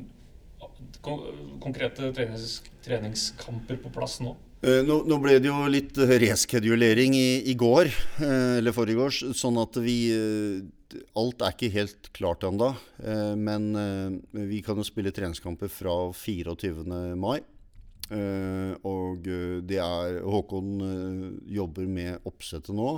konkrete 1.01 2.13
trenings, 2.13 2.59
treningskamper 2.85 3.81
på 3.81 3.89
plass 3.97 4.19
nå? 4.21 4.35
Nå, 4.61 4.95
nå, 5.09 5.17
ble 5.17 5.39
det 5.41 5.49
jo 5.49 5.57
litt 5.73 5.97
reskedulering 5.97 7.15
i, 7.17 7.49
i 7.49 7.55
går, 7.57 7.87
eller 8.21 8.75
forrige 8.75 9.07
års, 9.07 9.21
sånn 9.39 9.57
at 9.57 9.79
vi 9.81 9.95
alt 11.17 11.43
er 11.43 11.55
ikke 11.55 11.71
helt 11.73 12.09
klart 12.15 12.45
ennå. 12.47 12.71
Eh, 13.03 13.33
men 13.39 13.71
eh, 13.77 14.45
vi 14.51 14.61
kan 14.65 14.79
jo 14.79 14.85
spille 14.87 15.13
treningskamper 15.15 15.71
fra 15.71 15.95
24. 16.15 16.85
mai. 17.19 17.39
Eh, 18.11 18.73
og 18.87 19.27
det 19.67 19.79
er 19.79 20.21
Håkon 20.27 20.71
jobber 21.47 21.87
med 21.87 22.27
oppsettet 22.27 22.75
nå. 22.75 22.95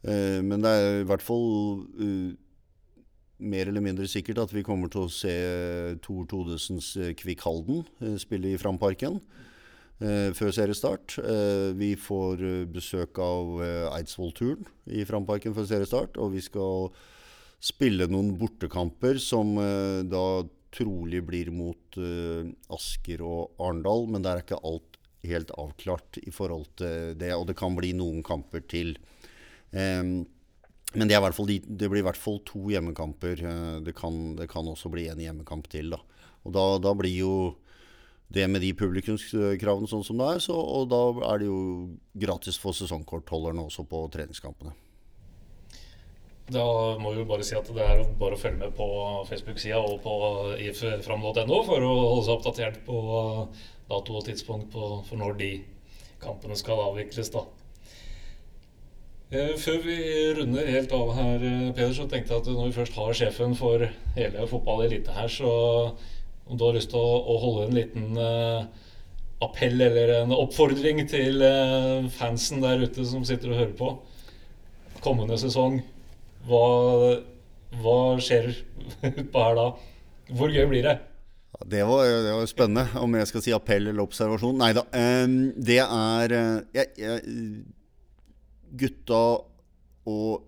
Men 0.00 0.62
det 0.64 0.70
er 0.72 0.86
i 1.02 1.04
hvert 1.04 1.20
fall 1.20 1.42
mer 3.36 3.68
eller 3.68 3.84
mindre 3.84 4.06
sikkert 4.08 4.38
at 4.40 4.54
vi 4.54 4.62
kommer 4.64 4.88
til 4.88 5.04
å 5.04 5.12
se 5.12 5.34
Tor 6.00 6.22
Todesens 6.30 6.94
Kvikk 7.20 7.44
Halden 7.44 7.84
spille 8.16 8.54
i 8.54 8.60
Framparken 8.60 9.18
før 10.00 10.52
seriestart. 10.56 11.18
vi 11.76 11.90
får 12.00 12.40
besøk 12.72 13.18
av 13.20 13.60
Eidsvoll-turen 13.98 14.64
i 14.88 15.04
Framparken 15.04 15.52
før 15.52 15.66
seriestart. 15.68 16.16
Og 16.16 16.32
vi 16.32 16.40
skal 16.40 16.88
spille 17.60 18.08
noen 18.08 18.32
bortekamper 18.40 19.20
som 19.20 19.52
da 20.08 20.24
trolig 20.72 21.20
blir 21.28 21.52
mot 21.52 22.00
Asker 22.72 23.20
og 23.26 23.60
Arendal, 23.60 24.08
men 24.08 24.24
der 24.24 24.40
er 24.40 24.46
ikke 24.46 24.62
alt 24.64 24.96
helt 25.28 25.52
avklart 25.58 26.20
i 26.22 26.32
forhold 26.32 26.68
til 26.80 27.14
det. 27.20 27.32
Og 27.36 27.46
det 27.50 27.58
kan 27.60 27.76
bli 27.76 27.92
noen 27.96 28.24
kamper 28.26 28.64
til. 28.70 28.94
Men 29.70 31.10
det, 31.10 31.18
fall, 31.36 31.50
det, 31.50 31.88
blir 31.88 32.02
i 32.02 32.06
hvert 32.06 32.18
fall 32.18 32.40
to 32.46 32.66
hjemmekamper. 32.72 33.44
Det, 33.84 33.94
kan, 33.96 34.20
det, 34.38 34.48
kan, 34.50 34.70
også 34.70 34.90
bli 34.92 35.06
en 35.10 35.22
hjemmekamp 35.22 35.68
til. 35.70 35.92
Da. 35.94 36.00
Og 36.46 36.54
da, 36.56 36.64
da, 36.82 36.94
blir 36.98 37.14
jo 37.14 37.34
det 38.30 38.46
med 38.50 38.62
de 38.62 38.70
publikumskravene 38.78 39.90
sånn 39.90 40.04
som 40.06 40.20
det 40.20 40.28
er, 40.36 40.44
så, 40.44 40.54
og 40.54 40.86
da 40.92 41.00
er 41.32 41.42
det 41.42 41.48
jo 41.48 41.60
gratis 42.22 42.58
for 42.62 42.76
sesongkortholderne 42.76 43.66
også 43.66 43.84
på 43.90 44.04
treningskampene. 44.14 44.74
Da 46.50 46.64
må 46.98 47.12
vi 47.14 47.26
bare 47.26 47.46
si 47.46 47.54
at 47.54 47.68
det 47.70 47.82
er 47.84 48.02
bare 48.18 48.34
å 48.34 48.40
følge 48.40 48.58
med 48.58 48.74
på 48.74 48.86
Facebook-sida 49.28 49.78
og 49.78 50.00
på 50.02 50.14
ifram.no 50.66 51.60
for 51.66 51.86
å 51.86 51.92
holde 51.94 52.24
seg 52.26 52.34
oppdatert 52.34 52.80
på 52.86 52.98
dato 53.90 54.18
og 54.18 54.26
tidspunkt 54.26 54.70
på, 54.74 54.90
for 55.06 55.18
når 55.18 55.38
de 55.38 55.50
kampene 56.22 56.58
skal 56.58 56.82
avvikles. 56.88 57.30
da. 57.34 57.44
Eh, 59.30 59.54
før 59.62 59.78
vi 59.84 59.98
runder 60.34 60.66
helt 60.74 60.92
av 60.92 61.12
her, 61.14 61.36
eh, 61.38 61.70
Peder, 61.70 61.94
så 61.94 62.08
tenkte 62.10 62.34
jeg 62.34 62.42
at 62.42 62.50
når 62.50 62.66
vi 62.66 62.78
først 62.80 62.98
har 62.98 63.12
sjefen 63.14 63.54
for 63.54 63.86
hele 64.16 64.46
fotball 64.50 64.82
elite 64.88 65.14
her, 65.14 65.28
så 65.30 65.52
om 66.50 66.58
du 66.58 66.66
har 66.66 66.76
lyst 66.76 66.90
til 66.92 66.98
å, 66.98 67.18
å 67.30 67.36
holde 67.44 67.66
en 67.68 67.76
liten 67.76 68.18
uh, 68.18 68.66
appell 69.44 69.80
eller 69.86 70.16
en 70.18 70.34
oppfordring 70.34 71.04
til 71.10 71.44
uh, 71.44 72.08
fansen 72.12 72.64
der 72.64 72.82
ute 72.82 73.06
som 73.06 73.22
sitter 73.26 73.52
og 73.52 73.60
hører 73.60 73.76
på 73.78 73.92
kommende 75.04 75.38
sesong 75.40 75.78
hva, 76.48 76.64
hva 77.80 78.00
skjer 78.20 78.50
utpå 79.12 79.46
her 79.46 79.56
da? 79.58 79.68
Hvor 80.36 80.52
gøy 80.52 80.66
blir 80.70 80.86
det? 80.86 80.98
Det 81.66 81.82
var, 81.84 82.06
var, 82.06 82.46
spennende. 82.48 82.86
Om 83.00 83.18
jeg 83.18 83.28
skal 83.28 83.42
si 83.44 83.52
appell 83.52 83.90
eller 83.90 84.04
observasjon? 84.04 84.60
Nei 84.60 84.70
da. 84.76 84.84
Det 84.90 85.80
er 85.82 86.34
eh, 86.36 86.60
jeg, 86.78 86.92
jeg, 86.96 87.42
Gutta 88.80 89.18
og 90.08 90.46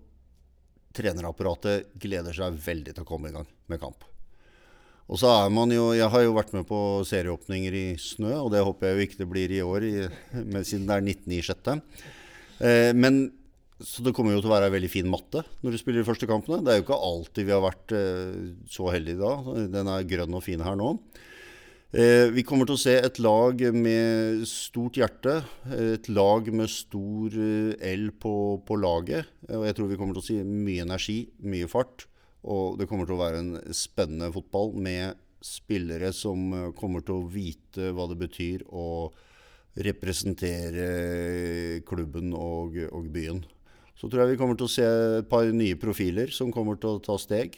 trenerapparatet 0.95 1.93
gleder 2.01 2.33
seg 2.33 2.57
veldig 2.63 2.95
til 2.95 3.05
å 3.05 3.09
komme 3.09 3.29
i 3.29 3.35
gang 3.35 3.45
med 3.69 3.81
kamp. 3.83 4.07
Og 5.11 5.19
så 5.19 5.29
er 5.33 5.51
man 5.51 5.71
jo 5.73 5.91
Jeg 5.97 6.09
har 6.09 6.23
jo 6.23 6.35
vært 6.37 6.53
med 6.55 6.65
på 6.69 6.79
serieåpninger 7.07 7.75
i 7.75 7.87
snø, 7.99 8.35
og 8.39 8.51
det 8.53 8.63
håper 8.63 8.89
jeg 8.89 8.95
jo 8.95 9.07
ikke 9.07 9.21
det 9.21 9.29
blir 9.29 9.53
i 9.53 9.63
år, 9.63 9.87
i, 9.87 9.95
med, 10.43 10.63
siden 10.67 10.87
det 10.87 10.95
er 10.97 11.07
19.6. 11.07 11.81
Eh, 12.63 12.91
men 12.95 13.25
så 13.83 14.03
det 14.05 14.13
kommer 14.15 14.35
jo 14.35 14.39
til 14.39 14.47
å 14.51 14.53
være 14.53 14.69
ei 14.69 14.75
veldig 14.77 14.89
fin 14.91 15.09
matte 15.11 15.41
når 15.63 15.73
du 15.73 15.79
spiller 15.81 16.03
de 16.03 16.07
første 16.07 16.29
kampene. 16.29 16.61
Det 16.63 16.71
er 16.71 16.79
jo 16.79 16.85
ikke 16.85 17.03
alltid 17.09 17.47
vi 17.49 17.55
har 17.55 17.63
vært 17.65 17.93
eh, 17.97 18.41
så 18.71 18.87
heldige 18.93 19.19
da. 19.19 19.63
Den 19.75 19.91
er 19.91 20.07
grønn 20.07 20.39
og 20.39 20.45
fin 20.45 20.63
her 20.63 20.77
nå. 20.79 20.93
Eh, 21.93 22.31
vi 22.33 22.45
kommer 22.47 22.65
til 22.65 22.77
å 22.77 22.81
se 22.81 22.95
et 22.97 23.19
lag 23.21 23.59
med 23.75 24.45
stort 24.49 24.97
hjerte. 24.97 25.41
Et 25.75 26.07
lag 26.09 26.47
med 26.55 26.71
stor 26.71 27.35
eh, 27.35 27.75
L 27.91 28.07
på, 28.17 28.33
på 28.65 28.79
laget. 28.79 29.29
Og 29.51 29.67
jeg 29.67 29.77
tror 29.77 29.91
vi 29.91 29.99
kommer 29.99 30.17
til 30.17 30.23
å 30.23 30.29
si 30.29 30.39
mye 30.47 30.87
energi, 30.87 31.19
mye 31.43 31.69
fart. 31.69 32.07
Og 32.43 32.79
det 32.79 32.89
kommer 32.89 33.07
til 33.07 33.15
å 33.15 33.23
være 33.23 33.41
en 33.41 33.53
spennende 33.75 34.31
fotball 34.33 34.73
med 34.75 35.19
spillere 35.43 36.11
som 36.15 36.51
eh, 36.55 36.71
kommer 36.77 37.03
til 37.05 37.19
å 37.19 37.29
vite 37.31 37.91
hva 37.95 38.07
det 38.11 38.19
betyr 38.19 38.65
å 38.71 39.11
representere 39.83 40.87
klubben 41.87 42.33
og, 42.37 42.77
og 42.93 43.07
byen. 43.13 43.41
Så 43.97 44.09
tror 44.09 44.23
jeg 44.23 44.33
vi 44.33 44.39
kommer 44.41 44.57
til 44.59 44.67
å 44.67 44.73
se 44.73 44.85
et 45.19 45.29
par 45.29 45.49
nye 45.49 45.77
profiler 45.79 46.29
som 46.33 46.51
kommer 46.53 46.77
til 46.81 46.97
å 46.97 47.01
ta 47.03 47.17
steg. 47.21 47.55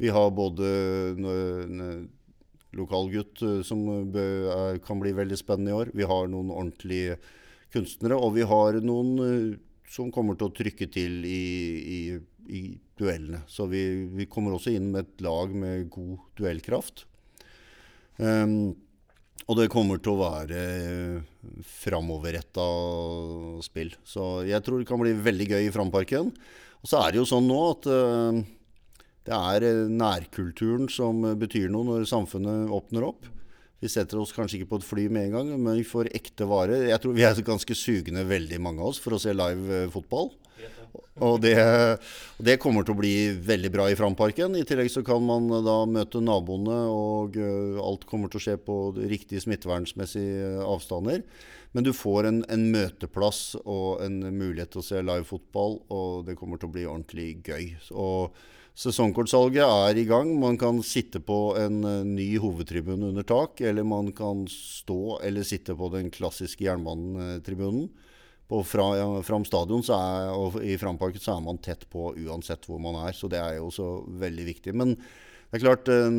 Vi 0.00 0.10
har 0.10 0.32
både 0.34 0.66
lokalgutt 2.74 3.42
uh, 3.46 3.60
som 3.62 3.84
kan 4.82 5.02
bli 5.02 5.12
veldig 5.14 5.38
spennende 5.38 5.70
i 5.70 5.78
år. 5.78 5.92
Vi 5.94 6.08
har 6.10 6.30
noen 6.30 6.50
ordentlige 6.50 7.20
kunstnere, 7.74 8.18
og 8.18 8.34
vi 8.34 8.46
har 8.50 8.80
noen 8.82 9.12
uh, 9.20 9.54
som 9.90 10.10
kommer 10.14 10.38
til 10.38 10.48
å 10.48 10.54
trykke 10.56 10.88
til 10.90 11.20
i, 11.28 11.44
i, 11.84 12.00
i 12.46 12.78
duellene. 12.98 13.42
Så 13.50 13.66
vi, 13.70 13.82
vi, 14.12 14.28
kommer 14.30 14.54
også 14.54 14.72
inn 14.74 14.90
med 14.92 15.04
et 15.04 15.24
lag 15.24 15.52
med 15.54 15.88
god 15.92 16.16
duellkraft. 16.38 17.04
Um, 18.16 18.74
og 19.44 19.58
det 19.58 19.70
kommer 19.72 20.00
til 20.00 20.14
å 20.14 20.22
være 20.22 20.60
framoverretta 21.68 22.66
spill. 23.66 23.92
Så 24.06 24.44
jeg 24.48 24.62
tror 24.64 24.80
det 24.80 24.88
kan 24.88 25.02
bli 25.02 25.14
veldig 25.16 25.48
gøy 25.50 25.66
i 25.66 25.72
Framparken. 25.74 26.30
Og 26.84 26.90
så 26.90 27.00
er 27.00 27.12
det 27.12 27.20
jo 27.22 27.28
sånn 27.28 27.48
nå 27.48 27.60
at 27.72 27.88
uh, 27.90 28.42
det 29.24 29.36
er 29.36 29.86
nærkulturen 29.88 30.90
som 30.92 31.24
betyr 31.40 31.70
noe 31.72 31.88
når 31.88 32.08
samfunnet 32.08 32.72
åpner 32.72 33.08
opp. 33.08 33.30
Vi 33.84 33.90
setter 33.92 34.16
oss 34.20 34.32
kanskje 34.32 34.62
ikke 34.62 34.70
på 34.70 34.78
et 34.80 34.86
fly 34.86 35.02
med 35.12 35.26
en 35.28 35.34
gang, 35.34 35.48
men 35.58 35.76
vi 35.76 35.84
får 35.84 36.08
ekte 36.16 36.46
varer. 36.48 36.86
Jeg 36.88 37.00
tror 37.02 37.16
vi 37.16 37.24
er 37.26 37.40
ganske 37.44 37.76
sugne, 37.76 38.22
veldig 38.24 38.60
mange 38.64 38.80
av 38.80 38.94
oss, 38.94 39.00
for 39.02 39.16
å 39.16 39.20
se 39.20 39.34
live 39.36 39.82
fotball. 39.92 40.30
Og 41.22 41.40
det, 41.42 41.54
det, 42.42 42.56
kommer 42.62 42.86
til 42.86 42.94
å 42.94 42.98
bli 42.98 43.14
veldig 43.46 43.70
bra 43.74 43.86
i 43.90 43.96
Framparken. 43.98 44.56
I 44.58 44.64
tillegg 44.66 44.90
så 44.90 45.04
kan 45.06 45.22
man 45.22 45.46
da 45.66 45.76
møte 45.86 46.22
naboene, 46.22 46.78
og 46.90 47.38
uh, 47.38 47.82
alt 47.82 48.06
kommer 48.10 48.30
til 48.30 48.40
å 48.40 48.44
skje 48.48 48.56
på 48.62 48.78
riktige 48.98 49.42
smittevernsmessige 49.44 50.64
avstander. 50.66 51.22
Men 51.74 51.86
du 51.86 51.92
får 51.94 52.30
en, 52.30 52.40
en, 52.50 52.66
møteplass 52.74 53.56
og 53.62 54.02
en 54.04 54.20
mulighet 54.34 54.74
til 54.74 54.82
å 54.82 54.86
se 54.86 55.02
live 55.02 55.26
fotball, 55.26 55.80
og 55.94 56.26
det 56.28 56.36
kommer 56.38 56.58
til 56.58 56.70
å 56.70 56.74
bli 56.74 56.86
ordentlig 56.86 57.28
gøy. 57.46 57.70
Og 57.94 58.34
Sesongkortsalget 58.74 59.62
er 59.62 59.98
i 60.00 60.06
gang. 60.06 60.32
Man 60.42 60.58
kan 60.58 60.80
sitte 60.82 61.22
på 61.22 61.54
en 61.58 61.82
uh, 61.86 62.00
ny 62.06 62.32
hovedtribune 62.42 63.12
under 63.12 63.26
tak, 63.26 63.62
eller 63.62 63.86
man 63.86 64.10
kan 64.14 64.48
stå 64.50 65.20
eller 65.22 65.46
sitte 65.46 65.78
på 65.78 65.92
den 65.94 66.10
klassiske 66.14 66.66
jernbanetribunen 66.66 67.86
på 68.50 68.60
fra, 68.66 68.86
Fram 69.24 69.44
stadion 69.48 69.84
er, 69.94 70.30
og 70.36 70.58
i 70.60 70.76
Framparken 70.80 71.22
så 71.22 71.36
er 71.36 71.44
man 71.44 71.60
tett 71.64 71.86
på 71.90 72.12
uansett 72.26 72.66
hvor 72.68 72.80
man 72.82 72.98
er. 73.06 73.14
Så 73.16 73.30
det 73.32 73.40
er 73.40 73.58
jo 73.58 73.70
også 73.70 73.90
veldig 74.20 74.48
viktig. 74.50 74.74
Men 74.76 74.94
det 74.96 75.60
er 75.60 75.64
klart 75.64 75.92
eh, 75.92 76.18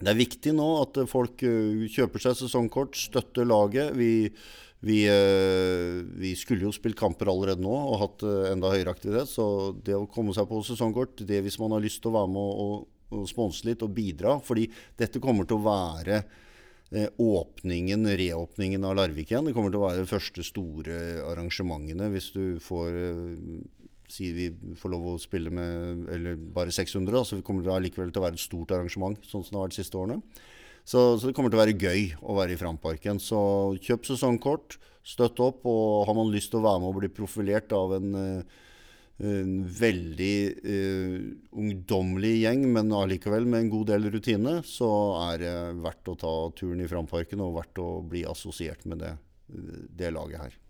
det 0.00 0.10
er 0.10 0.18
viktig 0.18 0.54
nå 0.54 0.68
at 0.82 1.00
folk 1.10 1.42
eh, 1.46 1.88
kjøper 1.90 2.22
seg 2.22 2.38
sesongkort, 2.38 2.98
støtter 2.98 3.48
laget. 3.48 3.92
Vi, 3.98 4.28
vi, 4.86 5.00
eh, 5.10 6.00
vi, 6.22 6.34
skulle 6.38 6.68
jo 6.68 6.74
spilt 6.74 6.98
kamper 7.00 7.30
allerede 7.32 7.64
nå 7.64 7.74
og 7.74 8.00
hatt 8.04 8.26
enda 8.52 8.70
høyere 8.74 8.94
aktivitet. 8.94 9.32
Så 9.34 9.74
det 9.82 9.98
å 9.98 10.06
komme 10.10 10.36
seg 10.36 10.46
på 10.50 10.62
sesongkort, 10.66 11.26
det 11.26 11.42
hvis 11.42 11.58
man 11.62 11.74
har 11.74 11.82
lyst 11.82 12.02
til 12.04 12.14
å 12.14 12.18
være 12.20 12.34
med 12.36 12.64
og, 12.64 12.88
og 13.14 13.28
sponse 13.30 13.66
litt 13.66 13.82
og 13.84 13.92
bidra 13.94 14.38
Fordi 14.42 14.64
dette 14.98 15.20
kommer 15.22 15.46
til 15.46 15.60
å 15.60 15.66
være 15.66 16.22
åpningen, 17.20 18.06
reåpningen 18.18 18.84
av 18.86 18.98
Larvik 18.98 19.32
igjen. 19.32 19.48
Det 19.48 19.54
kommer 19.56 19.72
til 19.72 19.80
å 19.80 19.86
være 19.88 20.02
de 20.04 20.10
første 20.10 20.44
store 20.46 20.98
arrangementene 21.30 22.10
hvis 22.14 22.30
du 22.36 22.44
får 22.62 23.00
Sier 24.14 24.34
si 24.36 24.50
vi 24.50 24.74
får 24.76 24.90
lov 24.92 25.06
å 25.08 25.12
spille 25.18 25.48
med 25.48 26.02
eller 26.12 26.36
bare 26.36 26.72
600, 26.74 27.22
så 27.24 27.38
kommer 27.42 27.64
det 27.64 27.78
likevel 27.86 28.10
til 28.12 28.20
å 28.20 28.24
være 28.26 28.36
et 28.36 28.42
stort 28.42 28.74
arrangement, 28.76 29.16
sånn 29.24 29.40
som 29.40 29.54
det 29.54 29.56
har 29.56 29.64
vært 29.64 29.72
de 29.72 29.78
siste 29.78 29.96
årene. 29.96 30.18
Så, 30.84 31.16
så, 31.16 31.26
det 31.26 31.32
kommer 31.32 31.48
til 31.48 31.56
å 31.56 31.62
være 31.62 31.76
gøy 31.80 32.02
å 32.20 32.36
være 32.36 32.54
i 32.54 32.60
Framparken. 32.60 33.20
Så 33.22 33.38
kjøp 33.80 34.04
sesongkort, 34.04 34.76
støtt 35.04 35.40
opp. 35.40 35.64
Og 35.64 36.04
har 36.08 36.16
man 36.16 36.32
lyst 36.32 36.52
til 36.52 36.60
å 36.60 36.66
være 36.66 36.82
med 36.82 36.90
og 36.90 36.98
bli 37.00 37.10
profilert 37.16 37.72
av 37.76 37.96
en 37.96 38.12
uh, 38.12 38.60
en 39.22 39.60
veldig 39.70 40.36
eh, 40.66 41.18
ungdommelig 41.54 42.32
gjeng, 42.40 42.64
men 42.74 42.90
allikevel 42.94 43.46
med 43.46 43.64
en 43.64 43.70
god 43.76 43.92
del 43.92 44.10
rutine, 44.10 44.56
så 44.66 44.90
er 45.28 45.44
det 45.44 45.54
verdt 45.84 46.10
å 46.10 46.18
ta 46.18 46.34
turen 46.58 46.82
i 46.82 46.90
Framparken 46.90 47.44
og 47.44 47.54
verdt 47.60 47.82
å 47.82 47.88
bli 48.02 48.24
assosiert 48.26 48.82
med 48.90 49.04
det, 49.04 49.14
det 49.94 50.10
laget 50.14 50.42
her. 50.42 50.60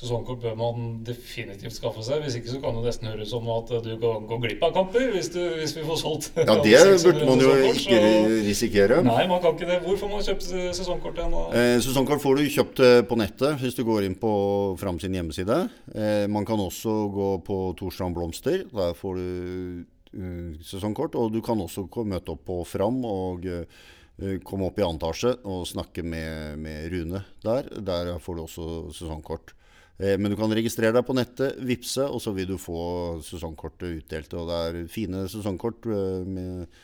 Sesongkort 0.00 0.40
bør 0.40 0.54
man 0.56 0.84
definitivt 1.04 1.74
skaffe 1.76 2.00
seg. 2.00 2.22
Hvis 2.24 2.38
ikke 2.38 2.54
så 2.54 2.58
kan 2.62 2.78
det 2.78 2.86
nesten 2.86 3.10
høres 3.10 3.28
som 3.34 3.44
at 3.52 3.68
du 3.84 3.90
kan 4.00 4.24
gå 4.30 4.38
glipp 4.46 4.62
av 4.64 4.72
kamper 4.72 5.10
hvis, 5.12 5.28
du, 5.34 5.40
hvis 5.58 5.74
vi 5.76 5.84
får 5.84 5.98
solgt 6.00 6.30
Ja, 6.40 6.54
det 6.56 6.80
burde 7.02 7.26
man 7.28 7.42
jo 7.44 7.50
ikke 7.68 7.98
risikere. 8.46 9.02
Nei, 9.04 9.26
man 9.28 9.42
kan 9.44 9.58
ikke 9.58 9.68
det. 9.68 9.76
Hvor 9.84 9.98
får 10.00 10.12
man 10.14 10.24
kjøpt 10.24 10.48
sesongkort 10.78 11.20
igjen? 11.20 11.36
Eh, 11.52 11.74
sesongkort 11.84 12.24
får 12.24 12.40
du 12.40 12.48
kjøpt 12.56 12.82
eh, 12.86 13.02
på 13.04 13.20
nettet 13.20 13.60
hvis 13.60 13.76
du 13.76 13.84
går 13.84 14.08
inn 14.08 14.16
på 14.16 14.32
Fram 14.80 15.02
sin 15.02 15.20
hjemmeside. 15.20 15.60
Eh, 15.92 16.24
man 16.32 16.48
kan 16.48 16.64
også 16.64 16.96
gå 17.12 17.30
på 17.44 17.60
Torstrand 17.76 18.16
Blomster. 18.16 18.64
Der 18.72 18.96
får 18.96 19.20
du 19.20 19.84
uh, 20.16 20.50
sesongkort. 20.64 21.20
Og 21.20 21.28
du 21.36 21.42
kan 21.44 21.60
også 21.60 21.84
møte 22.08 22.38
opp 22.38 22.46
på 22.48 22.62
Fram 22.64 23.04
og 23.04 23.44
uh, 23.44 24.36
komme 24.48 24.72
opp 24.72 24.80
i 24.80 24.88
annen 24.88 24.96
etasje 24.96 25.36
og 25.44 25.68
snakke 25.68 26.08
med, 26.08 26.56
med 26.64 26.88
Rune 26.88 27.26
der. 27.44 27.68
Der 27.84 28.14
får 28.16 28.40
du 28.40 28.46
også 28.48 28.68
sesongkort. 28.96 29.52
Eh, 30.00 30.16
men 30.18 30.32
du 30.32 30.36
kan 30.38 30.52
registrere 30.52 30.94
deg 30.96 31.04
på 31.04 31.16
nettet, 31.16 31.58
vippse, 31.66 32.06
og 32.08 32.22
så 32.24 32.32
vil 32.36 32.48
du 32.48 32.56
få 32.60 32.80
sesongkortet 33.26 34.00
utdelt. 34.00 34.34
Og 34.38 34.48
det 34.48 34.58
er 34.64 34.80
fine 34.92 35.26
sesongkort 35.28 35.88
eh, 35.92 36.24
med, 36.24 36.80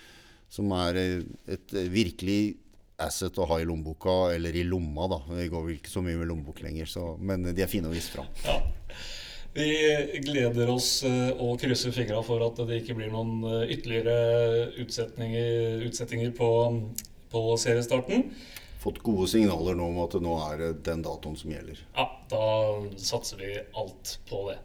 som 0.52 0.72
er 0.76 1.00
et 1.00 1.76
virkelig 1.92 2.56
asset 3.00 3.36
å 3.40 3.46
ha 3.48 3.60
i 3.60 3.66
lommeboka, 3.68 4.34
eller 4.36 4.56
i 4.56 4.64
lomma, 4.68 5.08
da. 5.12 5.20
Det 5.38 5.50
går 5.52 5.64
vel 5.64 5.78
ikke 5.78 5.92
så 5.92 6.02
mye 6.04 6.20
med 6.20 6.28
lommebok 6.30 6.60
lenger, 6.64 6.88
så, 6.88 7.08
men 7.20 7.48
de 7.48 7.64
er 7.64 7.72
fine 7.72 7.88
å 7.88 7.94
vise 7.94 8.12
fram. 8.12 8.28
Ja. 8.44 8.60
Vi 9.56 9.70
gleder 10.20 10.68
oss 10.68 11.00
eh, 11.08 11.30
og 11.40 11.56
krysser 11.62 11.94
fingra 11.96 12.20
for 12.24 12.44
at 12.44 12.60
det 12.68 12.82
ikke 12.82 12.98
blir 12.98 13.08
noen 13.12 13.40
ytterligere 13.64 14.74
utsettinger, 14.82 15.86
utsettinger 15.88 16.36
på, 16.36 16.50
på 17.32 17.44
seriestarten 17.64 18.26
fått 18.86 19.02
gode 19.06 19.26
signaler 19.30 19.76
nå 19.78 19.90
om 19.90 20.00
at 20.04 20.14
det 20.16 20.22
nå 20.24 20.38
er 20.46 20.64
den 20.86 21.04
datoen 21.04 21.36
som 21.38 21.52
gjelder. 21.52 21.82
Ja, 21.98 22.06
da 22.30 22.46
satser 23.00 23.42
vi 23.42 23.52
alt 23.76 24.18
på 24.30 24.46
det. 24.50 24.58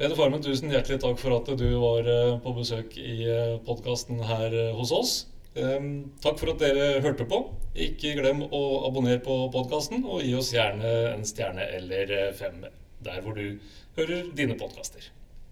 Peder 0.00 0.16
Farmen, 0.16 0.40
tusen 0.40 0.72
hjertelig 0.72 1.02
takk 1.02 1.18
for 1.20 1.36
at 1.36 1.48
du 1.60 1.66
var 1.76 2.06
eh, 2.08 2.38
på 2.40 2.54
besøk 2.56 2.94
i 2.96 3.18
eh, 3.28 3.58
podkasten 3.66 4.22
her 4.24 4.48
eh, 4.48 4.70
hos 4.72 4.94
oss. 4.96 5.12
Takk 5.50 6.38
for 6.38 6.52
at 6.52 6.62
dere 6.62 7.02
hørte 7.04 7.26
på. 7.28 7.42
Ikke 7.74 8.14
glem 8.16 8.40
å 8.46 8.60
abonnere 8.86 9.20
på 9.20 9.34
podkasten, 9.52 10.06
og 10.06 10.22
gi 10.24 10.32
oss 10.38 10.52
gjerne 10.54 10.92
en 11.10 11.26
stjerne 11.28 11.66
eller 11.76 12.14
fem 12.38 12.62
der 13.04 13.20
hvor 13.20 13.36
du 13.36 13.58
hører 13.98 14.30
dine 14.38 14.56
podkaster. 14.56 15.10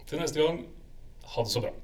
Til 0.09 0.23
neste 0.23 0.41
gang, 0.41 0.63
ha 1.35 1.45
det 1.45 1.53
så 1.53 1.67
bra. 1.67 1.75